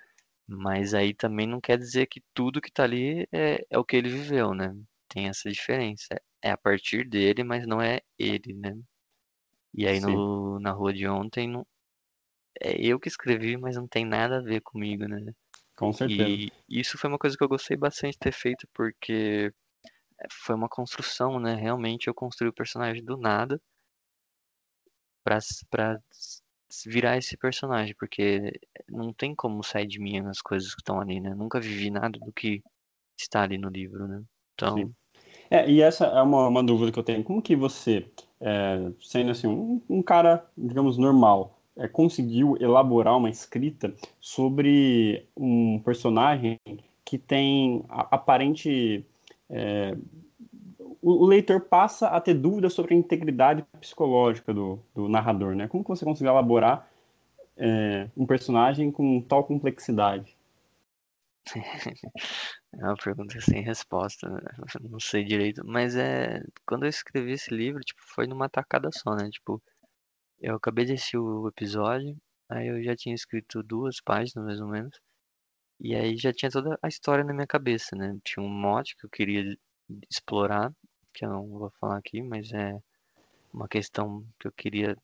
Mas 0.48 0.94
aí 0.96 1.14
também 1.14 1.48
não 1.48 1.62
quer 1.62 1.78
dizer 1.78 2.08
que 2.08 2.24
tudo 2.34 2.62
que 2.62 2.72
tá 2.72 2.84
ali 2.86 3.28
é, 3.34 3.66
é 3.70 3.80
o 3.80 3.86
que 3.86 3.96
ele 3.98 4.10
viveu, 4.10 4.54
né? 4.56 4.76
Tem 5.10 5.28
essa 5.30 5.52
diferença. 5.52 6.08
É 6.44 6.52
a 6.52 6.58
partir 6.58 7.08
dele, 7.10 7.44
mas 7.44 7.68
não 7.68 7.82
é 7.82 8.02
ele, 8.20 8.54
né? 8.56 8.74
E 9.74 9.88
aí 9.88 10.00
no, 10.00 10.60
na 10.60 10.72
rua 10.72 10.94
de 10.94 11.08
ontem, 11.08 11.48
não, 11.48 11.66
é 12.62 12.74
eu 12.82 13.00
que 13.00 13.08
escrevi, 13.10 13.58
mas 13.58 13.76
não 13.76 13.88
tem 13.88 14.06
nada 14.06 14.38
a 14.40 14.42
ver 14.44 14.62
comigo, 14.62 15.08
né? 15.08 15.34
Com 15.78 15.94
certeza. 15.94 16.38
E 16.38 16.54
isso 16.70 16.98
foi 16.98 17.10
uma 17.10 17.20
coisa 17.20 17.38
que 17.38 17.44
eu 17.44 17.50
gostei 17.50 17.78
bastante 17.78 18.14
de 18.14 18.20
ter 18.20 18.34
feito, 18.34 18.68
porque 18.74 19.52
foi 20.32 20.56
uma 20.56 20.69
construção, 20.69 21.39
né? 21.39 21.56
Realmente 21.56 22.08
eu 22.08 22.13
construí 22.13 22.49
o 22.49 22.54
personagem 22.54 23.04
do 23.04 23.17
nada 23.17 23.60
pra, 25.23 25.39
pra 25.69 25.99
virar 26.86 27.17
esse 27.17 27.38
personagem, 27.38 27.95
porque 27.97 28.60
não 28.88 29.13
tem 29.13 29.36
como 29.36 29.63
sair 29.63 29.88
de 29.88 29.99
mim 29.99 30.19
as 30.28 30.41
coisas 30.41 30.73
que 30.73 30.82
estão 30.82 30.99
ali, 30.99 31.19
né? 31.19 31.34
Nunca 31.36 31.60
vivi 31.60 31.89
nada 31.89 32.19
do 32.19 32.32
que 32.32 32.62
está 33.19 33.43
ali 33.43 33.58
no 33.58 33.69
livro, 33.69 34.08
né? 34.08 34.21
Então. 34.54 34.78
Sim. 34.78 34.93
É, 35.49 35.69
e 35.69 35.82
essa 35.82 36.06
é 36.06 36.21
uma, 36.21 36.47
uma 36.47 36.63
dúvida 36.63 36.91
que 36.91 36.99
eu 36.99 37.04
tenho. 37.04 37.23
Como 37.23 37.41
que 37.41 37.56
você, 37.56 38.06
é, 38.41 38.91
sendo 38.99 39.32
assim, 39.32 39.47
um, 39.47 39.82
um, 39.89 40.01
cara, 40.01 40.45
digamos, 40.58 40.97
normal, 40.97 41.60
é, 41.75 41.88
conseguiu 41.88 42.58
elaborar 42.60 43.17
uma 43.17 43.30
escrita 43.30 43.93
sobre 44.19 45.28
um 45.38 45.80
personagem 45.80 46.60
que 47.04 47.17
tem 47.17 47.86
aparente 47.89 49.06
é, 49.49 49.95
o, 51.01 51.23
o, 51.23 51.25
leitor 51.25 51.62
passa 51.62 52.08
a 52.08 52.19
ter 52.19 52.34
dúvidas 52.34 52.73
sobre 52.73 52.93
a 52.93 52.97
integridade 52.97 53.63
psicológica 53.79 54.53
do, 54.53 54.79
do 54.93 55.08
narrador, 55.08 55.55
né? 55.55 55.67
Como 55.67 55.84
você 55.84 56.03
conseguiu 56.03 56.31
elaborar 56.31 56.89
é, 57.58 58.10
um 58.17 58.25
personagem 58.25 58.91
com 58.91 59.21
tal 59.21 59.43
complexidade? 59.43 60.36
É 62.77 62.84
uma 62.84 62.97
pergunta 62.97 63.39
sem 63.39 63.62
resposta, 63.62 64.27
né? 64.29 64.41
não 64.81 64.99
sei 64.99 65.23
direito, 65.23 65.62
mas 65.65 65.95
é 65.95 66.41
quando 66.67 66.84
eu 66.84 66.89
escrevi 66.89 67.31
esse 67.31 67.53
livro, 67.53 67.79
tipo, 67.79 68.01
foi 68.03 68.27
numa 68.27 68.49
tacada 68.49 68.89
só, 68.91 69.15
né? 69.15 69.29
Tipo, 69.29 69.63
eu 70.41 70.55
acabei 70.55 70.84
de 70.84 70.91
assistir 70.93 71.17
o 71.17 71.47
episódio, 71.47 72.17
aí 72.49 72.67
eu 72.67 72.84
já 72.84 72.93
tinha 72.93 73.15
escrito 73.15 73.63
duas 73.63 74.01
páginas 74.01 74.45
mais 74.45 74.60
ou 74.60 74.67
menos, 74.67 74.99
e 75.80 75.96
aí 75.96 76.18
já 76.18 76.34
tinha 76.34 76.52
toda 76.52 76.78
a 76.82 76.88
história 76.88 77.24
na 77.24 77.34
minha 77.34 77.48
cabeça, 77.48 77.96
né? 77.96 78.18
Tinha 78.24 78.44
um 78.44 78.50
mote 78.50 78.96
que 78.98 79.06
eu 79.06 79.10
queria 79.10 79.44
explorar 80.10 80.72
que 81.14 81.26
eu 81.26 81.30
não 81.30 81.48
vou 81.48 81.72
falar 81.80 81.98
aqui, 81.98 82.22
mas 82.22 82.52
é 82.52 82.78
uma 83.54 83.68
questão 83.68 84.26
que 84.40 84.48
eu 84.48 84.52
queria 84.52 84.98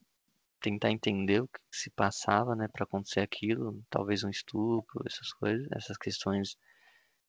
tentar 0.60 0.90
entender 0.90 1.42
o 1.42 1.48
que 1.48 1.58
se 1.72 1.90
passava, 1.90 2.54
né, 2.54 2.68
para 2.72 2.84
acontecer 2.84 3.20
aquilo, 3.20 3.82
talvez 3.90 4.22
um 4.24 4.30
estupro, 4.30 5.02
essas 5.06 5.32
coisas, 5.32 5.66
essas 5.72 5.96
questões 5.98 6.56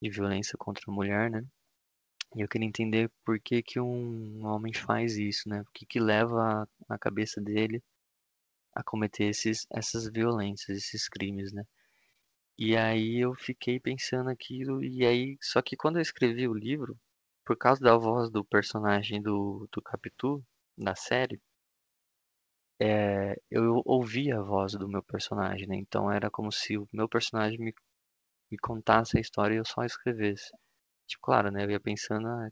de 0.01 0.09
violência 0.09 0.57
contra 0.57 0.83
a 0.87 0.93
mulher, 0.93 1.31
né? 1.31 1.43
E 2.35 2.41
eu 2.41 2.47
queria 2.47 2.67
entender 2.67 3.11
por 3.25 3.39
que 3.39 3.61
que 3.63 3.79
um 3.79 4.45
homem 4.45 4.73
faz 4.73 5.17
isso, 5.17 5.49
né? 5.49 5.61
O 5.61 5.65
que 5.73 5.85
que 5.85 5.99
leva 5.99 6.67
a, 6.89 6.95
a 6.95 6.97
cabeça 6.99 7.41
dele 7.41 7.81
a 8.75 8.83
cometer 8.83 9.25
esses 9.25 9.65
essas 9.71 10.09
violências, 10.11 10.77
esses 10.77 11.07
crimes, 11.09 11.53
né? 11.53 11.63
E 12.57 12.75
aí 12.77 13.19
eu 13.19 13.33
fiquei 13.35 13.79
pensando 13.79 14.29
aquilo 14.29 14.83
e 14.83 15.05
aí, 15.05 15.37
só 15.41 15.61
que 15.61 15.75
quando 15.75 15.97
eu 15.97 16.01
escrevi 16.01 16.47
o 16.47 16.53
livro, 16.53 16.97
por 17.45 17.57
causa 17.57 17.81
da 17.81 17.97
voz 17.97 18.29
do 18.31 18.43
personagem 18.45 19.21
do, 19.21 19.67
do 19.71 19.81
Capitu, 19.81 20.43
na 20.77 20.95
série, 20.95 21.39
é, 22.79 23.35
eu 23.49 23.81
ouvia 23.85 24.39
a 24.39 24.43
voz 24.43 24.73
do 24.73 24.87
meu 24.87 25.03
personagem, 25.03 25.67
né? 25.67 25.75
Então 25.77 26.11
era 26.11 26.29
como 26.29 26.51
se 26.51 26.77
o 26.77 26.87
meu 26.91 27.07
personagem 27.09 27.59
me, 27.59 27.73
me 28.51 28.57
contasse 28.59 29.17
a 29.17 29.21
história 29.21 29.55
e 29.55 29.57
eu 29.57 29.65
só 29.65 29.83
escrevesse. 29.83 30.51
Tipo, 31.07 31.21
claro, 31.23 31.51
né? 31.51 31.65
Eu 31.65 31.71
ia 31.71 31.79
pensando, 31.79 32.27
ah, 32.27 32.49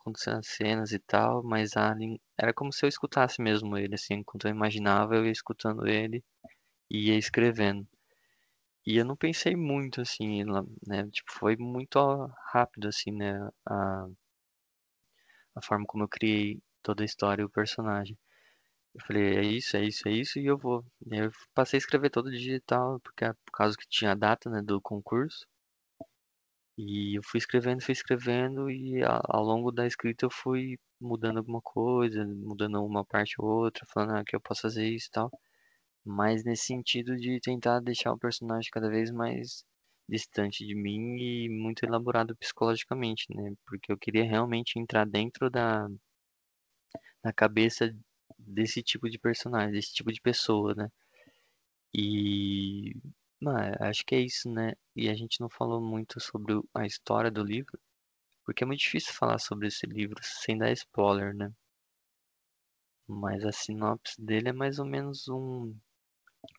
acontecendo 0.00 0.38
as 0.38 0.48
cenas 0.48 0.92
e 0.92 0.98
tal, 1.00 1.42
mas 1.44 1.76
a, 1.76 1.94
era 2.38 2.54
como 2.54 2.72
se 2.72 2.84
eu 2.84 2.88
escutasse 2.88 3.40
mesmo 3.42 3.76
ele, 3.78 3.94
assim, 3.94 4.14
enquanto 4.14 4.46
eu 4.46 4.50
imaginava, 4.52 5.16
eu 5.16 5.26
ia 5.26 5.32
escutando 5.32 5.86
ele 5.86 6.24
e 6.90 7.10
ia 7.10 7.18
escrevendo. 7.18 7.86
E 8.86 8.96
eu 8.96 9.04
não 9.04 9.16
pensei 9.16 9.56
muito, 9.56 10.00
assim, 10.00 10.44
né? 10.86 11.08
Tipo, 11.10 11.32
foi 11.32 11.56
muito 11.56 11.98
rápido, 12.52 12.88
assim, 12.88 13.10
né? 13.12 13.48
A, 13.66 14.06
a 15.54 15.62
forma 15.62 15.86
como 15.86 16.04
eu 16.04 16.08
criei 16.08 16.60
toda 16.82 17.02
a 17.02 17.06
história 17.06 17.40
e 17.42 17.44
o 17.44 17.50
personagem. 17.50 18.18
Eu 18.94 19.02
falei, 19.06 19.36
é 19.38 19.42
isso, 19.42 19.76
é 19.76 19.84
isso, 19.84 20.08
é 20.08 20.12
isso, 20.12 20.38
e 20.40 20.46
eu 20.46 20.58
vou. 20.58 20.84
E 21.06 21.16
eu 21.18 21.30
passei 21.54 21.78
a 21.78 21.80
escrever 21.80 22.10
todo 22.10 22.30
digital, 22.30 23.00
porque 23.00 23.24
é 23.24 23.32
por 23.32 23.52
causa 23.52 23.76
que 23.76 23.88
tinha 23.88 24.12
a 24.12 24.16
data, 24.16 24.50
né, 24.50 24.62
do 24.62 24.80
concurso. 24.80 25.46
E 26.76 27.16
eu 27.16 27.22
fui 27.24 27.38
escrevendo, 27.38 27.82
fui 27.82 27.92
escrevendo, 27.92 28.70
e 28.70 29.02
ao, 29.02 29.22
ao 29.26 29.42
longo 29.42 29.70
da 29.72 29.86
escrita 29.86 30.26
eu 30.26 30.30
fui 30.30 30.78
mudando 31.00 31.38
alguma 31.38 31.62
coisa, 31.62 32.24
mudando 32.26 32.84
uma 32.84 33.04
parte 33.06 33.34
ou 33.40 33.46
outra, 33.46 33.86
falando 33.92 34.16
ah, 34.18 34.24
que 34.24 34.36
eu 34.36 34.40
posso 34.40 34.62
fazer 34.62 34.86
isso 34.86 35.08
e 35.08 35.10
tal. 35.12 35.30
Mas 36.04 36.44
nesse 36.44 36.66
sentido 36.66 37.16
de 37.16 37.40
tentar 37.40 37.80
deixar 37.80 38.12
o 38.12 38.18
personagem 38.18 38.70
cada 38.72 38.88
vez 38.88 39.10
mais 39.10 39.64
distante 40.08 40.66
de 40.66 40.74
mim 40.74 41.16
e 41.18 41.48
muito 41.48 41.84
elaborado 41.84 42.36
psicologicamente, 42.36 43.26
né? 43.34 43.54
Porque 43.66 43.90
eu 43.92 43.98
queria 43.98 44.24
realmente 44.24 44.78
entrar 44.78 45.06
dentro 45.06 45.50
da, 45.50 45.88
da 47.22 47.32
cabeça 47.32 47.92
desse 48.38 48.82
tipo 48.82 49.08
de 49.10 49.18
personagem, 49.18 49.72
desse 49.72 49.92
tipo 49.94 50.12
de 50.12 50.20
pessoa, 50.20 50.74
né? 50.74 50.88
E 51.94 52.94
mano, 53.40 53.76
acho 53.80 54.04
que 54.04 54.14
é 54.14 54.20
isso, 54.20 54.50
né? 54.50 54.72
E 54.94 55.08
a 55.08 55.14
gente 55.14 55.40
não 55.40 55.48
falou 55.48 55.80
muito 55.80 56.20
sobre 56.20 56.54
a 56.74 56.86
história 56.86 57.30
do 57.30 57.42
livro, 57.42 57.78
porque 58.44 58.64
é 58.64 58.66
muito 58.66 58.80
difícil 58.80 59.14
falar 59.14 59.38
sobre 59.38 59.68
esse 59.68 59.86
livro 59.86 60.18
sem 60.22 60.58
dar 60.58 60.72
spoiler, 60.72 61.34
né? 61.34 61.52
Mas 63.06 63.44
a 63.44 63.52
sinopse 63.52 64.20
dele 64.20 64.48
é 64.48 64.52
mais 64.52 64.80
ou 64.80 64.84
menos 64.84 65.28
um, 65.28 65.72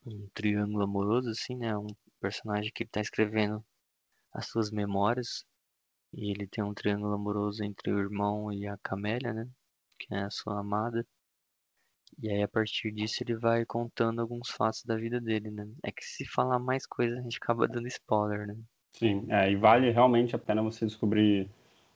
um 0.06 0.28
triângulo 0.34 0.84
amoroso, 0.84 1.30
assim, 1.30 1.56
né? 1.56 1.76
Um 1.76 1.88
personagem 2.20 2.70
que 2.74 2.84
está 2.84 3.00
escrevendo 3.00 3.64
as 4.32 4.46
suas 4.48 4.70
memórias 4.70 5.44
e 6.12 6.30
ele 6.30 6.46
tem 6.46 6.62
um 6.62 6.74
triângulo 6.74 7.14
amoroso 7.14 7.62
entre 7.64 7.92
o 7.92 7.98
irmão 7.98 8.52
e 8.52 8.66
a 8.66 8.76
Camélia, 8.82 9.32
né? 9.32 9.48
Que 9.98 10.14
é 10.14 10.24
a 10.24 10.30
sua 10.30 10.60
amada. 10.60 11.04
E 12.22 12.30
aí 12.30 12.42
a 12.42 12.48
partir 12.48 12.92
disso 12.92 13.22
ele 13.22 13.36
vai 13.36 13.64
contando 13.64 14.20
alguns 14.20 14.50
fatos 14.50 14.84
da 14.84 14.96
vida 14.96 15.20
dele, 15.20 15.50
né? 15.50 15.66
É 15.82 15.90
que 15.90 16.04
se 16.04 16.24
falar 16.26 16.58
mais 16.58 16.86
coisas 16.86 17.18
a 17.18 17.22
gente 17.22 17.38
acaba 17.42 17.66
dando 17.66 17.88
spoiler, 17.88 18.46
né? 18.46 18.56
Sim, 18.92 19.26
é, 19.28 19.50
e 19.50 19.56
vale 19.56 19.90
realmente 19.90 20.36
a 20.36 20.38
pena 20.38 20.62
você 20.62 20.86
descobrir. 20.86 21.50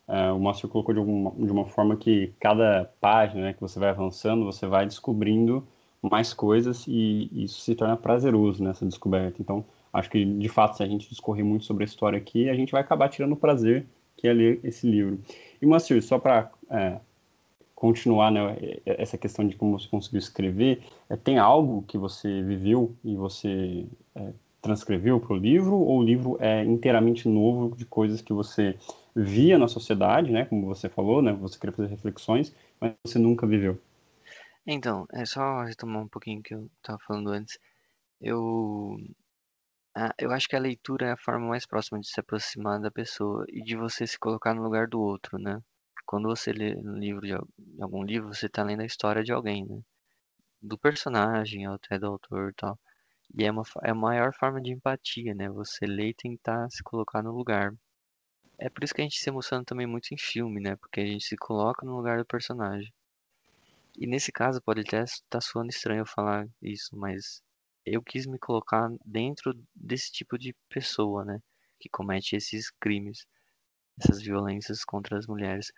É, 0.07 0.31
o 0.31 0.39
Márcio 0.39 0.67
colocou 0.67 0.93
de, 0.93 0.99
alguma, 0.99 1.31
de 1.31 1.51
uma 1.51 1.65
forma 1.65 1.95
que 1.95 2.33
cada 2.39 2.85
página 2.99 3.43
né, 3.43 3.53
que 3.53 3.61
você 3.61 3.79
vai 3.79 3.89
avançando, 3.89 4.43
você 4.43 4.67
vai 4.67 4.85
descobrindo 4.85 5.65
mais 6.01 6.33
coisas 6.33 6.85
e 6.87 7.29
isso 7.31 7.61
se 7.61 7.75
torna 7.75 7.97
prazeroso 7.97 8.63
nessa 8.63 8.85
descoberta. 8.85 9.41
Então, 9.41 9.65
acho 9.91 10.09
que, 10.09 10.23
de 10.23 10.49
fato, 10.49 10.77
se 10.77 10.83
a 10.83 10.87
gente 10.87 11.09
discorrer 11.09 11.43
muito 11.43 11.65
sobre 11.65 11.83
a 11.83 11.87
história 11.87 12.17
aqui, 12.17 12.49
a 12.49 12.53
gente 12.53 12.71
vai 12.71 12.81
acabar 12.81 13.09
tirando 13.09 13.33
o 13.33 13.37
prazer 13.37 13.85
que 14.15 14.27
é 14.27 14.33
ler 14.33 14.59
esse 14.63 14.89
livro. 14.89 15.19
E, 15.61 15.65
Moacir, 15.65 16.01
só 16.03 16.19
para 16.19 16.51
é, 16.69 16.99
continuar 17.73 18.31
né, 18.31 18.57
essa 18.85 19.17
questão 19.17 19.47
de 19.47 19.55
como 19.55 19.79
você 19.79 19.87
conseguiu 19.87 20.19
escrever, 20.19 20.83
é, 21.09 21.15
tem 21.15 21.37
algo 21.37 21.83
que 21.87 21.97
você 21.97 22.41
viveu 22.41 22.93
e 23.03 23.15
você 23.15 23.85
é, 24.13 24.33
transcreveu 24.61 25.19
para 25.19 25.33
o 25.33 25.37
livro, 25.37 25.75
ou 25.75 25.99
o 25.99 26.03
livro 26.03 26.37
é 26.41 26.63
inteiramente 26.65 27.29
novo 27.29 27.73
de 27.75 27.85
coisas 27.85 28.21
que 28.21 28.33
você 28.33 28.75
via 29.15 29.57
na 29.57 29.69
sociedade, 29.69 30.31
né, 30.31 30.45
como 30.45 30.65
você 30.65 30.89
falou, 30.89 31.21
né, 31.21 31.31
você 31.31 31.57
queria 31.57 31.75
fazer 31.75 31.87
reflexões, 31.87 32.53
mas 32.79 32.93
você 33.05 33.17
nunca 33.17 33.47
viveu? 33.47 33.77
Então, 34.69 35.05
é 35.11 35.25
só 35.25 35.63
retomar 35.63 36.01
um 36.03 36.07
pouquinho 36.07 36.41
que 36.41 36.53
eu 36.53 36.69
estava 36.77 36.97
falando 37.05 37.29
antes. 37.31 37.57
Eu, 38.21 38.97
ah, 39.95 40.13
eu 40.17 40.31
acho 40.31 40.47
que 40.47 40.55
a 40.55 40.59
leitura 40.59 41.07
é 41.07 41.11
a 41.11 41.17
forma 41.17 41.47
mais 41.47 41.65
próxima 41.65 41.99
de 41.99 42.07
se 42.09 42.19
aproximar 42.19 42.79
da 42.81 42.89
pessoa 42.91 43.45
e 43.49 43.61
de 43.63 43.75
você 43.75 44.07
se 44.07 44.17
colocar 44.19 44.53
no 44.53 44.63
lugar 44.63 44.87
do 44.87 44.99
outro, 44.99 45.37
né? 45.37 45.61
Quando 46.05 46.27
você 46.29 46.51
lê 46.51 46.75
um 46.77 46.97
livro 46.97 47.21
de 47.21 47.33
algum 47.81 48.03
livro, 48.03 48.33
você 48.33 48.47
está 48.47 48.63
lendo 48.63 48.81
a 48.81 48.85
história 48.85 49.23
de 49.23 49.31
alguém, 49.31 49.65
né? 49.65 49.81
Do 50.61 50.77
personagem, 50.77 51.67
até 51.67 51.99
do 51.99 52.07
autor 52.07 52.51
e 52.51 52.55
tal. 52.55 52.79
E 53.37 53.45
é 53.45 53.51
uma, 53.51 53.63
é 53.83 53.91
a 53.91 53.95
maior 53.95 54.33
forma 54.33 54.61
de 54.61 54.71
empatia, 54.73 55.35
né? 55.35 55.49
Você 55.49 55.85
ler 55.87 56.09
e 56.09 56.15
tentar 56.15 56.69
se 56.71 56.83
colocar 56.83 57.23
no 57.23 57.31
lugar. 57.33 57.73
É 58.59 58.69
por 58.69 58.83
isso 58.83 58.93
que 58.95 59.01
a 59.01 59.05
gente 59.05 59.19
se 59.19 59.29
emociona 59.29 59.65
também 59.65 59.87
muito 59.87 60.13
em 60.13 60.17
filme, 60.19 60.61
né? 60.61 60.75
Porque 60.77 61.01
a 61.01 61.05
gente 61.07 61.25
se 61.25 61.37
coloca 61.37 61.85
no 61.85 61.95
lugar 61.97 62.19
do 62.19 62.25
personagem. 62.25 62.91
E 63.99 64.07
nesse 64.07 64.31
caso 64.31 64.61
pode 64.61 64.79
até 64.79 65.03
estar 65.03 65.25
tá 65.29 65.41
soando 65.41 65.69
estranho 65.69 65.99
eu 65.99 66.05
falar 66.05 66.47
isso, 66.61 66.95
mas 66.95 67.43
eu 67.85 68.01
quis 68.01 68.25
me 68.25 68.39
colocar 68.39 68.89
dentro 69.05 69.53
desse 69.75 70.09
tipo 70.09 70.37
de 70.37 70.55
pessoa, 70.69 71.25
né? 71.25 71.41
Que 71.77 71.89
comete 71.89 72.33
esses 72.37 72.71
crimes, 72.79 73.27
essas 73.99 74.21
violências 74.21 74.85
contra 74.85 75.17
as 75.17 75.27
mulheres, 75.27 75.73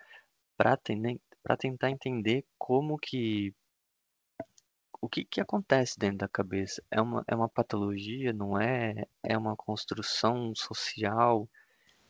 para 0.56 0.76
tentar 0.76 1.90
entender 1.90 2.44
como 2.56 2.96
que 2.96 3.52
o 5.00 5.08
que, 5.08 5.24
que 5.24 5.40
acontece 5.40 5.98
dentro 5.98 6.18
da 6.18 6.28
cabeça? 6.28 6.80
É 6.88 7.00
uma, 7.00 7.24
é 7.26 7.34
uma 7.34 7.48
patologia, 7.48 8.32
não 8.32 8.56
é? 8.56 9.04
É 9.20 9.36
uma 9.36 9.56
construção 9.56 10.54
social 10.54 11.48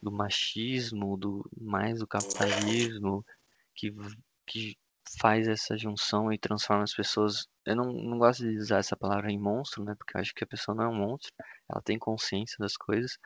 do 0.03 0.12
machismo, 0.12 1.16
do 1.16 1.48
mais 1.59 2.01
do 2.01 2.07
capitalismo, 2.07 3.25
que, 3.75 3.90
que 4.46 4.77
faz 5.21 5.49
essa 5.49 5.77
junção 5.77 6.33
e 6.33 6.38
transforma 6.38 6.85
as 6.85 6.95
pessoas. 6.95 7.47
Eu 7.67 7.77
não, 7.77 7.93
não 7.93 8.19
gosto 8.19 8.43
de 8.43 8.57
usar 8.59 8.79
essa 8.79 8.97
palavra 8.97 9.31
em 9.31 9.38
monstro, 9.38 9.85
né? 9.85 9.95
Porque 9.99 10.17
eu 10.17 10.21
acho 10.21 10.35
que 10.35 10.45
a 10.45 10.47
pessoa 10.47 10.75
não 10.75 10.85
é 10.85 10.88
um 10.88 10.95
monstro, 10.95 11.33
ela 11.71 11.83
tem 11.83 11.99
consciência 11.99 12.57
das 12.59 12.77
coisas, 12.77 13.19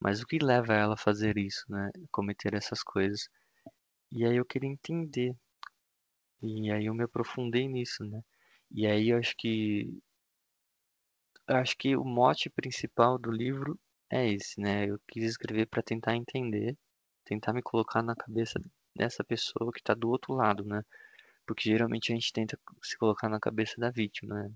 mas 0.00 0.20
o 0.22 0.26
que 0.26 0.38
leva 0.38 0.74
ela 0.74 0.94
a 0.94 0.96
fazer 0.96 1.38
isso, 1.38 1.64
né? 1.68 1.90
Cometer 2.10 2.54
essas 2.54 2.82
coisas. 2.82 3.28
E 4.12 4.24
aí 4.24 4.36
eu 4.36 4.44
queria 4.46 4.70
entender. 4.70 5.34
E 6.42 6.70
aí 6.70 6.86
eu 6.86 6.94
me 6.94 7.04
aprofundei 7.04 7.66
nisso, 7.68 8.04
né? 8.04 8.20
E 8.70 8.86
aí 8.86 9.10
eu 9.10 9.18
acho 9.18 9.34
que 9.36 9.98
eu 11.48 11.56
acho 11.56 11.76
que 11.76 11.96
o 11.96 12.04
mote 12.04 12.50
principal 12.50 13.18
do 13.18 13.30
livro 13.30 13.78
é 14.10 14.28
esse, 14.28 14.60
né? 14.60 14.86
Eu 14.88 14.98
quis 15.08 15.24
escrever 15.24 15.66
para 15.66 15.82
tentar 15.82 16.16
entender, 16.16 16.76
tentar 17.24 17.52
me 17.52 17.62
colocar 17.62 18.02
na 18.02 18.14
cabeça 18.16 18.60
dessa 18.94 19.24
pessoa 19.24 19.72
que 19.72 19.80
está 19.80 19.94
do 19.94 20.08
outro 20.10 20.34
lado, 20.34 20.64
né? 20.64 20.82
Porque 21.46 21.68
geralmente 21.68 22.12
a 22.12 22.14
gente 22.14 22.32
tenta 22.32 22.58
se 22.82 22.96
colocar 22.98 23.28
na 23.28 23.40
cabeça 23.40 23.74
da 23.78 23.90
vítima, 23.90 24.34
né? 24.34 24.52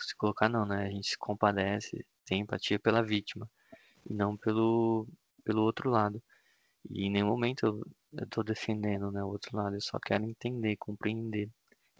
Se 0.00 0.16
colocar 0.16 0.48
não, 0.48 0.64
né? 0.64 0.86
A 0.86 0.90
gente 0.90 1.08
se 1.08 1.18
compadece, 1.18 2.06
tem 2.24 2.40
empatia 2.42 2.78
pela 2.78 3.02
vítima 3.02 3.50
e 4.08 4.14
não 4.14 4.36
pelo 4.36 5.06
pelo 5.44 5.62
outro 5.62 5.90
lado. 5.90 6.22
E 6.90 7.06
em 7.06 7.10
nenhum 7.10 7.28
momento 7.28 7.66
eu, 7.66 7.86
eu 8.12 8.26
tô 8.28 8.42
defendendo, 8.42 9.10
né, 9.10 9.22
o 9.24 9.28
outro 9.28 9.56
lado, 9.56 9.76
eu 9.76 9.80
só 9.80 9.98
quero 9.98 10.24
entender, 10.24 10.76
compreender. 10.76 11.50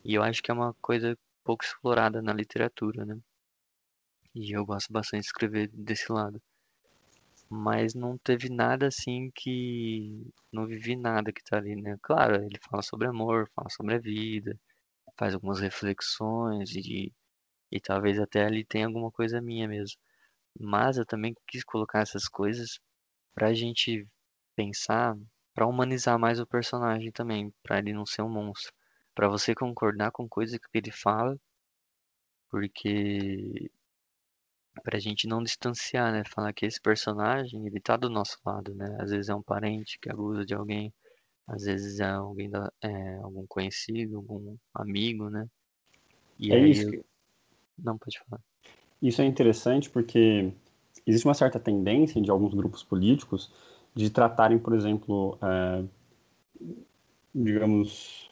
E 0.05 0.15
eu 0.15 0.23
acho 0.23 0.43
que 0.43 0.51
é 0.51 0.55
uma 0.55 0.75
coisa 0.83 1.19
pouco 1.45 1.65
explorada 1.65 2.23
na 2.23 2.33
literatura, 2.33 3.05
né? 3.07 3.19
E 4.35 4.53
eu 4.57 4.65
gosto 4.65 4.93
bastante 4.93 5.23
de 5.23 5.27
escrever 5.27 5.69
desse 5.69 6.11
lado. 6.13 6.41
Mas 7.51 7.95
não 7.95 8.17
teve 8.19 8.49
nada 8.49 8.87
assim 8.89 9.31
que. 9.35 10.31
Não 10.53 10.67
vivi 10.67 10.97
nada 10.97 11.33
que 11.33 11.43
tá 11.45 11.59
ali, 11.59 11.77
né? 11.77 11.97
Claro, 12.03 12.37
ele 12.37 12.59
fala 12.71 12.83
sobre 12.83 13.07
amor, 13.09 13.51
fala 13.55 13.69
sobre 13.71 13.95
a 13.97 13.99
vida, 13.99 14.59
faz 15.19 15.35
algumas 15.35 15.61
reflexões 15.61 16.71
e, 16.77 17.13
e 17.73 17.81
talvez 17.81 18.19
até 18.21 18.45
ali 18.45 18.65
tenha 18.65 18.87
alguma 18.87 19.11
coisa 19.13 19.41
minha 19.43 19.69
mesmo. 19.69 19.99
Mas 20.61 20.99
eu 20.99 21.07
também 21.07 21.35
quis 21.49 21.65
colocar 21.65 22.01
essas 22.01 22.29
coisas 22.29 22.81
pra 23.35 23.55
gente 23.55 24.07
pensar, 24.57 25.17
pra 25.55 25.67
humanizar 25.67 26.19
mais 26.19 26.41
o 26.41 26.47
personagem 26.47 27.13
também, 27.13 27.53
pra 27.63 27.79
ele 27.79 27.93
não 27.95 28.07
ser 28.07 28.23
um 28.23 28.31
monstro 28.31 28.73
para 29.15 29.29
você 29.29 29.55
concordar 29.55 30.13
com 30.13 30.29
coisa 30.29 30.59
que 30.59 30.67
ele 30.79 30.93
fala, 30.93 31.37
porque 32.51 33.71
pra 34.79 34.99
gente 34.99 35.27
não 35.27 35.43
distanciar, 35.43 36.13
né? 36.13 36.23
Falar 36.25 36.53
que 36.53 36.67
esse 36.67 36.81
personagem, 36.81 37.67
ele 37.67 37.81
tá 37.81 37.97
do 37.97 38.09
nosso 38.09 38.39
lado, 38.45 38.75
né? 38.75 38.97
Às 39.01 39.11
vezes 39.11 39.29
é 39.29 39.35
um 39.35 39.43
parente 39.43 39.99
que 40.01 40.11
abusa 40.11 40.45
de 40.45 40.55
alguém, 40.55 40.93
às 41.47 41.65
vezes 41.65 42.01
é 42.01 42.11
alguém 42.11 42.49
da, 42.51 42.71
é, 42.83 43.17
algum 43.17 43.47
conhecido, 43.47 44.17
algum 44.17 44.57
amigo, 44.75 45.31
né? 45.31 45.47
E 46.39 46.53
é 46.53 46.57
aí, 46.57 46.71
isso. 46.71 46.91
Que... 46.91 47.03
Não 47.79 47.97
pode 47.97 48.19
falar. 48.21 48.41
Isso 49.01 49.23
é 49.23 49.25
interessante 49.25 49.89
porque 49.89 50.53
existe 51.07 51.27
uma 51.27 51.35
certa 51.35 51.61
tendência 51.61 52.21
de 52.21 52.31
alguns 52.31 52.53
grupos 52.55 52.83
políticos 52.83 53.53
de 53.95 54.11
tratarem, 54.11 54.59
por 54.59 54.75
exemplo, 54.75 55.39
é, 55.43 55.85
digamos, 57.35 58.31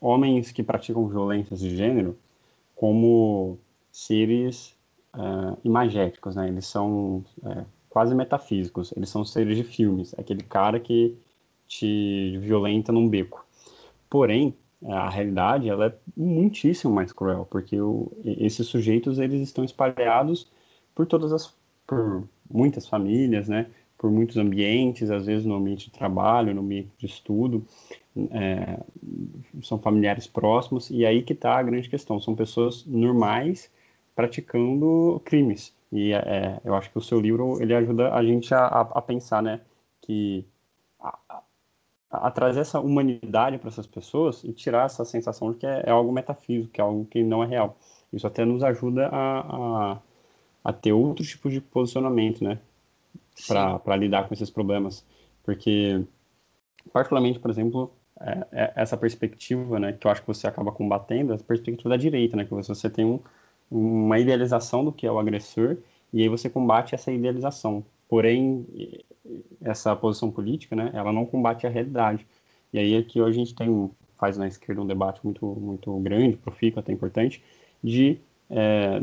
homens 0.00 0.50
que 0.50 0.62
praticam 0.62 1.08
violências 1.08 1.60
de 1.60 1.76
gênero 1.76 2.18
como 2.74 3.58
seres 3.92 4.74
uh, 5.14 5.58
imagéticos, 5.64 6.36
né? 6.36 6.48
Eles 6.48 6.66
são 6.66 7.24
é, 7.44 7.64
quase 7.88 8.14
metafísicos, 8.14 8.92
eles 8.96 9.08
são 9.08 9.24
seres 9.24 9.56
de 9.56 9.64
filmes, 9.64 10.14
aquele 10.18 10.42
cara 10.42 10.78
que 10.78 11.16
te 11.66 12.38
violenta 12.38 12.92
num 12.92 13.08
beco. 13.08 13.44
Porém, 14.08 14.54
a 14.84 15.08
realidade 15.08 15.68
ela 15.68 15.86
é 15.86 15.94
muitíssimo 16.16 16.92
mais 16.92 17.12
cruel, 17.12 17.46
porque 17.50 17.80
o, 17.80 18.10
esses 18.24 18.66
sujeitos 18.66 19.18
eles 19.18 19.40
estão 19.40 19.64
espalhados 19.64 20.50
por 20.94 21.06
todas 21.06 21.32
as 21.32 21.54
por 21.86 22.22
muitas 22.48 22.86
famílias, 22.86 23.48
né? 23.48 23.66
Por 23.98 24.10
muitos 24.10 24.36
ambientes, 24.36 25.10
às 25.10 25.26
vezes 25.26 25.44
no 25.44 25.54
ambiente 25.56 25.86
de 25.86 25.90
trabalho, 25.92 26.54
no 26.54 26.62
ambiente 26.62 26.90
de 26.96 27.06
estudo, 27.06 27.66
é, 28.30 28.78
são 29.62 29.78
familiares 29.78 30.26
próximos, 30.26 30.88
e 30.88 31.04
aí 31.04 31.22
que 31.22 31.32
está 31.32 31.58
a 31.58 31.62
grande 31.62 31.88
questão, 31.88 32.20
são 32.20 32.34
pessoas 32.34 32.84
normais 32.86 33.70
praticando 34.14 35.20
crimes, 35.24 35.74
e 35.92 36.12
é, 36.12 36.60
eu 36.64 36.74
acho 36.74 36.90
que 36.90 36.98
o 36.98 37.02
seu 37.02 37.20
livro, 37.20 37.60
ele 37.60 37.74
ajuda 37.74 38.14
a 38.14 38.22
gente 38.22 38.54
a, 38.54 38.66
a 38.66 39.02
pensar, 39.02 39.42
né, 39.42 39.60
que 40.00 40.46
a, 41.00 41.18
a, 41.28 41.42
a 42.10 42.30
trazer 42.30 42.60
essa 42.60 42.80
humanidade 42.80 43.58
para 43.58 43.68
essas 43.68 43.86
pessoas 43.86 44.44
e 44.44 44.52
tirar 44.52 44.86
essa 44.86 45.04
sensação 45.04 45.52
de 45.52 45.58
que 45.58 45.66
é, 45.66 45.84
é, 45.86 45.90
algo 45.90 46.12
metafísico, 46.12 46.72
que 46.72 46.80
é 46.80 46.84
algo 46.84 47.04
que 47.06 47.22
não 47.22 47.42
é 47.42 47.46
real. 47.46 47.76
Isso 48.12 48.26
até 48.26 48.44
nos 48.44 48.62
ajuda 48.62 49.08
a, 49.08 49.40
a, 49.92 49.98
a 50.64 50.72
ter 50.72 50.92
outro 50.92 51.24
tipo 51.24 51.50
de 51.50 51.60
posicionamento, 51.60 52.44
né, 52.44 52.58
para 53.46 53.96
lidar 53.96 54.28
com 54.28 54.34
esses 54.34 54.50
problemas, 54.50 55.04
porque 55.42 56.04
particularmente, 56.92 57.38
por 57.38 57.50
exemplo, 57.50 57.90
é, 58.20 58.46
é, 58.52 58.72
essa 58.76 58.96
perspectiva, 58.96 59.80
né, 59.80 59.92
que 59.92 60.06
eu 60.06 60.10
acho 60.10 60.20
que 60.20 60.28
você 60.28 60.46
acaba 60.46 60.70
combatendo, 60.70 61.32
essa 61.32 61.42
perspectiva 61.42 61.88
da 61.88 61.96
direita, 61.96 62.36
né, 62.36 62.44
que 62.44 62.50
você 62.50 62.90
tem 62.90 63.04
um, 63.04 63.18
uma 63.70 64.18
idealização 64.18 64.84
do 64.84 64.92
que 64.92 65.06
é 65.06 65.12
o 65.12 65.18
agressor 65.18 65.76
e 66.12 66.22
aí 66.22 66.28
você 66.28 66.50
combate 66.50 66.94
essa 66.94 67.12
idealização. 67.12 67.84
Porém, 68.08 68.66
essa 69.60 69.94
posição 69.94 70.30
política, 70.30 70.74
né, 70.74 70.90
ela 70.92 71.12
não 71.12 71.24
combate 71.24 71.66
a 71.66 71.70
realidade. 71.70 72.26
E 72.72 72.78
aí 72.78 72.96
aqui 72.96 73.20
a 73.20 73.30
gente 73.30 73.54
tem 73.54 73.90
faz 74.16 74.36
na 74.36 74.46
esquerda 74.46 74.82
um 74.82 74.86
debate 74.86 75.20
muito 75.24 75.46
muito 75.46 75.96
grande, 76.00 76.36
profícuo, 76.36 76.80
até 76.80 76.92
importante, 76.92 77.42
de 77.82 78.18
é, 78.50 79.02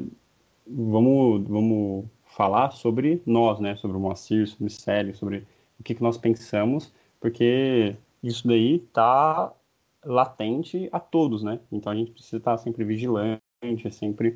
vamos 0.68 1.48
vamos 1.48 2.06
falar 2.26 2.72
sobre 2.72 3.22
nós, 3.26 3.60
né, 3.60 3.76
sobre 3.78 3.98
o 3.98 4.00
Moacir, 4.00 4.48
sobre 4.48 4.68
o 4.68 4.70
Célio, 4.70 5.16
sobre 5.16 5.44
o 5.80 5.84
que, 5.84 5.96
que 5.96 6.04
nós 6.04 6.18
pensamos, 6.18 6.94
porque 7.20 7.96
isso 8.22 8.48
daí 8.48 8.76
está 8.76 9.52
latente 10.06 10.88
a 10.92 11.00
todos, 11.00 11.44
né? 11.44 11.60
Então 11.72 11.92
a 11.92 11.96
gente 11.96 12.12
precisa 12.12 12.38
estar 12.38 12.58
sempre 12.58 12.84
vigilante, 12.84 13.42
sempre 13.92 14.36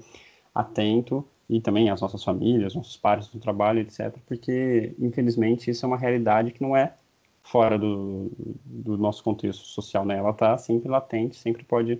atento 0.54 1.26
e 1.50 1.62
também 1.62 1.90
as 1.90 2.02
nossas 2.02 2.24
famílias, 2.24 2.76
nossos 2.76 2.98
pares 2.98 3.28
do 3.28 3.40
trabalho, 3.40 3.80
etc. 3.80 4.18
Porque 4.26 4.96
infelizmente 5.00 5.70
isso 5.70 5.86
é 5.86 5.88
uma 5.88 5.98
realidade 5.98 6.52
que 6.52 6.62
não 6.62 6.76
é 6.76 6.96
fora 7.44 7.78
do, 7.78 8.32
do 8.66 8.98
nosso 8.98 9.24
contexto 9.24 9.64
social, 9.66 10.06
né? 10.06 10.18
Ela 10.18 10.32
está 10.32 10.58
sempre 10.58 10.90
latente, 10.90 11.36
sempre 11.36 11.64
pode 11.64 12.00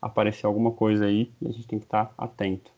aparecer 0.00 0.46
alguma 0.46 0.72
coisa 0.72 1.06
aí 1.06 1.30
e 1.40 1.48
a 1.48 1.50
gente 1.50 1.66
tem 1.66 1.78
que 1.78 1.84
estar 1.84 2.12
atento. 2.16 2.70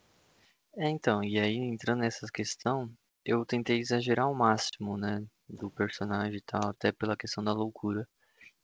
É, 0.76 0.88
então, 0.88 1.22
e 1.22 1.38
aí 1.38 1.56
entrando 1.56 2.00
nessa 2.00 2.26
questão, 2.32 2.90
eu 3.24 3.44
tentei 3.44 3.78
exagerar 3.78 4.26
ao 4.26 4.34
máximo, 4.34 4.96
né, 4.96 5.24
do 5.48 5.70
personagem 5.70 6.36
e 6.38 6.42
tal, 6.42 6.70
até 6.70 6.92
pela 6.92 7.16
questão 7.16 7.42
da 7.44 7.52
loucura. 7.52 8.06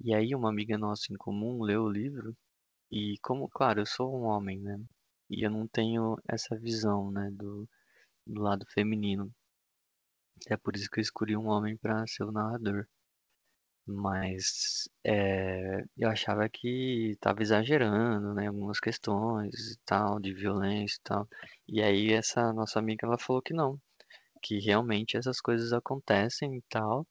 E 0.01 0.15
aí 0.15 0.35
uma 0.35 0.49
amiga 0.49 0.79
nossa 0.79 1.13
em 1.13 1.17
comum 1.17 1.63
leu 1.63 1.83
o 1.83 1.91
livro 1.91 2.35
e 2.91 3.17
como, 3.23 3.49
claro, 3.49 3.81
eu 3.81 3.87
sou 3.87 4.15
um 4.17 4.25
homem, 4.25 4.61
né? 4.61 4.79
E 5.31 5.47
eu 5.47 5.51
não 5.51 5.67
tenho 5.69 6.17
essa 6.29 6.57
visão, 6.59 7.11
né, 7.13 7.31
do 7.33 7.69
do 8.27 8.43
lado 8.43 8.67
feminino. 8.75 9.33
É 10.49 10.57
por 10.57 10.75
isso 10.75 10.91
que 10.91 10.99
eu 10.99 11.03
escolhi 11.03 11.37
um 11.37 11.47
homem 11.47 11.77
para 11.77 12.05
ser 12.09 12.25
o 12.25 12.33
narrador. 12.33 12.89
Mas 13.89 14.89
é, 15.05 15.85
eu 15.97 16.09
achava 16.09 16.49
que 16.49 17.13
estava 17.13 17.41
exagerando, 17.43 18.35
né? 18.35 18.49
Algumas 18.49 18.81
questões 18.81 19.55
e 19.73 19.79
tal, 19.85 20.19
de 20.21 20.33
violência 20.35 20.97
e 20.99 21.03
tal. 21.05 21.29
E 21.69 21.83
aí 21.83 22.13
essa 22.13 22.53
nossa 22.53 22.79
amiga 22.81 23.07
ela 23.07 23.19
falou 23.19 23.41
que 23.43 23.55
não, 23.55 23.79
que 24.43 24.59
realmente 24.61 25.17
essas 25.17 25.41
coisas 25.41 25.73
acontecem 25.73 26.57
e 26.59 26.63
tal, 26.71 27.07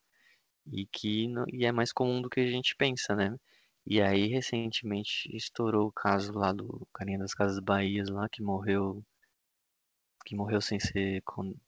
e 0.72 0.88
que 0.88 1.28
e 1.54 1.66
é 1.66 1.72
mais 1.72 1.94
comum 1.94 2.22
do 2.22 2.30
que 2.30 2.42
a 2.42 2.48
gente 2.48 2.76
pensa, 2.78 3.16
né? 3.16 3.36
E 3.88 4.02
aí 4.02 4.28
recentemente 4.28 5.30
estourou 5.36 5.88
o 5.88 5.92
caso 5.92 6.32
lá 6.34 6.52
do 6.52 6.88
carinha 6.94 7.20
das 7.20 7.34
Casas 7.34 7.60
Bahias 7.60 8.10
lá 8.10 8.28
que 8.30 8.42
morreu 8.44 9.04
que 10.26 10.36
morreu 10.36 10.60
sem 10.62 10.80
ser 10.80 11.22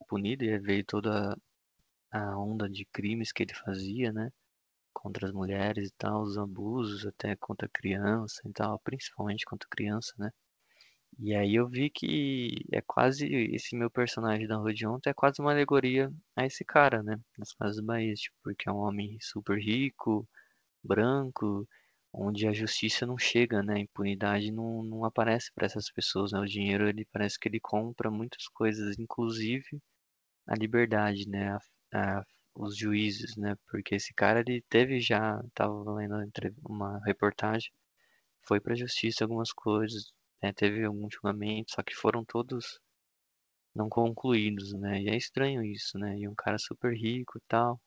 punido 0.07 0.43
e 0.43 0.57
veio 0.59 0.83
toda 0.83 1.37
a 2.11 2.37
onda 2.39 2.69
de 2.69 2.85
crimes 2.85 3.31
que 3.31 3.43
ele 3.43 3.53
fazia, 3.53 4.11
né? 4.13 4.31
Contra 4.93 5.27
as 5.27 5.33
mulheres 5.33 5.89
e 5.89 5.93
tal, 5.97 6.23
os 6.23 6.37
abusos 6.37 7.05
até 7.05 7.35
contra 7.37 7.69
criança 7.69 8.41
e 8.47 8.51
tal, 8.53 8.79
principalmente 8.79 9.45
contra 9.45 9.69
criança, 9.69 10.13
né? 10.17 10.31
E 11.19 11.35
aí 11.35 11.55
eu 11.55 11.67
vi 11.69 11.89
que 11.89 12.55
é 12.71 12.81
quase 12.81 13.27
esse 13.27 13.75
meu 13.75 13.89
personagem 13.91 14.47
da 14.47 14.57
Rua 14.57 14.73
de 14.73 14.87
Ontem 14.87 15.09
é 15.11 15.13
quase 15.13 15.41
uma 15.41 15.51
alegoria 15.51 16.11
a 16.35 16.45
esse 16.45 16.65
cara, 16.65 17.03
né? 17.03 17.19
Nas 17.37 17.53
Casas 17.53 17.79
Bahia, 17.81 18.13
tipo, 18.15 18.35
porque 18.43 18.69
é 18.69 18.71
um 18.71 18.77
homem 18.77 19.17
super 19.21 19.59
rico, 19.59 20.27
branco, 20.83 21.67
onde 22.17 22.47
a 22.47 22.53
justiça 22.53 23.05
não 23.05 23.17
chega, 23.17 23.61
né? 23.63 23.75
A 23.75 23.79
impunidade 23.79 24.51
não, 24.51 24.83
não 24.83 25.05
aparece 25.05 25.51
para 25.53 25.65
essas 25.67 25.91
pessoas, 25.91 26.31
né? 26.31 26.39
O 26.39 26.45
dinheiro, 26.45 26.87
ele 26.89 27.05
parece 27.11 27.39
que 27.39 27.47
ele 27.47 27.59
compra 27.59 28.09
muitas 28.11 28.47
coisas, 28.49 28.97
inclusive 28.99 29.79
a 30.47 30.55
liberdade, 30.55 31.27
né? 31.29 31.57
A, 31.93 32.19
a, 32.19 32.23
os 32.55 32.77
juízes, 32.77 33.35
né? 33.37 33.55
Porque 33.69 33.95
esse 33.95 34.13
cara, 34.13 34.41
ele 34.41 34.63
teve 34.69 34.99
já, 35.01 35.41
tava 35.53 35.93
lendo 35.93 36.15
uma 36.67 36.99
reportagem, 37.05 37.71
foi 38.47 38.59
para 38.61 38.73
a 38.73 38.77
justiça 38.77 39.23
algumas 39.25 39.51
coisas, 39.53 40.11
né? 40.41 40.53
Teve 40.53 40.85
algum 40.85 41.07
julgamento, 41.11 41.71
só 41.73 41.83
que 41.83 41.95
foram 41.95 42.25
todos 42.25 42.79
não 43.75 43.89
concluídos, 43.89 44.73
né? 44.73 45.01
E 45.01 45.09
é 45.09 45.15
estranho 45.17 45.63
isso, 45.63 45.97
né? 45.99 46.17
E 46.17 46.27
um 46.27 46.35
cara 46.35 46.57
super 46.59 46.93
rico 46.93 47.37
e 47.37 47.41
tal, 47.47 47.79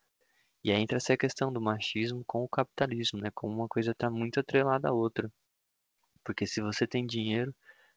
e 0.64 0.70
aí 0.70 0.80
entra 0.82 0.98
essa 0.98 1.16
questão 1.16 1.52
do 1.52 1.60
machismo 1.60 2.24
com 2.26 2.44
o 2.44 2.48
capitalismo, 2.48 3.20
né? 3.20 3.30
Como 3.34 3.54
uma 3.54 3.68
coisa 3.68 3.92
está 3.92 4.10
muito 4.10 4.40
atrelada 4.40 4.88
à 4.88 4.92
outra. 4.92 5.32
Porque 6.24 6.46
se 6.46 6.60
você 6.60 6.86
tem 6.86 7.06
dinheiro, 7.06 7.54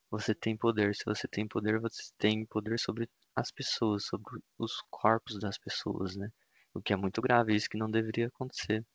você 0.09 0.35
tem 0.35 0.55
poder. 0.57 0.95
Se 0.95 1.05
você 1.05 1.27
tem 1.27 1.47
poder, 1.47 1.79
você 1.79 2.11
tem 2.17 2.45
poder 2.45 2.79
sobre 2.79 3.09
as 3.35 3.51
pessoas, 3.51 4.05
sobre 4.05 4.39
os 4.57 4.73
corpos 4.89 5.39
das 5.39 5.57
pessoas, 5.57 6.15
né? 6.15 6.29
O 6.73 6.81
que 6.81 6.93
é 6.93 6.95
muito 6.95 7.21
grave, 7.21 7.55
isso 7.55 7.69
que 7.69 7.77
não 7.77 7.89
deveria 7.91 8.27
acontecer. 8.27 8.85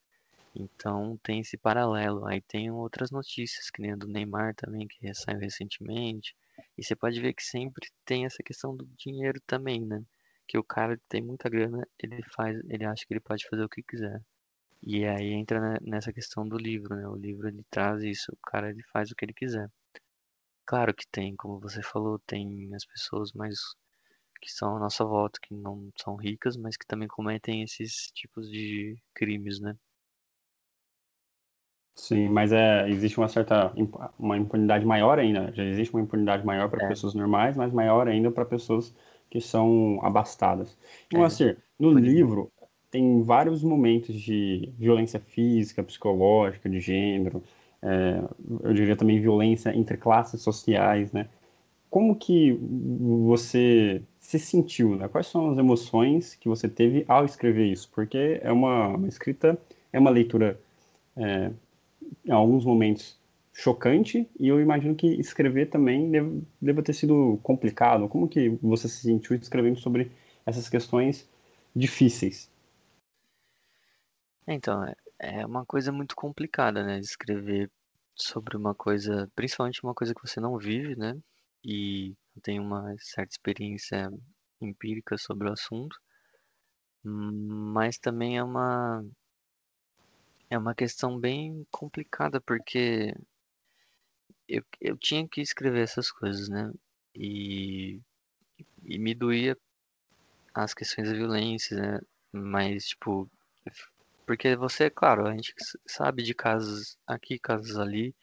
Então 0.54 1.18
tem 1.22 1.40
esse 1.40 1.56
paralelo. 1.56 2.26
Aí 2.26 2.40
tem 2.42 2.70
outras 2.70 3.10
notícias, 3.10 3.70
que 3.70 3.82
nem 3.82 3.92
a 3.92 3.96
do 3.96 4.08
Neymar 4.08 4.54
também, 4.54 4.86
que 4.88 5.12
saiu 5.14 5.38
recentemente. 5.38 6.34
E 6.76 6.84
você 6.84 6.96
pode 6.96 7.20
ver 7.20 7.34
que 7.34 7.42
sempre 7.44 7.88
tem 8.04 8.24
essa 8.26 8.42
questão 8.42 8.76
do 8.76 8.86
dinheiro 8.96 9.40
também, 9.46 9.84
né? 9.86 10.02
Que 10.48 10.58
o 10.58 10.64
cara 10.64 10.96
que 10.96 11.04
tem 11.08 11.22
muita 11.22 11.48
grana, 11.48 11.86
ele 12.02 12.22
faz, 12.34 12.58
ele 12.68 12.84
acha 12.84 13.04
que 13.06 13.12
ele 13.12 13.20
pode 13.20 13.46
fazer 13.48 13.62
o 13.62 13.68
que 13.68 13.82
quiser. 13.82 14.20
E 14.82 15.04
aí 15.04 15.32
entra 15.32 15.78
nessa 15.82 16.12
questão 16.12 16.48
do 16.48 16.56
livro, 16.56 16.96
né? 16.96 17.06
O 17.08 17.16
livro 17.16 17.48
ele 17.48 17.64
traz 17.70 18.02
isso, 18.02 18.32
o 18.32 18.50
cara 18.50 18.70
ele 18.70 18.82
faz 18.92 19.10
o 19.10 19.14
que 19.14 19.24
ele 19.24 19.34
quiser. 19.34 19.70
Claro 20.66 20.94
que 20.94 21.06
tem, 21.10 21.36
como 21.36 21.60
você 21.60 21.82
falou, 21.82 22.18
tem 22.26 22.74
as 22.74 22.84
pessoas 22.86 23.32
mais 23.32 23.58
que 24.40 24.50
são 24.50 24.76
à 24.76 24.80
nossa 24.80 25.04
volta, 25.04 25.38
que 25.42 25.54
não 25.54 25.90
são 25.96 26.16
ricas, 26.16 26.56
mas 26.56 26.76
que 26.76 26.86
também 26.86 27.08
cometem 27.08 27.62
esses 27.62 28.10
tipos 28.14 28.48
de 28.50 28.96
crimes, 29.14 29.60
né? 29.60 29.76
Sim, 31.96 32.28
mas 32.28 32.52
é, 32.52 32.88
existe 32.88 33.18
uma 33.18 33.26
certa 33.26 33.72
uma 34.16 34.36
impunidade 34.38 34.86
maior 34.86 35.18
ainda. 35.18 35.52
Já 35.52 35.64
existe 35.64 35.92
uma 35.92 36.02
impunidade 36.02 36.46
maior 36.46 36.70
para 36.70 36.84
é. 36.84 36.88
pessoas 36.88 37.12
normais, 37.12 37.56
mas 37.56 37.72
maior 37.72 38.06
ainda 38.06 38.30
para 38.30 38.44
pessoas 38.44 38.94
que 39.30 39.40
são 39.40 39.98
abastadas. 40.02 40.76
Então, 41.06 41.22
é. 41.22 41.26
assim, 41.26 41.54
no 41.78 41.92
livro 41.92 42.50
tem 42.90 43.22
vários 43.22 43.62
momentos 43.62 44.18
de 44.18 44.72
violência 44.78 45.20
física, 45.20 45.82
psicológica, 45.82 46.68
de 46.68 46.80
gênero, 46.80 47.42
é, 47.82 48.22
eu 48.62 48.72
diria 48.72 48.96
também 48.96 49.20
violência 49.20 49.74
entre 49.76 49.96
classes 49.96 50.40
sociais, 50.42 51.12
né? 51.12 51.28
Como 51.90 52.16
que 52.16 52.58
você 52.60 54.02
se 54.18 54.38
sentiu, 54.38 54.96
né? 54.96 55.08
Quais 55.08 55.26
são 55.26 55.50
as 55.50 55.58
emoções 55.58 56.34
que 56.34 56.48
você 56.48 56.68
teve 56.68 57.04
ao 57.08 57.24
escrever 57.24 57.66
isso? 57.66 57.88
Porque 57.94 58.40
é 58.42 58.52
uma, 58.52 58.88
uma 58.88 59.08
escrita, 59.08 59.58
é 59.92 59.98
uma 59.98 60.10
leitura, 60.10 60.60
é, 61.16 61.50
em 62.26 62.30
alguns 62.30 62.64
momentos 62.64 63.18
chocante 63.58 64.30
e 64.38 64.46
eu 64.46 64.60
imagino 64.60 64.94
que 64.94 65.08
escrever 65.20 65.68
também 65.68 66.08
deve, 66.12 66.44
deva 66.62 66.80
ter 66.80 66.92
sido 66.92 67.40
complicado. 67.42 68.08
Como 68.08 68.28
que 68.28 68.50
você 68.62 68.88
se 68.88 69.02
sentiu 69.02 69.34
escrevendo 69.34 69.80
sobre 69.80 70.12
essas 70.46 70.68
questões 70.68 71.28
difíceis? 71.74 72.48
Então, 74.46 74.84
é, 74.84 74.94
é 75.18 75.44
uma 75.44 75.66
coisa 75.66 75.90
muito 75.90 76.14
complicada, 76.14 76.84
né? 76.84 77.00
Escrever 77.00 77.68
sobre 78.14 78.56
uma 78.56 78.76
coisa, 78.76 79.28
principalmente 79.34 79.82
uma 79.82 79.94
coisa 79.94 80.14
que 80.14 80.24
você 80.24 80.38
não 80.38 80.56
vive, 80.56 80.94
né? 80.94 81.18
E 81.64 82.14
tem 82.40 82.60
uma 82.60 82.94
certa 83.00 83.32
experiência 83.32 84.08
empírica 84.60 85.18
sobre 85.18 85.48
o 85.48 85.52
assunto, 85.52 85.96
mas 87.02 87.98
também 87.98 88.38
é 88.38 88.44
uma 88.44 89.04
é 90.48 90.56
uma 90.56 90.74
questão 90.74 91.18
bem 91.18 91.66
complicada 91.70 92.40
porque 92.40 93.12
eu, 94.48 94.64
eu 94.80 94.96
tinha 94.96 95.26
que 95.28 95.40
escrever 95.40 95.82
essas 95.82 96.10
coisas, 96.10 96.48
né? 96.48 96.72
E, 97.14 98.00
e 98.84 98.98
me 98.98 99.14
doía 99.14 99.56
as 100.54 100.74
questões 100.74 101.08
da 101.08 101.14
violência, 101.14 101.76
né? 101.76 102.00
Mas, 102.32 102.86
tipo, 102.88 103.30
porque 104.26 104.56
você, 104.56 104.90
claro, 104.90 105.26
a 105.26 105.32
gente 105.32 105.54
sabe 105.86 106.22
de 106.22 106.34
casos 106.34 106.98
aqui, 107.06 107.38
casos 107.38 107.78
ali, 107.78 108.14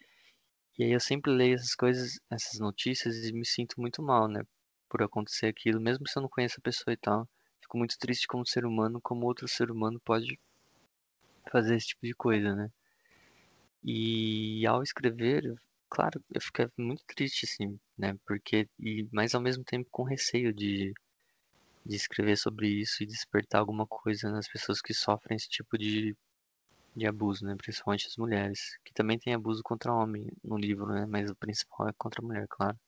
e 0.78 0.84
aí 0.84 0.92
eu 0.92 1.00
sempre 1.00 1.32
leio 1.32 1.54
essas 1.54 1.74
coisas, 1.74 2.20
essas 2.30 2.60
notícias 2.60 3.16
e 3.24 3.32
me 3.32 3.46
sinto 3.46 3.80
muito 3.80 4.02
mal, 4.02 4.28
né? 4.28 4.42
Por 4.88 5.02
acontecer 5.02 5.46
aquilo, 5.46 5.80
mesmo 5.80 6.06
se 6.08 6.18
eu 6.18 6.22
não 6.22 6.28
conheço 6.28 6.56
a 6.58 6.62
pessoa 6.62 6.92
e 6.94 6.96
tal. 6.96 7.28
Fico 7.60 7.78
muito 7.78 7.98
triste 7.98 8.26
como 8.28 8.46
ser 8.46 8.64
humano, 8.64 9.00
como 9.00 9.26
outro 9.26 9.48
ser 9.48 9.70
humano 9.70 10.00
pode 10.04 10.38
fazer 11.50 11.76
esse 11.76 11.88
tipo 11.88 12.06
de 12.06 12.14
coisa, 12.14 12.54
né? 12.54 12.70
E 13.82 14.66
ao 14.66 14.82
escrever, 14.82 15.54
Claro, 15.96 16.22
eu 16.34 16.40
fiquei 16.42 16.66
muito 16.78 17.02
triste, 17.06 17.46
assim, 17.46 17.78
né? 17.98 18.14
Porque, 18.26 18.68
e, 18.78 19.08
mas 19.12 19.34
ao 19.34 19.40
mesmo 19.40 19.64
tempo 19.64 19.88
com 19.90 20.02
receio 20.04 20.52
de, 20.52 20.92
de 21.86 21.96
escrever 21.96 22.36
sobre 22.38 22.68
isso 22.68 23.02
e 23.02 23.06
despertar 23.06 23.60
alguma 23.60 23.86
coisa 23.86 24.30
nas 24.30 24.48
pessoas 24.48 24.80
que 24.82 24.94
sofrem 24.94 25.36
esse 25.36 25.48
tipo 25.48 25.78
de, 25.78 26.16
de 26.96 27.06
abuso, 27.06 27.46
né? 27.46 27.56
Principalmente 27.56 28.06
as 28.08 28.16
mulheres, 28.16 28.60
que 28.84 28.92
também 28.94 29.18
tem 29.18 29.34
abuso 29.34 29.62
contra 29.64 29.92
homem 29.94 30.26
no 30.44 30.58
livro, 30.58 30.86
né? 30.88 31.06
Mas 31.06 31.30
o 31.30 31.36
principal 31.36 31.88
é 31.88 31.92
contra 31.98 32.22
a 32.22 32.26
mulher, 32.26 32.46
claro. 32.50 32.78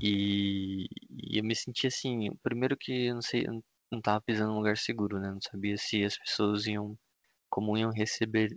E, 0.00 0.86
e 1.10 1.38
eu 1.38 1.44
me 1.44 1.54
senti 1.54 1.86
assim, 1.86 2.28
primeiro 2.42 2.76
que 2.76 3.06
eu 3.06 3.14
não 3.14 3.22
sei, 3.22 3.46
eu 3.46 3.62
não 3.90 4.00
tava 4.00 4.20
pisando 4.20 4.50
num 4.52 4.58
lugar 4.58 4.76
seguro, 4.76 5.20
né? 5.20 5.30
Não 5.30 5.40
sabia 5.40 5.76
se 5.78 6.04
as 6.04 6.18
pessoas 6.18 6.66
iam, 6.66 6.98
como 7.50 7.76
iam 7.78 7.90
receber 7.92 8.56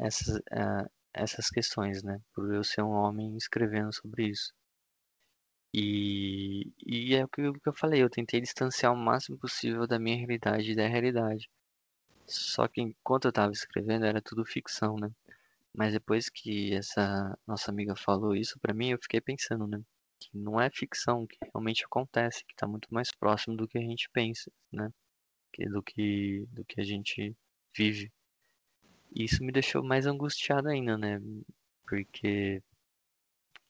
essas, 0.00 0.36
uh, 0.36 0.90
essas 1.12 1.48
questões, 1.48 2.02
né? 2.02 2.20
Por 2.34 2.52
eu 2.54 2.64
ser 2.64 2.82
um 2.82 2.90
homem 2.90 3.36
escrevendo 3.36 3.92
sobre 3.94 4.28
isso. 4.28 4.52
E, 5.72 6.72
e 6.84 7.14
é 7.14 7.24
o 7.24 7.28
que 7.28 7.42
eu 7.42 7.72
falei, 7.72 8.02
eu 8.02 8.10
tentei 8.10 8.40
distanciar 8.40 8.92
o 8.92 8.96
máximo 8.96 9.38
possível 9.38 9.86
da 9.86 9.98
minha 9.98 10.16
realidade 10.16 10.72
e 10.72 10.74
da 10.74 10.86
realidade. 10.88 11.48
Só 12.26 12.68
que 12.68 12.80
enquanto 12.80 13.26
eu 13.26 13.30
estava 13.30 13.52
escrevendo 13.52 14.04
era 14.06 14.22
tudo 14.22 14.44
ficção, 14.44 14.96
né? 14.96 15.10
Mas 15.74 15.92
depois 15.92 16.28
que 16.28 16.74
essa 16.74 17.38
nossa 17.46 17.70
amiga 17.70 17.94
falou 17.96 18.34
isso 18.36 18.58
para 18.60 18.74
mim, 18.74 18.90
eu 18.90 18.98
fiquei 19.02 19.20
pensando, 19.20 19.66
né? 19.66 19.80
Que 20.20 20.30
não 20.36 20.60
é 20.60 20.70
ficção, 20.70 21.26
que 21.26 21.36
realmente 21.52 21.84
acontece, 21.84 22.44
que 22.46 22.52
está 22.54 22.66
muito 22.66 22.88
mais 22.92 23.10
próximo 23.14 23.56
do 23.56 23.68
que 23.68 23.78
a 23.78 23.82
gente 23.82 24.08
pensa, 24.12 24.50
né? 24.72 24.92
Do 25.70 25.82
que 25.82 26.46
do 26.50 26.64
que 26.64 26.80
a 26.80 26.84
gente 26.84 27.36
vive. 27.76 28.12
E 29.12 29.24
isso 29.24 29.44
me 29.44 29.52
deixou 29.52 29.82
mais 29.82 30.06
angustiado 30.06 30.68
ainda, 30.68 30.96
né? 30.98 31.20
Porque, 31.86 32.62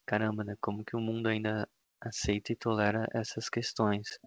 caramba, 0.05 0.43
né? 0.43 0.55
Como 0.61 0.83
que 0.85 0.95
o 0.95 0.99
mundo 0.99 1.27
ainda 1.27 1.67
aceita 1.99 2.51
e 2.53 2.55
tolera 2.55 3.07
essas 3.13 3.49
questões? 3.49 4.19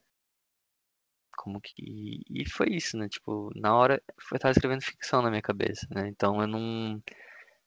Como 1.36 1.60
que. 1.60 2.22
E 2.30 2.48
foi 2.50 2.68
isso, 2.70 2.96
né? 2.96 3.08
Tipo, 3.08 3.50
na 3.54 3.74
hora. 3.76 4.02
Eu 4.32 4.38
tava 4.38 4.52
escrevendo 4.52 4.82
ficção 4.82 5.22
na 5.22 5.30
minha 5.30 5.42
cabeça, 5.42 5.86
né? 5.90 6.08
Então 6.08 6.40
eu 6.40 6.46
não. 6.46 7.02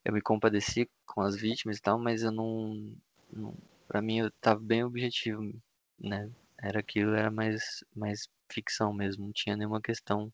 Eu 0.05 0.13
me 0.13 0.21
compadeci 0.21 0.89
com 1.05 1.21
as 1.21 1.35
vítimas 1.35 1.77
e 1.77 1.81
tal, 1.81 1.99
mas 1.99 2.23
eu 2.23 2.31
não. 2.31 2.95
não 3.31 3.55
pra 3.87 4.01
mim 4.01 4.19
eu 4.19 4.31
tava 4.41 4.59
bem 4.59 4.83
objetivo, 4.83 5.53
né? 5.99 6.29
era 6.61 6.79
aquilo, 6.79 7.13
era 7.15 7.31
mais, 7.31 7.83
mais 7.95 8.27
ficção 8.51 8.93
mesmo, 8.93 9.25
não 9.25 9.33
tinha 9.33 9.55
nenhuma 9.55 9.81
questão. 9.81 10.31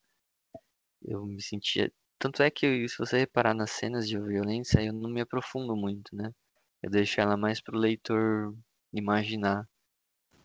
Eu 1.01 1.25
me 1.25 1.41
sentia. 1.41 1.91
Tanto 2.23 2.41
é 2.41 2.49
que, 2.49 2.87
se 2.87 2.97
você 2.97 3.17
reparar 3.17 3.53
nas 3.53 3.71
cenas 3.71 4.07
de 4.07 4.17
violência, 4.17 4.81
eu 4.81 4.93
não 4.93 5.09
me 5.09 5.19
aprofundo 5.19 5.75
muito, 5.75 6.15
né? 6.15 6.31
Eu 6.81 6.89
deixo 6.89 7.19
ela 7.19 7.35
mais 7.35 7.59
pro 7.59 7.77
leitor 7.77 8.55
imaginar. 8.93 9.67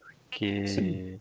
Porque. 0.01 0.66
Sim. 0.66 1.20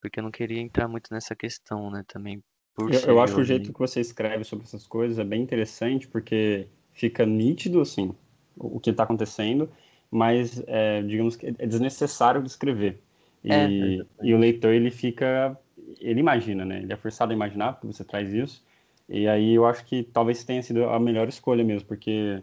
Porque 0.00 0.20
eu 0.20 0.22
não 0.22 0.30
queria 0.30 0.60
entrar 0.60 0.86
muito 0.86 1.12
nessa 1.12 1.34
questão, 1.34 1.90
né? 1.90 2.04
Também 2.06 2.40
por 2.76 2.94
eu, 2.94 3.00
eu 3.00 3.20
acho 3.20 3.40
o 3.40 3.44
jeito 3.44 3.72
que 3.72 3.78
você 3.80 4.00
escreve 4.00 4.44
sobre 4.44 4.66
essas 4.66 4.86
coisas 4.86 5.18
é 5.18 5.24
bem 5.24 5.42
interessante, 5.42 6.06
porque 6.06 6.68
fica 6.92 7.26
nítido, 7.26 7.80
assim, 7.80 8.14
o 8.56 8.78
que 8.78 8.90
está 8.90 9.02
acontecendo, 9.02 9.68
mas, 10.08 10.62
é, 10.68 11.02
digamos 11.02 11.34
que 11.34 11.48
é 11.48 11.66
desnecessário 11.66 12.40
de 12.40 12.48
escrever. 12.48 13.02
E, 13.42 13.52
é, 13.52 14.06
e 14.22 14.32
o 14.32 14.38
leitor, 14.38 14.72
ele 14.72 14.92
fica, 14.92 15.58
ele 16.00 16.20
imagina, 16.20 16.64
né? 16.64 16.82
Ele 16.82 16.92
é 16.92 16.96
forçado 16.96 17.32
a 17.32 17.34
imaginar, 17.34 17.72
porque 17.72 17.88
você 17.88 18.04
traz 18.04 18.32
isso. 18.32 18.67
E 19.08 19.26
aí 19.26 19.54
eu 19.54 19.64
acho 19.64 19.84
que 19.84 20.02
talvez 20.02 20.44
tenha 20.44 20.62
sido 20.62 20.84
a 20.84 21.00
melhor 21.00 21.28
escolha 21.28 21.64
mesmo, 21.64 21.88
porque 21.88 22.42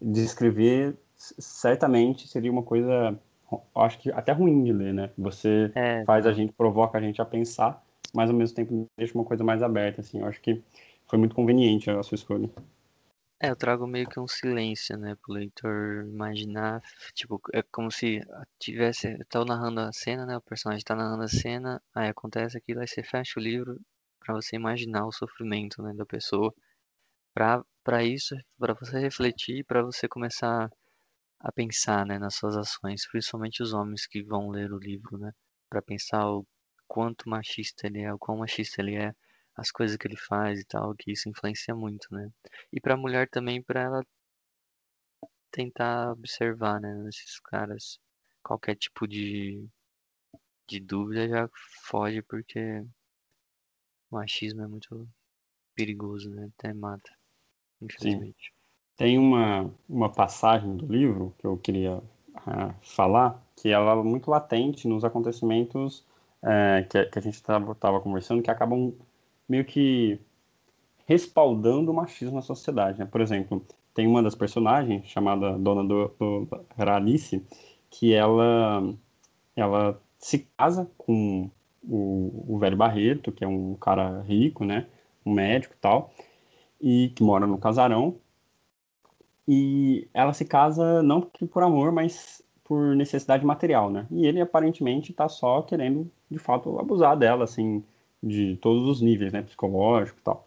descrever 0.00 0.96
certamente 1.16 2.28
seria 2.28 2.52
uma 2.52 2.62
coisa, 2.62 3.18
acho 3.74 3.98
que 3.98 4.12
até 4.12 4.32
ruim 4.32 4.62
de 4.62 4.72
ler, 4.72 4.92
né? 4.92 5.10
Você 5.16 5.72
é, 5.74 6.04
faz 6.04 6.26
a 6.26 6.32
gente, 6.32 6.52
provoca 6.52 6.98
a 6.98 7.00
gente 7.00 7.20
a 7.20 7.24
pensar, 7.24 7.82
mas 8.14 8.30
ao 8.30 8.36
mesmo 8.36 8.54
tempo 8.54 8.86
deixa 8.96 9.14
uma 9.14 9.24
coisa 9.24 9.42
mais 9.42 9.62
aberta, 9.62 10.00
assim. 10.00 10.20
Eu 10.20 10.26
acho 10.26 10.40
que 10.40 10.62
foi 11.06 11.18
muito 11.18 11.34
conveniente 11.34 11.90
a 11.90 12.02
sua 12.02 12.16
escolha. 12.16 12.48
É, 13.40 13.50
eu 13.50 13.56
trago 13.56 13.86
meio 13.86 14.08
que 14.08 14.18
um 14.18 14.26
silêncio, 14.26 14.96
né, 14.96 15.16
pro 15.22 15.32
leitor 15.32 16.04
imaginar, 16.04 16.82
tipo, 17.14 17.40
é 17.52 17.62
como 17.62 17.88
se 17.88 18.20
tivesse, 18.58 19.16
eu 19.32 19.44
narrando 19.44 19.80
a 19.80 19.92
cena, 19.92 20.26
né, 20.26 20.36
o 20.36 20.40
personagem 20.40 20.84
tá 20.84 20.96
narrando 20.96 21.22
a 21.22 21.28
cena, 21.28 21.80
aí 21.94 22.08
acontece 22.08 22.58
aquilo, 22.58 22.80
aí 22.80 22.88
você 22.88 23.00
fecha 23.00 23.38
o 23.38 23.42
livro 23.42 23.80
para 24.20 24.34
você 24.34 24.56
imaginar 24.56 25.06
o 25.06 25.12
sofrimento, 25.12 25.82
né, 25.82 25.92
da 25.94 26.06
pessoa, 26.06 26.54
para 27.34 28.04
isso, 28.04 28.34
para 28.58 28.74
você 28.74 28.98
refletir, 29.00 29.64
para 29.64 29.82
você 29.82 30.08
começar 30.08 30.70
a 31.40 31.52
pensar, 31.52 32.06
né, 32.06 32.18
nas 32.18 32.36
suas 32.36 32.56
ações, 32.56 33.06
principalmente 33.10 33.62
os 33.62 33.72
homens 33.72 34.06
que 34.06 34.22
vão 34.22 34.50
ler 34.50 34.72
o 34.72 34.78
livro, 34.78 35.18
né, 35.18 35.32
para 35.70 35.82
pensar 35.82 36.30
o 36.30 36.46
quanto 36.88 37.28
machista 37.28 37.86
ele 37.86 38.00
é, 38.02 38.12
o 38.12 38.18
quão 38.18 38.38
machista 38.38 38.82
ele 38.82 38.96
é, 38.96 39.12
as 39.56 39.70
coisas 39.70 39.96
que 39.96 40.06
ele 40.06 40.16
faz 40.16 40.60
e 40.60 40.64
tal, 40.66 40.94
que 40.96 41.12
isso 41.12 41.28
influencia 41.28 41.74
muito, 41.74 42.06
né? 42.12 42.30
E 42.72 42.80
para 42.80 42.94
a 42.94 42.96
mulher 42.96 43.28
também, 43.28 43.62
para 43.62 43.82
ela 43.82 44.04
tentar 45.50 46.12
observar, 46.12 46.80
né, 46.80 46.94
nesses 47.04 47.38
caras, 47.40 47.98
qualquer 48.42 48.76
tipo 48.76 49.06
de 49.06 49.68
de 50.68 50.78
dúvida 50.80 51.28
já 51.28 51.48
foge 51.88 52.22
porque 52.22 52.84
o 54.10 54.16
machismo 54.16 54.62
é 54.62 54.66
muito 54.66 55.08
perigoso, 55.74 56.30
né? 56.30 56.50
Até 56.58 56.72
mata, 56.72 57.10
infelizmente. 57.80 58.46
Sim. 58.46 58.58
Tem 58.96 59.18
uma, 59.18 59.72
uma 59.88 60.10
passagem 60.10 60.76
do 60.76 60.86
livro 60.86 61.34
que 61.38 61.46
eu 61.46 61.56
queria 61.56 61.98
uh, 61.98 62.74
falar, 62.82 63.40
que 63.56 63.68
ela 63.68 63.92
é 63.92 64.02
muito 64.02 64.30
latente 64.30 64.88
nos 64.88 65.04
acontecimentos 65.04 66.04
é, 66.42 66.86
que, 66.88 67.04
que, 67.06 67.18
a 67.18 67.22
gente 67.22 67.34
estava 67.34 68.00
conversando, 68.00 68.42
que 68.42 68.50
acabam 68.50 68.92
meio 69.48 69.64
que 69.64 70.20
respaldando 71.06 71.90
o 71.90 71.94
machismo 71.94 72.36
na 72.36 72.42
sociedade. 72.42 72.98
Né? 72.98 73.06
Por 73.06 73.20
exemplo, 73.20 73.64
tem 73.94 74.06
uma 74.06 74.22
das 74.22 74.34
personagens, 74.34 75.06
chamada 75.06 75.58
Dona 75.58 75.82
do, 75.82 76.08
do 76.18 76.48
Ralice, 76.76 77.44
que 77.90 78.12
ela, 78.12 78.82
ela 79.56 80.00
se 80.18 80.46
casa 80.56 80.90
com 80.96 81.50
o, 81.82 82.54
o 82.54 82.58
velho 82.58 82.76
Barreto, 82.76 83.32
que 83.32 83.44
é 83.44 83.48
um 83.48 83.74
cara 83.74 84.22
rico, 84.22 84.64
né? 84.64 84.86
um 85.28 85.32
médico 85.32 85.74
e 85.74 85.78
tal, 85.78 86.12
e 86.80 87.12
que 87.14 87.22
mora 87.22 87.46
no 87.46 87.58
casarão. 87.58 88.16
E 89.46 90.08
ela 90.12 90.32
se 90.32 90.44
casa 90.44 91.02
não 91.02 91.22
por 91.22 91.62
amor, 91.62 91.92
mas 91.92 92.42
por 92.64 92.94
necessidade 92.94 93.44
material, 93.46 93.90
né? 93.90 94.06
E 94.10 94.26
ele 94.26 94.40
aparentemente 94.40 95.10
está 95.10 95.28
só 95.28 95.62
querendo, 95.62 96.10
de 96.30 96.38
fato, 96.38 96.78
abusar 96.78 97.16
dela, 97.16 97.44
assim, 97.44 97.82
de 98.22 98.56
todos 98.56 98.86
os 98.88 99.00
níveis, 99.00 99.32
né? 99.32 99.42
Psicológico 99.42 100.18
e 100.20 100.22
tal. 100.22 100.46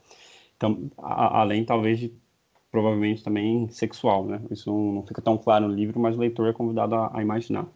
Então, 0.55 0.91
a, 0.99 1.41
além 1.41 1.65
talvez 1.65 1.99
de 1.99 2.13
provavelmente 2.71 3.23
também 3.23 3.67
sexual, 3.69 4.25
né? 4.25 4.41
Isso 4.51 4.71
não, 4.71 5.03
fica 5.05 5.21
tão 5.21 5.37
claro 5.37 5.67
no 5.67 5.73
livro, 5.73 5.99
mas 5.99 6.15
o 6.15 6.19
leitor 6.19 6.47
é 6.47 6.53
convidado 6.53 6.95
a, 6.95 7.17
a 7.17 7.21
imaginar. 7.21 7.67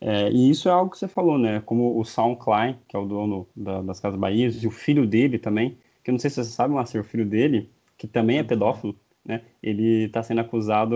É, 0.00 0.30
e 0.30 0.50
isso 0.50 0.68
é 0.68 0.72
algo 0.72 0.90
que 0.90 0.98
você 0.98 1.08
falou, 1.08 1.38
né? 1.38 1.60
Como 1.60 1.98
o 1.98 2.04
Saul 2.04 2.36
Klein, 2.36 2.78
que 2.86 2.96
é 2.96 2.98
o 2.98 3.06
dono 3.06 3.48
da, 3.56 3.82
das 3.82 3.98
Casas 4.00 4.18
Bahia, 4.18 4.48
e 4.48 4.66
o 4.66 4.70
filho 4.70 5.06
dele 5.06 5.38
também, 5.38 5.78
que 6.04 6.10
eu 6.10 6.12
não 6.12 6.18
sei 6.18 6.30
se 6.30 6.36
você 6.36 6.50
sabe, 6.50 6.74
mas 6.74 6.94
o 6.94 7.02
filho 7.04 7.26
dele, 7.26 7.70
que 7.96 8.06
também 8.06 8.38
é 8.38 8.42
pedófilo, 8.42 8.94
né? 9.24 9.42
Ele 9.62 10.04
está 10.04 10.22
sendo 10.22 10.40
acusado, 10.40 10.94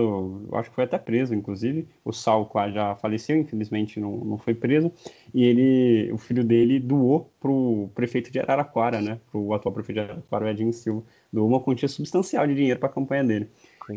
eu 0.49 0.57
acho 0.57 0.69
que 0.69 0.75
foi 0.75 0.85
até 0.85 0.97
preso, 0.97 1.35
inclusive. 1.35 1.87
O 2.05 2.13
Sal 2.13 2.45
quase 2.45 2.73
já 2.75 2.95
faleceu, 2.95 3.37
infelizmente 3.37 3.99
não, 3.99 4.17
não 4.17 4.37
foi 4.37 4.53
preso. 4.53 4.91
E 5.33 5.43
ele, 5.43 6.11
o 6.13 6.17
filho 6.17 6.43
dele 6.43 6.79
doou 6.79 7.29
para 7.39 7.51
o 7.51 7.91
prefeito 7.93 8.31
de 8.31 8.39
Araraquara, 8.39 9.01
né? 9.01 9.19
Para 9.29 9.39
o 9.39 9.53
atual 9.53 9.73
prefeito 9.73 9.97
de 9.97 10.03
Araraquara, 10.05 10.45
o 10.45 10.47
Edinho 10.49 10.71
Silva. 10.71 11.03
Doou 11.31 11.47
uma 11.47 11.59
quantia 11.59 11.89
substancial 11.89 12.47
de 12.47 12.55
dinheiro 12.55 12.79
para 12.79 12.87
a 12.89 12.93
campanha 12.93 13.23
dele. 13.23 13.49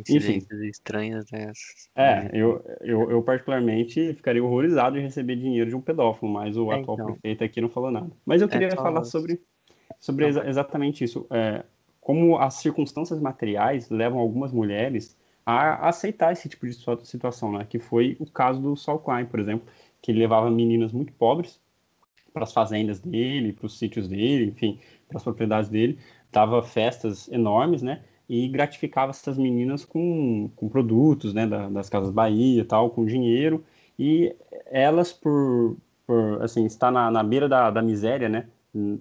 Coincidências 0.03 0.51
Enfim, 0.53 0.66
estranhas 0.68 1.32
essas. 1.32 1.88
É, 1.95 2.30
eu, 2.32 2.64
eu, 2.80 3.11
eu, 3.11 3.22
particularmente 3.22 4.14
ficaria 4.14 4.42
horrorizado 4.42 4.97
de 4.97 5.03
receber 5.03 5.36
dinheiro 5.36 5.70
de 5.70 5.76
um 5.76 5.80
pedófilo, 5.80 6.30
mas 6.30 6.57
o 6.57 6.72
é, 6.72 6.80
atual 6.80 6.97
então. 6.97 7.07
prefeito 7.12 7.45
aqui 7.45 7.61
não 7.61 7.68
falou 7.68 7.90
nada. 7.90 8.11
Mas 8.24 8.42
eu 8.42 8.49
é 8.49 8.51
queria 8.51 8.68
é, 8.68 8.76
falar 8.76 9.05
sobre, 9.05 9.40
sobre 9.99 10.26
exa 10.26 10.49
exatamente 10.49 11.05
isso. 11.05 11.26
É, 11.30 11.64
como 12.01 12.38
as 12.38 12.55
circunstâncias 12.55 13.18
materiais 13.20 13.88
levam 13.88 14.18
algumas 14.18 14.53
mulheres 14.53 15.16
a 15.47 15.88
aceitar 15.88 16.32
esse 16.32 16.49
tipo 16.49 16.66
de 16.66 16.74
situação, 17.05 17.53
né? 17.53 17.66
Que 17.68 17.78
foi 17.78 18.16
o 18.18 18.26
caso 18.26 18.61
do 18.61 18.76
Saul 18.76 18.99
Klein, 18.99 19.26
por 19.26 19.40
exemplo, 19.40 19.66
que 20.01 20.11
ele 20.11 20.20
levava 20.20 20.51
meninas 20.51 20.92
muito 20.92 21.12
pobres 21.12 21.61
para 22.32 22.45
as 22.45 22.53
fazendas 22.53 22.99
dele, 23.01 23.53
para 23.53 23.66
os 23.66 23.78
sítios 23.78 24.09
dele, 24.09 24.47
enfim, 24.47 24.78
para 25.09 25.18
as 25.18 25.22
propriedades 25.22 25.70
dele, 25.70 25.99
dava 26.32 26.62
festas 26.62 27.28
enormes, 27.28 27.80
né? 27.80 28.03
E 28.28 28.48
gratificava 28.48 29.10
essas 29.10 29.36
meninas 29.36 29.84
com, 29.84 30.50
com 30.56 30.68
produtos, 30.68 31.34
né? 31.34 31.46
Da, 31.46 31.68
das 31.68 31.88
casas 31.88 32.10
Bahia 32.10 32.62
e 32.62 32.64
tal, 32.64 32.90
com 32.90 33.04
dinheiro. 33.04 33.64
E 33.98 34.34
elas, 34.66 35.12
por, 35.12 35.76
por 36.06 36.42
assim, 36.42 36.64
estar 36.64 36.90
na, 36.90 37.10
na 37.10 37.22
beira 37.22 37.48
da, 37.48 37.70
da 37.70 37.82
miséria, 37.82 38.28
né? 38.28 38.46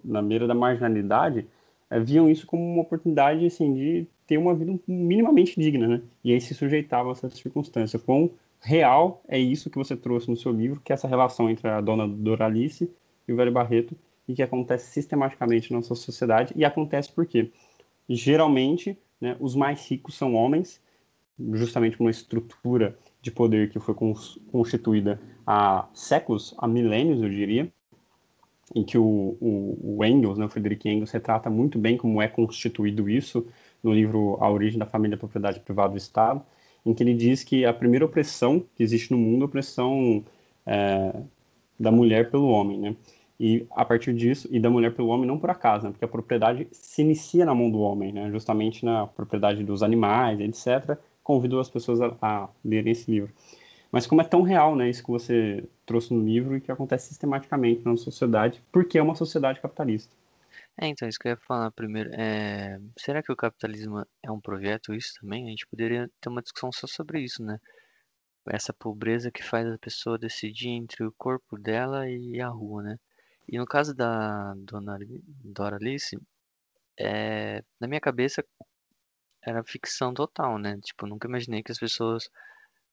Na 0.03 0.21
beira 0.21 0.45
da 0.45 0.53
marginalidade, 0.53 1.47
é, 1.89 1.99
viam 1.99 2.29
isso 2.29 2.45
como 2.45 2.63
uma 2.63 2.81
oportunidade 2.81 3.45
assim 3.45 3.73
de 3.73 4.07
ter 4.27 4.37
uma 4.37 4.53
vida 4.53 4.73
minimamente 4.87 5.59
digna, 5.59 5.87
né? 5.87 6.01
E 6.23 6.31
aí 6.31 6.41
se 6.41 6.53
sujeitavam 6.53 7.11
a 7.11 7.13
essa 7.13 7.29
circunstância. 7.29 7.99
Quão 7.99 8.31
real 8.61 9.21
é 9.27 9.37
isso 9.37 9.69
que 9.69 9.77
você 9.77 9.95
trouxe 9.95 10.29
no 10.29 10.37
seu 10.37 10.51
livro, 10.51 10.81
que 10.83 10.93
é 10.93 10.95
essa 10.95 11.07
relação 11.07 11.49
entre 11.49 11.67
a 11.67 11.81
dona 11.81 12.07
Doralice 12.07 12.89
e 13.27 13.33
o 13.33 13.35
velho 13.35 13.51
Barreto, 13.51 13.95
e 14.27 14.33
que 14.33 14.41
acontece 14.41 14.91
sistematicamente 14.91 15.71
na 15.71 15.79
nossa 15.79 15.95
sociedade, 15.95 16.53
e 16.55 16.63
acontece 16.63 17.11
porque 17.11 17.51
geralmente 18.07 18.97
né, 19.23 19.37
os 19.39 19.55
mais 19.55 19.89
ricos 19.89 20.15
são 20.15 20.35
homens, 20.35 20.81
justamente 21.53 21.97
uma 21.97 22.11
estrutura 22.11 22.97
de 23.21 23.31
poder 23.31 23.69
que 23.69 23.79
foi 23.79 23.95
constituída 24.51 25.17
há 25.47 25.87
séculos, 25.93 26.53
há 26.57 26.67
milênios, 26.67 27.21
eu 27.21 27.29
diria, 27.29 27.71
em 28.75 28.83
que 28.83 28.97
o, 28.97 29.37
o, 29.39 29.97
o 29.97 30.05
Engels, 30.05 30.37
né, 30.37 30.45
o 30.45 30.49
Frederick 30.49 30.89
Engels, 30.89 31.11
retrata 31.11 31.49
muito 31.49 31.79
bem 31.79 31.95
como 31.95 32.21
é 32.21 32.27
constituído 32.27 33.09
isso 33.09 33.47
no 33.81 33.93
livro 33.93 34.37
A 34.41 34.51
Origem 34.51 34.77
da 34.77 34.85
Família, 34.85 35.15
Propriedade 35.15 35.61
Privada 35.61 35.93
do 35.93 35.97
Estado, 35.97 36.43
em 36.85 36.93
que 36.93 37.01
ele 37.01 37.13
diz 37.13 37.45
que 37.45 37.63
a 37.63 37.73
primeira 37.73 38.03
opressão 38.03 38.65
que 38.75 38.83
existe 38.83 39.09
no 39.11 39.17
mundo 39.17 39.43
é 39.43 39.43
a 39.43 39.45
opressão 39.45 40.25
é, 40.65 41.15
da 41.79 41.93
mulher 41.93 42.29
pelo 42.29 42.49
homem, 42.49 42.77
né? 42.77 42.95
E 43.39 43.65
a 43.71 43.83
partir 43.83 44.13
disso, 44.13 44.47
e 44.51 44.59
da 44.59 44.69
mulher 44.69 44.93
pelo 44.93 45.09
homem 45.09 45.27
não 45.27 45.39
por 45.39 45.49
acaso, 45.49 45.85
né? 45.85 45.91
porque 45.91 46.05
a 46.05 46.07
propriedade 46.07 46.67
se 46.71 47.01
inicia 47.01 47.45
na 47.45 47.55
mão 47.55 47.69
do 47.69 47.79
homem, 47.79 48.13
né? 48.13 48.29
justamente 48.29 48.85
na 48.85 49.07
propriedade 49.07 49.63
dos 49.63 49.81
animais, 49.81 50.39
etc. 50.39 50.97
Convido 51.23 51.59
as 51.59 51.69
pessoas 51.69 51.99
a, 52.01 52.15
a 52.21 52.49
lerem 52.63 52.91
esse 52.91 53.09
livro. 53.09 53.33
Mas 53.91 54.07
como 54.07 54.21
é 54.21 54.23
tão 54.23 54.41
real, 54.41 54.75
né, 54.75 54.89
isso 54.89 55.03
que 55.03 55.11
você 55.11 55.63
trouxe 55.85 56.11
no 56.11 56.25
livro 56.25 56.57
e 56.57 56.61
que 56.61 56.71
acontece 56.71 57.09
sistematicamente 57.09 57.85
na 57.85 57.95
sociedade, 57.95 58.59
porque 58.71 58.97
é 58.97 59.03
uma 59.03 59.13
sociedade 59.13 59.61
capitalista. 59.61 60.11
É, 60.81 60.87
então, 60.87 61.07
isso 61.07 61.19
que 61.19 61.27
eu 61.27 61.33
ia 61.33 61.37
falar 61.37 61.69
primeiro. 61.71 62.09
É... 62.13 62.79
Será 62.97 63.21
que 63.21 63.31
o 63.31 63.35
capitalismo 63.35 64.03
é 64.23 64.31
um 64.31 64.41
projeto, 64.41 64.93
isso 64.95 65.13
também? 65.21 65.45
A 65.45 65.49
gente 65.49 65.67
poderia 65.67 66.09
ter 66.19 66.29
uma 66.29 66.41
discussão 66.41 66.71
só 66.71 66.87
sobre 66.87 67.21
isso, 67.21 67.43
né? 67.43 67.59
Essa 68.47 68.73
pobreza 68.73 69.31
que 69.31 69.43
faz 69.43 69.67
a 69.67 69.77
pessoa 69.77 70.17
decidir 70.17 70.69
entre 70.69 71.03
o 71.05 71.13
corpo 71.15 71.57
dela 71.57 72.09
e 72.09 72.41
a 72.41 72.47
rua, 72.49 72.81
né? 72.81 72.97
E 73.47 73.57
no 73.57 73.65
caso 73.65 73.93
da 73.95 74.53
Dona 74.55 74.97
Dora 75.43 75.77
Alice, 75.77 76.17
é... 76.99 77.63
na 77.79 77.87
minha 77.87 78.01
cabeça 78.01 78.43
era 79.43 79.63
ficção 79.63 80.13
total, 80.13 80.57
né? 80.57 80.79
Tipo, 80.81 81.07
nunca 81.07 81.27
imaginei 81.27 81.63
que 81.63 81.71
as 81.71 81.79
pessoas 81.79 82.29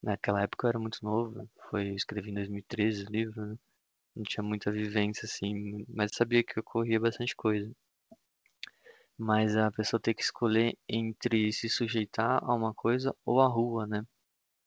Naquela 0.02 0.40
época 0.42 0.66
eu 0.66 0.70
era 0.70 0.78
muito 0.78 0.98
novo, 1.02 1.46
foi, 1.68 1.88
escrevi 1.94 2.30
em 2.30 2.34
2013 2.34 3.04
o 3.04 3.10
livro, 3.10 3.46
né? 3.46 3.56
não 4.16 4.24
tinha 4.24 4.42
muita 4.42 4.72
vivência 4.72 5.26
assim, 5.26 5.84
mas 5.88 6.12
sabia 6.14 6.42
que 6.42 6.58
ocorria 6.58 6.98
bastante 6.98 7.36
coisa. 7.36 7.70
Mas 9.18 9.56
a 9.56 9.70
pessoa 9.70 10.00
tem 10.00 10.14
que 10.14 10.22
escolher 10.22 10.76
entre 10.88 11.52
se 11.52 11.68
sujeitar 11.68 12.42
a 12.42 12.54
uma 12.54 12.72
coisa 12.74 13.14
ou 13.26 13.40
a 13.42 13.46
rua, 13.46 13.86
né? 13.86 14.02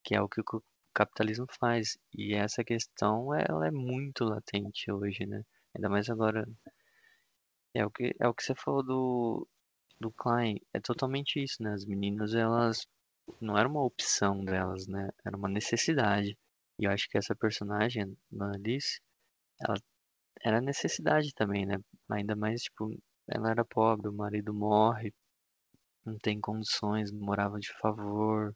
Que 0.03 0.15
é 0.15 0.21
o 0.21 0.29
que 0.29 0.41
o 0.41 0.63
capitalismo 0.93 1.47
faz. 1.59 1.97
E 2.13 2.35
essa 2.35 2.63
questão, 2.63 3.33
ela 3.33 3.67
é 3.67 3.71
muito 3.71 4.23
latente 4.25 4.91
hoje, 4.91 5.25
né? 5.25 5.43
Ainda 5.75 5.89
mais 5.89 6.09
agora. 6.09 6.45
É 7.73 7.85
o 7.85 7.91
que, 7.91 8.15
é 8.19 8.27
o 8.27 8.33
que 8.33 8.43
você 8.43 8.55
falou 8.55 8.83
do, 8.83 9.47
do 9.99 10.11
Klein. 10.11 10.59
É 10.73 10.79
totalmente 10.79 11.41
isso, 11.43 11.61
né? 11.61 11.73
As 11.73 11.85
meninas, 11.85 12.33
elas. 12.33 12.87
Não 13.41 13.57
era 13.57 13.67
uma 13.67 13.83
opção 13.83 14.43
delas, 14.43 14.87
né? 14.87 15.09
Era 15.25 15.37
uma 15.37 15.49
necessidade. 15.49 16.37
E 16.79 16.85
eu 16.85 16.91
acho 16.91 17.07
que 17.09 17.17
essa 17.17 17.35
personagem, 17.35 18.17
a 18.39 18.45
Alice, 18.51 18.99
ela 19.61 19.75
era 20.43 20.61
necessidade 20.61 21.33
também, 21.33 21.65
né? 21.65 21.77
Ainda 22.11 22.35
mais, 22.35 22.63
tipo, 22.63 22.89
ela 23.27 23.51
era 23.51 23.65
pobre, 23.65 24.09
o 24.09 24.13
marido 24.13 24.53
morre, 24.53 25.13
não 26.05 26.17
tem 26.19 26.39
condições, 26.39 27.11
morava 27.11 27.59
de 27.59 27.71
favor. 27.79 28.55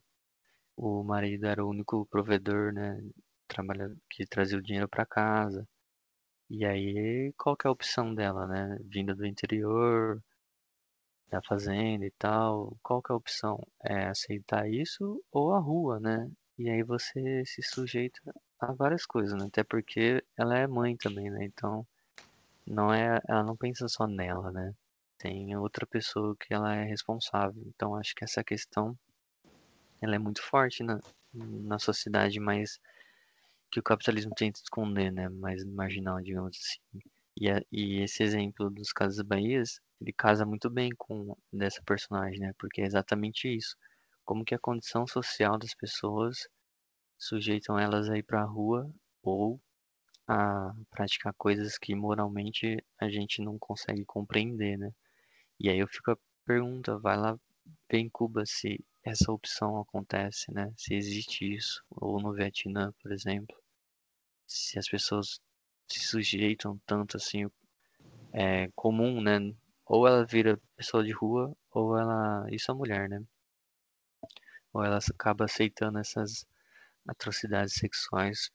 O 0.76 1.02
marido 1.04 1.46
era 1.46 1.64
o 1.64 1.70
único 1.70 2.06
provedor, 2.06 2.72
né? 2.72 3.00
Trabalha, 3.48 3.94
que 4.10 4.26
trazia 4.26 4.58
o 4.58 4.62
dinheiro 4.62 4.88
para 4.88 5.06
casa. 5.06 5.66
E 6.50 6.64
aí, 6.64 7.32
qual 7.38 7.56
que 7.56 7.66
é 7.66 7.68
a 7.68 7.72
opção 7.72 8.14
dela, 8.14 8.46
né? 8.46 8.78
Vinda 8.84 9.14
do 9.14 9.26
interior, 9.26 10.22
da 11.30 11.40
fazenda 11.42 12.04
e 12.06 12.10
tal. 12.12 12.76
Qual 12.82 13.02
que 13.02 13.12
é 13.12 13.14
a 13.14 13.16
opção? 13.16 13.66
É 13.84 14.06
aceitar 14.08 14.68
isso 14.68 15.22
ou 15.30 15.52
a 15.54 15.58
rua, 15.58 16.00
né? 16.00 16.30
E 16.58 16.68
aí 16.68 16.82
você 16.82 17.44
se 17.46 17.62
sujeita 17.62 18.20
a 18.60 18.72
várias 18.72 19.06
coisas, 19.06 19.38
né? 19.38 19.46
Até 19.46 19.62
porque 19.64 20.22
ela 20.36 20.56
é 20.58 20.66
mãe 20.66 20.96
também, 20.96 21.30
né? 21.30 21.44
Então, 21.44 21.86
não 22.66 22.92
é, 22.92 23.20
ela 23.28 23.44
não 23.44 23.56
pensa 23.56 23.88
só 23.88 24.06
nela, 24.06 24.50
né? 24.52 24.74
Tem 25.18 25.56
outra 25.56 25.86
pessoa 25.86 26.36
que 26.38 26.54
ela 26.54 26.74
é 26.76 26.84
responsável. 26.84 27.62
Então, 27.68 27.96
acho 27.96 28.14
que 28.14 28.24
essa 28.24 28.44
questão 28.44 28.96
ela 30.00 30.14
é 30.14 30.18
muito 30.18 30.42
forte 30.42 30.82
na, 30.82 31.00
na 31.32 31.78
sociedade 31.78 32.40
mais 32.40 32.78
que 33.70 33.80
o 33.80 33.82
capitalismo 33.82 34.32
tenta 34.34 34.60
esconder, 34.60 35.12
né? 35.12 35.28
Mais 35.28 35.64
marginal, 35.64 36.20
digamos 36.20 36.56
assim. 36.56 37.02
E, 37.36 37.50
a, 37.50 37.62
e 37.72 38.02
esse 38.02 38.22
exemplo 38.22 38.70
dos 38.70 38.92
Casas 38.92 39.22
Bahias, 39.24 39.80
ele 40.00 40.12
casa 40.12 40.44
muito 40.46 40.70
bem 40.70 40.90
com 40.96 41.36
dessa 41.52 41.82
personagem, 41.84 42.40
né? 42.40 42.52
Porque 42.58 42.80
é 42.82 42.86
exatamente 42.86 43.48
isso. 43.48 43.76
Como 44.24 44.44
que 44.44 44.54
a 44.54 44.58
condição 44.58 45.06
social 45.06 45.58
das 45.58 45.74
pessoas 45.74 46.48
sujeitam 47.18 47.78
elas 47.78 48.08
a 48.10 48.18
ir 48.18 48.22
para 48.24 48.42
a 48.42 48.46
rua 48.46 48.90
ou 49.22 49.60
a 50.28 50.72
praticar 50.90 51.34
coisas 51.36 51.78
que 51.78 51.94
moralmente 51.94 52.84
a 53.00 53.08
gente 53.08 53.42
não 53.42 53.58
consegue 53.58 54.04
compreender, 54.04 54.78
né? 54.78 54.90
E 55.60 55.70
aí 55.70 55.78
eu 55.78 55.88
fico 55.88 56.12
a 56.12 56.18
pergunta, 56.46 56.98
vai 56.98 57.16
lá 57.16 57.38
ver 57.90 57.98
em 57.98 58.08
Cuba 58.10 58.44
se 58.46 58.84
essa 59.04 59.32
opção 59.32 59.80
acontece, 59.80 60.52
né? 60.52 60.72
Se 60.76 60.94
existe 60.94 61.54
isso, 61.54 61.82
ou 61.90 62.20
no 62.20 62.32
Vietnã, 62.32 62.92
por 63.02 63.12
exemplo, 63.12 63.56
se 64.46 64.78
as 64.78 64.88
pessoas 64.88 65.40
se 65.90 66.00
sujeitam 66.00 66.80
tanto 66.86 67.16
assim, 67.16 67.46
é 68.32 68.68
comum, 68.74 69.20
né? 69.22 69.38
Ou 69.86 70.06
ela 70.06 70.24
vira 70.26 70.60
pessoa 70.76 71.04
de 71.04 71.12
rua, 71.12 71.54
ou 71.70 71.98
ela, 71.98 72.46
isso 72.50 72.70
é 72.70 72.74
mulher, 72.74 73.08
né? 73.08 73.22
Ou 74.72 74.84
ela 74.84 74.98
acaba 74.98 75.44
aceitando 75.44 75.98
essas 75.98 76.46
atrocidades 77.06 77.74
sexuais 77.74 78.50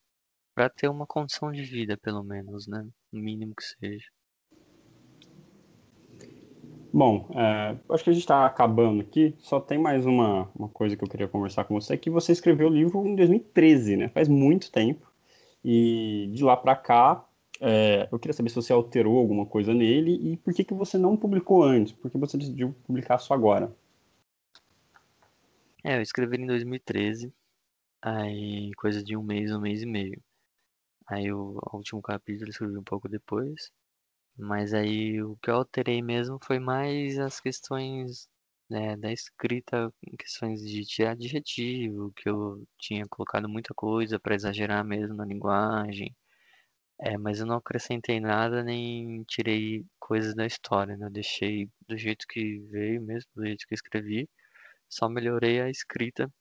para 0.55 0.70
ter 0.70 0.89
uma 0.89 1.07
condição 1.07 1.51
de 1.51 1.64
vida, 1.64 1.97
pelo 1.97 2.24
menos, 2.24 2.68
né? 2.68 2.88
O 3.11 3.18
mínimo 3.18 3.55
que 3.55 3.64
seja. 3.64 4.12
Bom, 6.93 7.27
é, 7.33 7.75
acho 7.89 8.03
que 8.03 8.11
a 8.11 8.13
gente 8.13 8.21
está 8.21 8.45
acabando 8.45 9.01
aqui. 9.01 9.33
Só 9.39 9.59
tem 9.59 9.79
mais 9.79 10.05
uma, 10.05 10.47
uma 10.55 10.69
coisa 10.69 10.95
que 10.95 11.03
eu 11.03 11.09
queria 11.09 11.27
conversar 11.27 11.63
com 11.63 11.73
você, 11.73 11.97
que 11.97 12.07
você 12.07 12.31
escreveu 12.31 12.67
o 12.67 12.71
livro 12.71 13.03
em 13.07 13.15
2013, 13.15 13.97
né? 13.97 14.09
Faz 14.09 14.27
muito 14.27 14.71
tempo. 14.71 15.11
E 15.65 16.29
de 16.31 16.43
lá 16.43 16.55
para 16.55 16.75
cá, 16.75 17.27
é, 17.59 18.07
eu 18.11 18.19
queria 18.19 18.33
saber 18.33 18.49
se 18.49 18.55
você 18.55 18.71
alterou 18.71 19.17
alguma 19.17 19.43
coisa 19.43 19.73
nele 19.73 20.19
e 20.21 20.37
por 20.37 20.53
que, 20.53 20.63
que 20.63 20.73
você 20.75 20.95
não 20.99 21.17
publicou 21.17 21.63
antes? 21.63 21.93
Por 21.93 22.11
que 22.11 22.17
você 22.17 22.37
decidiu 22.37 22.75
publicar 22.85 23.17
só 23.17 23.33
agora? 23.33 23.75
É, 25.83 25.97
eu 25.97 26.01
escrevi 26.01 26.37
em 26.37 26.45
2013, 26.45 27.33
aí 28.03 28.71
coisa 28.77 29.03
de 29.03 29.17
um 29.17 29.23
mês, 29.23 29.51
um 29.51 29.59
mês 29.59 29.81
e 29.81 29.87
meio. 29.87 30.21
Aí 31.07 31.31
o, 31.33 31.57
o 31.71 31.77
último 31.77 32.03
capítulo 32.03 32.45
eu 32.49 32.51
escrevi 32.51 32.77
um 32.77 32.83
pouco 32.83 33.09
depois. 33.09 33.71
Mas 34.38 34.73
aí 34.73 35.21
o 35.21 35.38
que 35.38 35.49
eu 35.49 35.55
alterei 35.55 36.01
mesmo 36.01 36.39
foi 36.43 36.59
mais 36.59 37.19
as 37.19 37.39
questões 37.39 38.27
né, 38.69 38.95
da 38.97 39.11
escrita, 39.11 39.93
questões 40.19 40.61
de 40.61 41.05
adjetivo, 41.05 42.11
que 42.15 42.29
eu 42.29 42.65
tinha 42.79 43.05
colocado 43.07 43.47
muita 43.49 43.73
coisa 43.73 44.19
para 44.19 44.36
exagerar 44.36 44.84
mesmo 44.86 45.15
na 45.15 45.25
linguagem. 45.25 46.15
É, 46.99 47.17
mas 47.17 47.39
eu 47.39 47.45
não 47.47 47.57
acrescentei 47.57 48.19
nada 48.19 48.63
nem 48.63 49.23
tirei 49.25 49.86
coisas 49.99 50.36
da 50.36 50.45
história, 50.45 50.97
né? 50.97 51.05
Eu 51.07 51.11
deixei 51.11 51.69
do 51.88 51.97
jeito 51.97 52.25
que 52.27 52.59
veio 52.71 53.01
mesmo, 53.01 53.29
do 53.36 53.45
jeito 53.45 53.67
que 53.67 53.75
escrevi. 53.75 54.29
Só 54.89 55.09
melhorei 55.09 55.61
a 55.61 55.69
escrita 55.69 56.31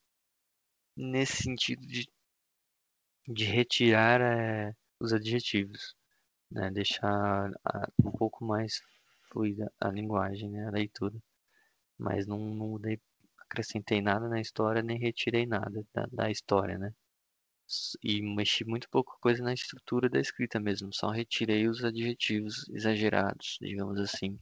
nesse 0.97 1.43
sentido 1.43 1.87
de, 1.87 2.09
de 3.29 3.45
retirar 3.45 4.21
é, 4.21 4.75
os 5.01 5.13
adjetivos 5.13 5.95
né, 6.53 6.71
deixar 6.71 7.51
um 8.05 8.11
pouco 8.13 8.45
mais 8.45 8.81
fluida 9.31 9.73
a 9.81 9.89
linguagem, 9.91 10.51
né, 10.51 10.67
a 10.67 10.71
leitura. 10.71 11.17
Mas 11.99 12.27
não, 12.27 12.39
não 12.39 12.69
mudei, 12.69 13.01
acrescentei 13.39 14.01
nada 14.01 14.29
na 14.29 14.41
história, 14.41 14.83
nem 14.83 14.99
retirei 14.99 15.47
nada 15.47 15.85
da, 15.95 16.07
da 16.13 16.31
história, 16.31 16.79
né. 16.79 16.95
E 18.03 18.21
mexi 18.23 18.65
muito 18.65 18.89
pouco 18.91 19.19
coisa 19.21 19.43
na 19.43 19.55
estrutura 19.55 20.09
da 20.09 20.21
escrita 20.21 20.61
mesmo, 20.61 20.93
só 20.93 21.11
retirei 21.11 21.69
os 21.69 21.83
adjetivos 21.85 22.69
exagerados, 22.69 23.59
digamos 23.61 23.99
assim. 23.99 24.39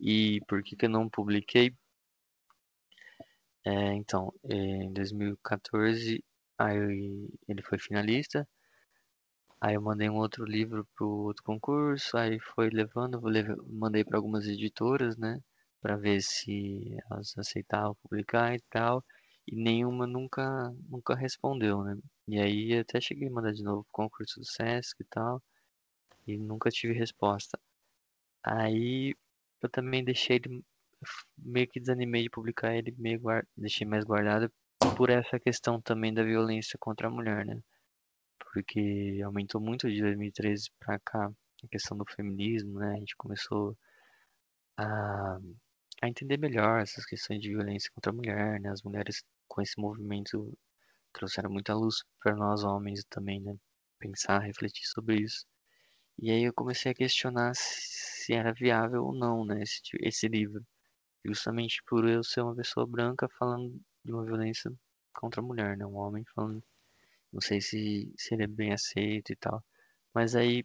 E 0.00 0.40
por 0.48 0.62
que, 0.62 0.76
que 0.76 0.86
eu 0.86 0.90
não 0.90 1.08
publiquei? 1.08 1.74
É, 3.64 3.94
então, 3.94 4.32
em 4.44 4.92
2014 4.92 6.24
aí 6.58 7.28
ele 7.48 7.62
foi 7.62 7.78
finalista 7.78 8.48
Aí 9.66 9.74
eu 9.74 9.82
mandei 9.82 10.08
um 10.08 10.14
outro 10.18 10.44
livro 10.44 10.86
pro 10.94 11.08
outro 11.08 11.42
concurso, 11.42 12.16
aí 12.16 12.38
foi 12.54 12.70
levando, 12.70 13.20
mandei 13.68 14.04
para 14.04 14.16
algumas 14.16 14.46
editoras, 14.46 15.16
né, 15.16 15.40
para 15.82 15.96
ver 15.96 16.20
se 16.22 16.96
elas 17.10 17.36
aceitavam 17.36 17.96
publicar 18.00 18.54
e 18.54 18.60
tal, 18.70 19.04
e 19.46 19.56
nenhuma 19.56 20.06
nunca 20.06 20.44
nunca 20.88 21.16
respondeu, 21.16 21.82
né? 21.82 21.96
E 22.28 22.38
aí 22.38 22.78
até 22.78 23.00
cheguei 23.00 23.26
a 23.28 23.30
mandar 23.32 23.52
de 23.52 23.62
novo 23.64 23.82
pro 23.84 23.92
concurso 24.04 24.38
do 24.38 24.46
SESC 24.46 25.02
e 25.02 25.06
tal, 25.10 25.42
e 26.26 26.38
nunca 26.38 26.70
tive 26.70 26.94
resposta. 26.94 27.58
Aí 28.44 29.14
eu 29.62 29.70
também 29.70 30.04
deixei 30.04 30.36
ele 30.36 30.64
meio 31.38 31.68
que 31.68 31.80
desanimei 31.80 32.22
de 32.24 32.30
publicar 32.30 32.74
ele, 32.76 32.94
meio 32.98 33.20
guard... 33.20 33.46
deixei 33.56 33.86
mais 33.86 34.04
guardado 34.04 34.52
por 34.94 35.10
essa 35.10 35.40
questão 35.40 35.80
também 35.82 36.14
da 36.14 36.22
violência 36.24 36.78
contra 36.80 37.08
a 37.08 37.10
mulher, 37.10 37.44
né? 37.46 37.60
Porque 38.38 39.20
aumentou 39.24 39.60
muito 39.60 39.88
de 39.90 40.00
2013 40.00 40.70
para 40.78 40.98
cá 41.00 41.30
a 41.64 41.68
questão 41.68 41.96
do 41.96 42.04
feminismo, 42.14 42.78
né? 42.78 42.94
A 42.94 42.98
gente 42.98 43.16
começou 43.16 43.76
a, 44.76 45.38
a 46.02 46.08
entender 46.08 46.38
melhor 46.38 46.80
essas 46.80 47.04
questões 47.06 47.40
de 47.40 47.48
violência 47.50 47.90
contra 47.94 48.12
a 48.12 48.14
mulher, 48.14 48.60
né? 48.60 48.70
As 48.70 48.82
mulheres 48.82 49.22
com 49.48 49.62
esse 49.62 49.80
movimento 49.80 50.56
trouxeram 51.12 51.50
muita 51.50 51.74
luz 51.74 51.96
para 52.20 52.36
nós 52.36 52.64
homens 52.64 53.04
também, 53.10 53.40
né? 53.40 53.56
Pensar, 53.98 54.40
refletir 54.40 54.86
sobre 54.86 55.20
isso. 55.22 55.46
E 56.18 56.30
aí 56.30 56.44
eu 56.44 56.52
comecei 56.54 56.92
a 56.92 56.94
questionar 56.94 57.52
se 57.54 58.32
era 58.34 58.52
viável 58.52 59.04
ou 59.04 59.14
não, 59.14 59.44
né? 59.44 59.62
Esse, 59.62 59.80
esse 60.00 60.28
livro. 60.28 60.64
Justamente 61.24 61.82
por 61.86 62.08
eu 62.08 62.22
ser 62.24 62.42
uma 62.42 62.54
pessoa 62.54 62.86
branca 62.86 63.28
falando 63.38 63.80
de 64.04 64.12
uma 64.12 64.24
violência 64.24 64.70
contra 65.14 65.40
a 65.40 65.44
mulher, 65.44 65.76
né? 65.76 65.86
Um 65.86 65.96
homem 65.96 66.24
falando 66.34 66.62
não 67.32 67.40
sei 67.40 67.60
se 67.60 68.12
seria 68.18 68.48
bem 68.48 68.72
aceito 68.72 69.32
e 69.32 69.36
tal. 69.36 69.62
Mas 70.14 70.34
aí, 70.36 70.64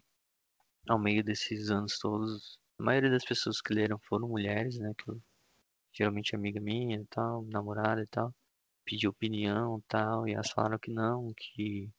ao 0.88 0.98
meio 0.98 1.24
desses 1.24 1.70
anos 1.70 1.98
todos, 1.98 2.58
a 2.78 2.84
maioria 2.84 3.10
das 3.10 3.24
pessoas 3.24 3.60
que 3.60 3.74
leram 3.74 3.98
foram 4.08 4.28
mulheres, 4.28 4.78
né? 4.78 4.92
Que 4.98 5.10
eu, 5.10 5.20
geralmente 5.92 6.34
amiga 6.36 6.60
minha 6.60 6.98
e 7.00 7.06
tal, 7.06 7.44
namorada 7.46 8.02
e 8.02 8.06
tal. 8.08 8.34
Pedi 8.84 9.08
opinião 9.08 9.78
e 9.78 9.82
tal, 9.88 10.28
e 10.28 10.32
elas 10.34 10.50
falaram 10.52 10.78
que 10.78 10.92
não, 10.92 11.32
que 11.36 11.90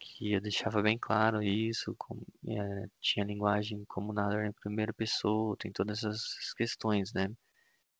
que 0.00 0.32
eu 0.32 0.40
deixava 0.40 0.82
bem 0.82 0.98
claro 0.98 1.42
isso, 1.42 1.94
como, 1.98 2.26
é, 2.48 2.88
tinha 3.00 3.24
linguagem 3.24 3.84
como 3.86 4.12
nada 4.12 4.44
em 4.46 4.52
primeira 4.52 4.92
pessoa, 4.92 5.56
tem 5.56 5.70
todas 5.72 5.98
essas 6.04 6.52
questões, 6.54 7.12
né? 7.12 7.28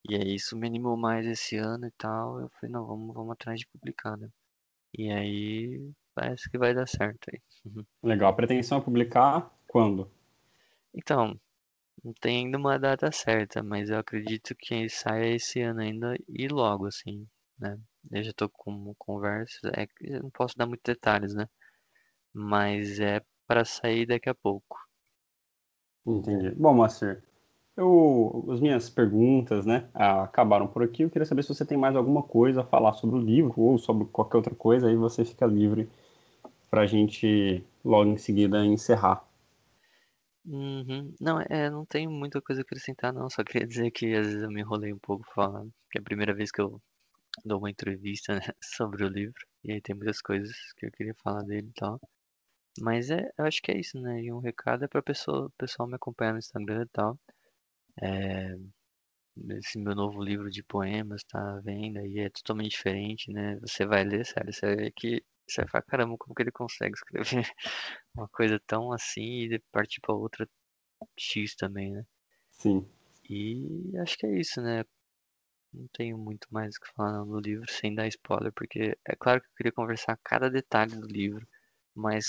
E 0.08 0.16
aí 0.16 0.34
isso 0.34 0.56
me 0.56 0.66
animou 0.66 0.96
mais 0.96 1.26
esse 1.26 1.56
ano 1.56 1.86
e 1.86 1.92
tal. 1.92 2.40
Eu 2.40 2.50
falei, 2.50 2.72
não, 2.72 2.86
vamos, 2.86 3.14
vamos 3.14 3.32
atrás 3.32 3.60
de 3.60 3.66
publicar, 3.68 4.16
né? 4.18 4.28
E 4.96 5.10
aí 5.10 5.90
parece 6.14 6.50
que 6.50 6.58
vai 6.58 6.74
dar 6.74 6.86
certo 6.86 7.28
aí. 7.32 7.40
Legal. 8.02 8.30
A 8.30 8.34
pretensão 8.34 8.78
é 8.78 8.80
publicar 8.80 9.50
quando? 9.66 10.10
Então, 10.94 11.38
não 12.04 12.12
tem 12.20 12.46
ainda 12.46 12.58
uma 12.58 12.78
data 12.78 13.10
certa, 13.12 13.62
mas 13.62 13.90
eu 13.90 13.98
acredito 13.98 14.54
que 14.56 14.88
saia 14.88 15.34
esse 15.34 15.60
ano 15.60 15.80
ainda 15.80 16.16
e 16.28 16.48
logo, 16.48 16.86
assim, 16.86 17.26
né? 17.58 17.78
Eu 18.10 18.22
já 18.22 18.32
tô 18.32 18.48
com 18.48 18.94
conversas, 18.98 19.60
é 19.76 19.86
eu 20.00 20.22
não 20.22 20.30
posso 20.30 20.56
dar 20.56 20.66
muitos 20.66 20.84
detalhes, 20.84 21.34
né? 21.34 21.46
Mas 22.32 23.00
é 23.00 23.20
para 23.46 23.64
sair 23.64 24.06
daqui 24.06 24.28
a 24.28 24.34
pouco. 24.34 24.78
Entendi. 26.06 26.50
Bom, 26.52 26.74
Moacir, 26.74 27.22
eu, 27.78 28.44
as 28.50 28.60
minhas 28.60 28.90
perguntas, 28.90 29.64
né, 29.64 29.88
acabaram 29.94 30.66
por 30.66 30.82
aqui. 30.82 31.02
Eu 31.02 31.10
queria 31.10 31.24
saber 31.26 31.42
se 31.42 31.48
você 31.54 31.64
tem 31.64 31.78
mais 31.78 31.94
alguma 31.96 32.22
coisa 32.22 32.60
a 32.60 32.64
falar 32.64 32.92
sobre 32.94 33.16
o 33.16 33.20
livro 33.20 33.54
ou 33.56 33.78
sobre 33.78 34.04
qualquer 34.06 34.36
outra 34.38 34.54
coisa, 34.54 34.88
aí 34.88 34.96
você 34.96 35.24
fica 35.24 35.46
livre 35.46 35.88
para 36.70 36.82
a 36.82 36.86
gente 36.86 37.64
logo 37.84 38.10
em 38.10 38.18
seguida 38.18 38.64
encerrar. 38.64 39.24
Uhum. 40.44 41.14
Não, 41.20 41.40
é, 41.40 41.70
não 41.70 41.84
tenho 41.84 42.10
muita 42.10 42.40
coisa 42.40 42.62
a 42.62 42.64
acrescentar, 42.64 43.12
não. 43.12 43.30
Só 43.30 43.44
queria 43.44 43.66
dizer 43.66 43.90
que 43.90 44.14
às 44.14 44.26
vezes 44.26 44.42
eu 44.42 44.50
me 44.50 44.60
enrolei 44.60 44.92
um 44.92 44.98
pouco 44.98 45.24
falando, 45.34 45.72
que 45.90 45.98
é 45.98 46.00
a 46.00 46.04
primeira 46.04 46.34
vez 46.34 46.50
que 46.50 46.60
eu 46.60 46.80
dou 47.44 47.58
uma 47.58 47.70
entrevista, 47.70 48.34
né, 48.34 48.40
sobre 48.62 49.04
o 49.04 49.08
livro. 49.08 49.46
E 49.64 49.72
aí 49.72 49.80
tem 49.80 49.94
muitas 49.94 50.20
coisas 50.20 50.54
que 50.76 50.86
eu 50.86 50.90
queria 50.92 51.14
falar 51.22 51.42
dele 51.42 51.68
e 51.68 51.72
tal. 51.74 52.00
Mas 52.80 53.10
é, 53.10 53.30
eu 53.38 53.44
acho 53.46 53.60
que 53.62 53.72
é 53.72 53.78
isso, 53.78 54.00
né? 54.00 54.22
E 54.22 54.32
um 54.32 54.40
recado 54.40 54.84
é 54.84 54.88
para 54.88 55.02
pessoa, 55.02 55.46
o 55.46 55.50
pessoal 55.58 55.88
me 55.88 55.96
acompanhar 55.96 56.32
no 56.32 56.38
Instagram 56.38 56.82
e 56.82 56.88
tal. 56.88 57.18
É, 58.02 58.56
esse 59.58 59.78
meu 59.78 59.94
novo 59.94 60.22
livro 60.22 60.50
de 60.50 60.62
poemas 60.62 61.22
tá 61.24 61.38
à 61.56 61.60
venda 61.60 62.06
e 62.06 62.18
é 62.20 62.30
totalmente 62.30 62.70
diferente, 62.72 63.32
né? 63.32 63.58
Você 63.60 63.86
vai 63.86 64.04
ler, 64.04 64.24
sério, 64.26 64.52
você 64.52 64.76
ver 64.76 64.92
que 64.92 65.24
você 65.48 65.62
vai 65.62 65.70
falar, 65.70 65.82
caramba, 65.84 66.16
como 66.18 66.34
que 66.34 66.42
ele 66.42 66.52
consegue 66.52 66.94
escrever 66.94 67.24
uma 68.14 68.28
coisa 68.28 68.60
tão 68.66 68.92
assim 68.92 69.44
e 69.44 69.58
partir 69.72 70.00
para 70.00 70.14
outra 70.14 70.48
X 71.18 71.54
também, 71.56 71.92
né? 71.92 72.04
Sim. 72.50 72.86
E 73.30 73.96
acho 74.02 74.16
que 74.18 74.26
é 74.26 74.40
isso, 74.40 74.60
né? 74.60 74.84
Não 75.72 75.88
tenho 75.94 76.18
muito 76.18 76.46
mais 76.50 76.76
o 76.76 76.80
que 76.80 76.92
falar 76.94 77.24
no 77.24 77.40
livro 77.40 77.70
sem 77.70 77.94
dar 77.94 78.08
spoiler, 78.08 78.52
porque 78.52 78.98
é 79.06 79.16
claro 79.16 79.40
que 79.40 79.48
eu 79.48 79.54
queria 79.56 79.72
conversar 79.72 80.18
cada 80.24 80.50
detalhe 80.50 80.96
do 80.96 81.06
livro, 81.06 81.46
mas 81.94 82.28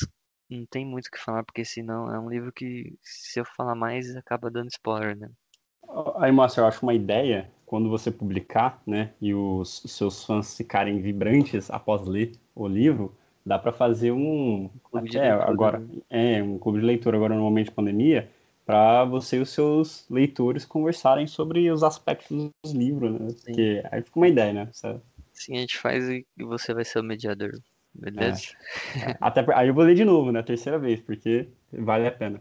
não 0.50 0.66
tem 0.68 0.86
muito 0.86 1.08
o 1.08 1.12
que 1.12 1.20
falar, 1.20 1.44
porque 1.46 1.66
senão 1.66 2.14
é 2.14 2.20
um 2.20 2.30
livro 2.30 2.52
que, 2.54 2.98
se 3.04 3.40
eu 3.40 3.46
falar 3.46 3.76
mais, 3.76 4.16
acaba 4.16 4.52
dando 4.52 4.70
spoiler, 4.70 5.18
né? 5.18 5.30
Aí, 6.18 6.32
Márcio, 6.32 6.62
eu 6.62 6.66
acho 6.68 6.84
uma 6.84 6.94
ideia, 6.94 7.50
quando 7.66 7.90
você 7.90 8.12
publicar, 8.12 8.82
né, 8.86 9.12
e 9.22 9.34
os, 9.34 9.84
os 9.84 9.92
seus 9.92 10.24
fãs 10.24 10.56
ficarem 10.56 11.02
vibrantes 11.02 11.70
após 11.72 12.06
ler 12.06 12.34
o 12.56 12.68
livro, 12.68 13.16
dá 13.46 13.58
para 13.58 13.72
fazer 13.72 14.12
um 14.12 14.70
clube 14.84 15.10
até 15.10 15.32
agora 15.32 15.80
né? 15.80 15.88
é 16.10 16.44
um 16.44 16.58
clube 16.60 16.80
de 16.80 16.86
leitura 16.86 17.18
agora 17.18 17.36
no 17.36 17.42
momento 17.42 17.68
de 17.68 17.72
pandemia 17.72 18.30
para 18.66 19.04
você 19.06 19.38
e 19.38 19.40
os 19.40 19.50
seus 19.50 20.06
leitores 20.12 20.64
conversarem 20.64 21.26
sobre 21.26 21.72
os 21.72 21.82
aspectos 21.82 22.52
dos 22.64 22.72
livros, 22.72 23.20
né? 23.20 23.30
Sim. 23.30 23.46
Porque 23.46 23.84
aí 23.92 24.04
fica 24.04 24.20
uma 24.20 24.28
ideia, 24.28 24.54
né? 24.54 24.70
Você... 24.72 24.96
Sim, 25.34 25.56
a 25.56 25.60
gente 25.62 25.78
faz 25.80 26.08
e 26.08 26.24
você 26.38 26.72
vai 26.72 26.86
ser 26.86 27.00
o 27.00 27.04
mediador, 27.04 27.52
beleza? 27.92 28.52
É. 28.96 29.18
Até 29.20 29.44
aí 29.56 29.70
eu 29.70 29.74
vou 29.74 29.84
ler 29.84 29.96
de 29.96 30.06
novo, 30.06 30.32
né? 30.32 30.44
Terceira 30.44 30.78
vez, 30.78 31.00
porque 31.00 31.48
vale 31.74 32.06
a 32.06 32.12
pena. 32.12 32.40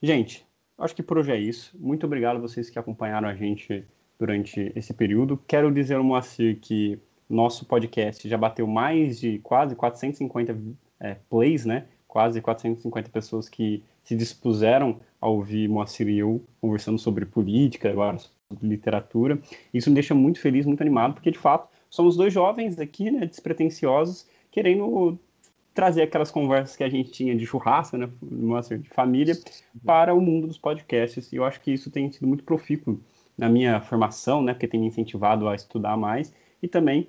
Gente, 0.00 0.46
acho 0.80 0.94
que 0.94 1.02
por 1.02 1.18
hoje 1.18 1.32
é 1.32 1.38
isso. 1.38 1.76
Muito 1.78 2.06
obrigado 2.06 2.36
a 2.36 2.40
vocês 2.40 2.70
que 2.70 2.78
acompanharam 2.78 3.28
a 3.28 3.34
gente 3.34 3.84
durante 4.18 4.72
esse 4.74 4.92
período. 4.92 5.40
Quero 5.46 5.72
dizer 5.72 5.94
ao 5.94 6.04
Moacir 6.04 6.58
que 6.60 6.98
nosso 7.28 7.64
podcast 7.64 8.28
já 8.28 8.36
bateu 8.36 8.66
mais 8.66 9.20
de 9.20 9.38
quase 9.38 9.76
450 9.76 10.56
é, 10.98 11.16
plays, 11.28 11.64
né? 11.64 11.86
Quase 12.08 12.40
450 12.40 13.08
pessoas 13.10 13.48
que 13.48 13.84
se 14.02 14.16
dispuseram 14.16 15.00
a 15.20 15.28
ouvir 15.28 15.68
Moacir 15.68 16.08
e 16.08 16.18
eu 16.18 16.42
conversando 16.60 16.98
sobre 16.98 17.24
política, 17.24 17.88
agora 17.88 18.18
sobre 18.18 18.66
literatura. 18.66 19.40
Isso 19.72 19.88
me 19.90 19.94
deixa 19.94 20.14
muito 20.14 20.40
feliz, 20.40 20.66
muito 20.66 20.80
animado, 20.80 21.14
porque 21.14 21.30
de 21.30 21.38
fato 21.38 21.68
somos 21.88 22.16
dois 22.16 22.32
jovens 22.32 22.78
aqui, 22.78 23.10
né, 23.10 23.26
despretensiosos, 23.26 24.28
querendo 24.50 25.18
trazer 25.74 26.02
aquelas 26.02 26.30
conversas 26.30 26.76
que 26.76 26.84
a 26.84 26.88
gente 26.88 27.10
tinha 27.10 27.34
de 27.34 27.46
churrasco, 27.46 27.96
né, 27.96 28.08
de 28.78 28.88
família, 28.88 29.34
para 29.84 30.14
o 30.14 30.20
mundo 30.20 30.46
dos 30.46 30.58
podcasts. 30.58 31.32
E 31.32 31.36
eu 31.36 31.44
acho 31.44 31.60
que 31.60 31.72
isso 31.72 31.90
tem 31.90 32.10
sido 32.10 32.26
muito 32.26 32.44
profícuo 32.44 33.00
na 33.36 33.48
minha 33.48 33.80
formação, 33.80 34.42
né, 34.42 34.52
porque 34.52 34.68
tem 34.68 34.80
me 34.80 34.86
incentivado 34.86 35.48
a 35.48 35.54
estudar 35.54 35.96
mais 35.96 36.34
e 36.62 36.68
também 36.68 37.08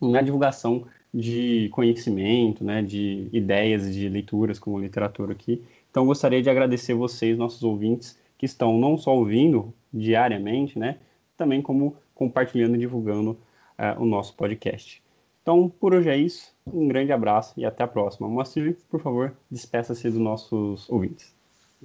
na 0.00 0.20
divulgação 0.20 0.86
de 1.12 1.68
conhecimento, 1.72 2.64
né, 2.64 2.82
de 2.82 3.28
ideias 3.32 3.92
de 3.92 4.08
leituras 4.08 4.58
como 4.58 4.78
literatura 4.78 5.32
aqui. 5.32 5.62
Então 5.90 6.04
gostaria 6.04 6.42
de 6.42 6.50
agradecer 6.50 6.94
vocês, 6.94 7.38
nossos 7.38 7.62
ouvintes, 7.62 8.18
que 8.36 8.46
estão 8.46 8.78
não 8.78 8.98
só 8.98 9.14
ouvindo 9.14 9.72
diariamente, 9.92 10.78
né, 10.78 10.98
também 11.36 11.62
como 11.62 11.96
compartilhando 12.14 12.74
e 12.74 12.78
divulgando 12.78 13.30
uh, 13.78 14.00
o 14.00 14.04
nosso 14.04 14.34
podcast. 14.34 15.03
Então, 15.44 15.68
por 15.68 15.92
hoje 15.92 16.08
é 16.08 16.16
isso. 16.16 16.56
Um 16.66 16.88
grande 16.88 17.12
abraço 17.12 17.52
e 17.60 17.66
até 17.66 17.84
a 17.84 17.86
próxima. 17.86 18.26
Moacir, 18.26 18.78
por 18.88 18.98
favor, 18.98 19.36
despeça-se 19.50 20.08
dos 20.08 20.18
nossos 20.18 20.88
ouvintes. 20.88 21.34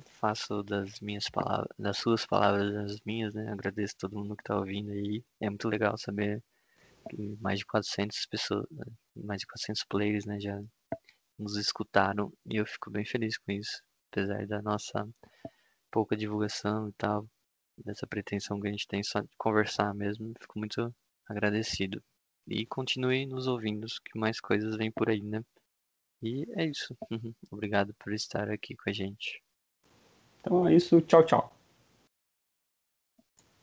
Faço 0.05 0.63
das 0.63 1.01
minhas 1.01 1.29
palavras, 1.29 1.67
das 1.77 1.97
suas 1.97 2.25
palavras, 2.25 2.73
das 2.73 3.01
minhas, 3.05 3.33
né? 3.33 3.51
Agradeço 3.51 3.97
todo 3.99 4.15
mundo 4.15 4.33
que 4.33 4.43
está 4.43 4.57
ouvindo 4.57 4.93
aí. 4.93 5.21
É 5.41 5.49
muito 5.49 5.67
legal 5.67 5.97
saber 5.97 6.41
que 7.09 7.37
mais 7.41 7.59
de 7.59 7.65
400 7.65 8.25
pessoas, 8.27 8.65
mais 9.13 9.41
de 9.41 9.47
400 9.47 9.83
players, 9.89 10.25
né, 10.25 10.39
já 10.39 10.57
nos 11.37 11.57
escutaram 11.57 12.31
e 12.49 12.55
eu 12.55 12.65
fico 12.65 12.89
bem 12.89 13.03
feliz 13.03 13.37
com 13.37 13.51
isso, 13.51 13.83
apesar 14.09 14.47
da 14.47 14.61
nossa 14.61 15.05
pouca 15.91 16.15
divulgação 16.15 16.87
e 16.87 16.93
tal, 16.93 17.27
dessa 17.83 18.07
pretensão 18.07 18.57
que 18.57 18.69
a 18.69 18.71
gente 18.71 18.87
tem 18.87 19.03
só 19.03 19.19
de 19.19 19.27
conversar 19.37 19.93
mesmo, 19.93 20.33
fico 20.39 20.57
muito 20.57 20.95
agradecido. 21.27 22.01
E 22.49 22.65
continue 22.65 23.27
nos 23.27 23.45
ouvindo, 23.45 23.85
que 24.03 24.17
mais 24.17 24.41
coisas 24.41 24.75
vêm 24.75 24.91
por 24.91 25.07
aí, 25.07 25.21
né? 25.21 25.43
E 26.21 26.47
é 26.55 26.65
isso. 26.65 26.97
Obrigado 27.51 27.93
por 27.93 28.11
estar 28.11 28.49
aqui 28.49 28.75
com 28.75 28.89
a 28.89 28.93
gente. 28.93 29.41
Então 30.41 30.67
é 30.67 30.75
isso. 30.75 30.99
Tchau, 31.01 31.23
tchau. 31.23 31.58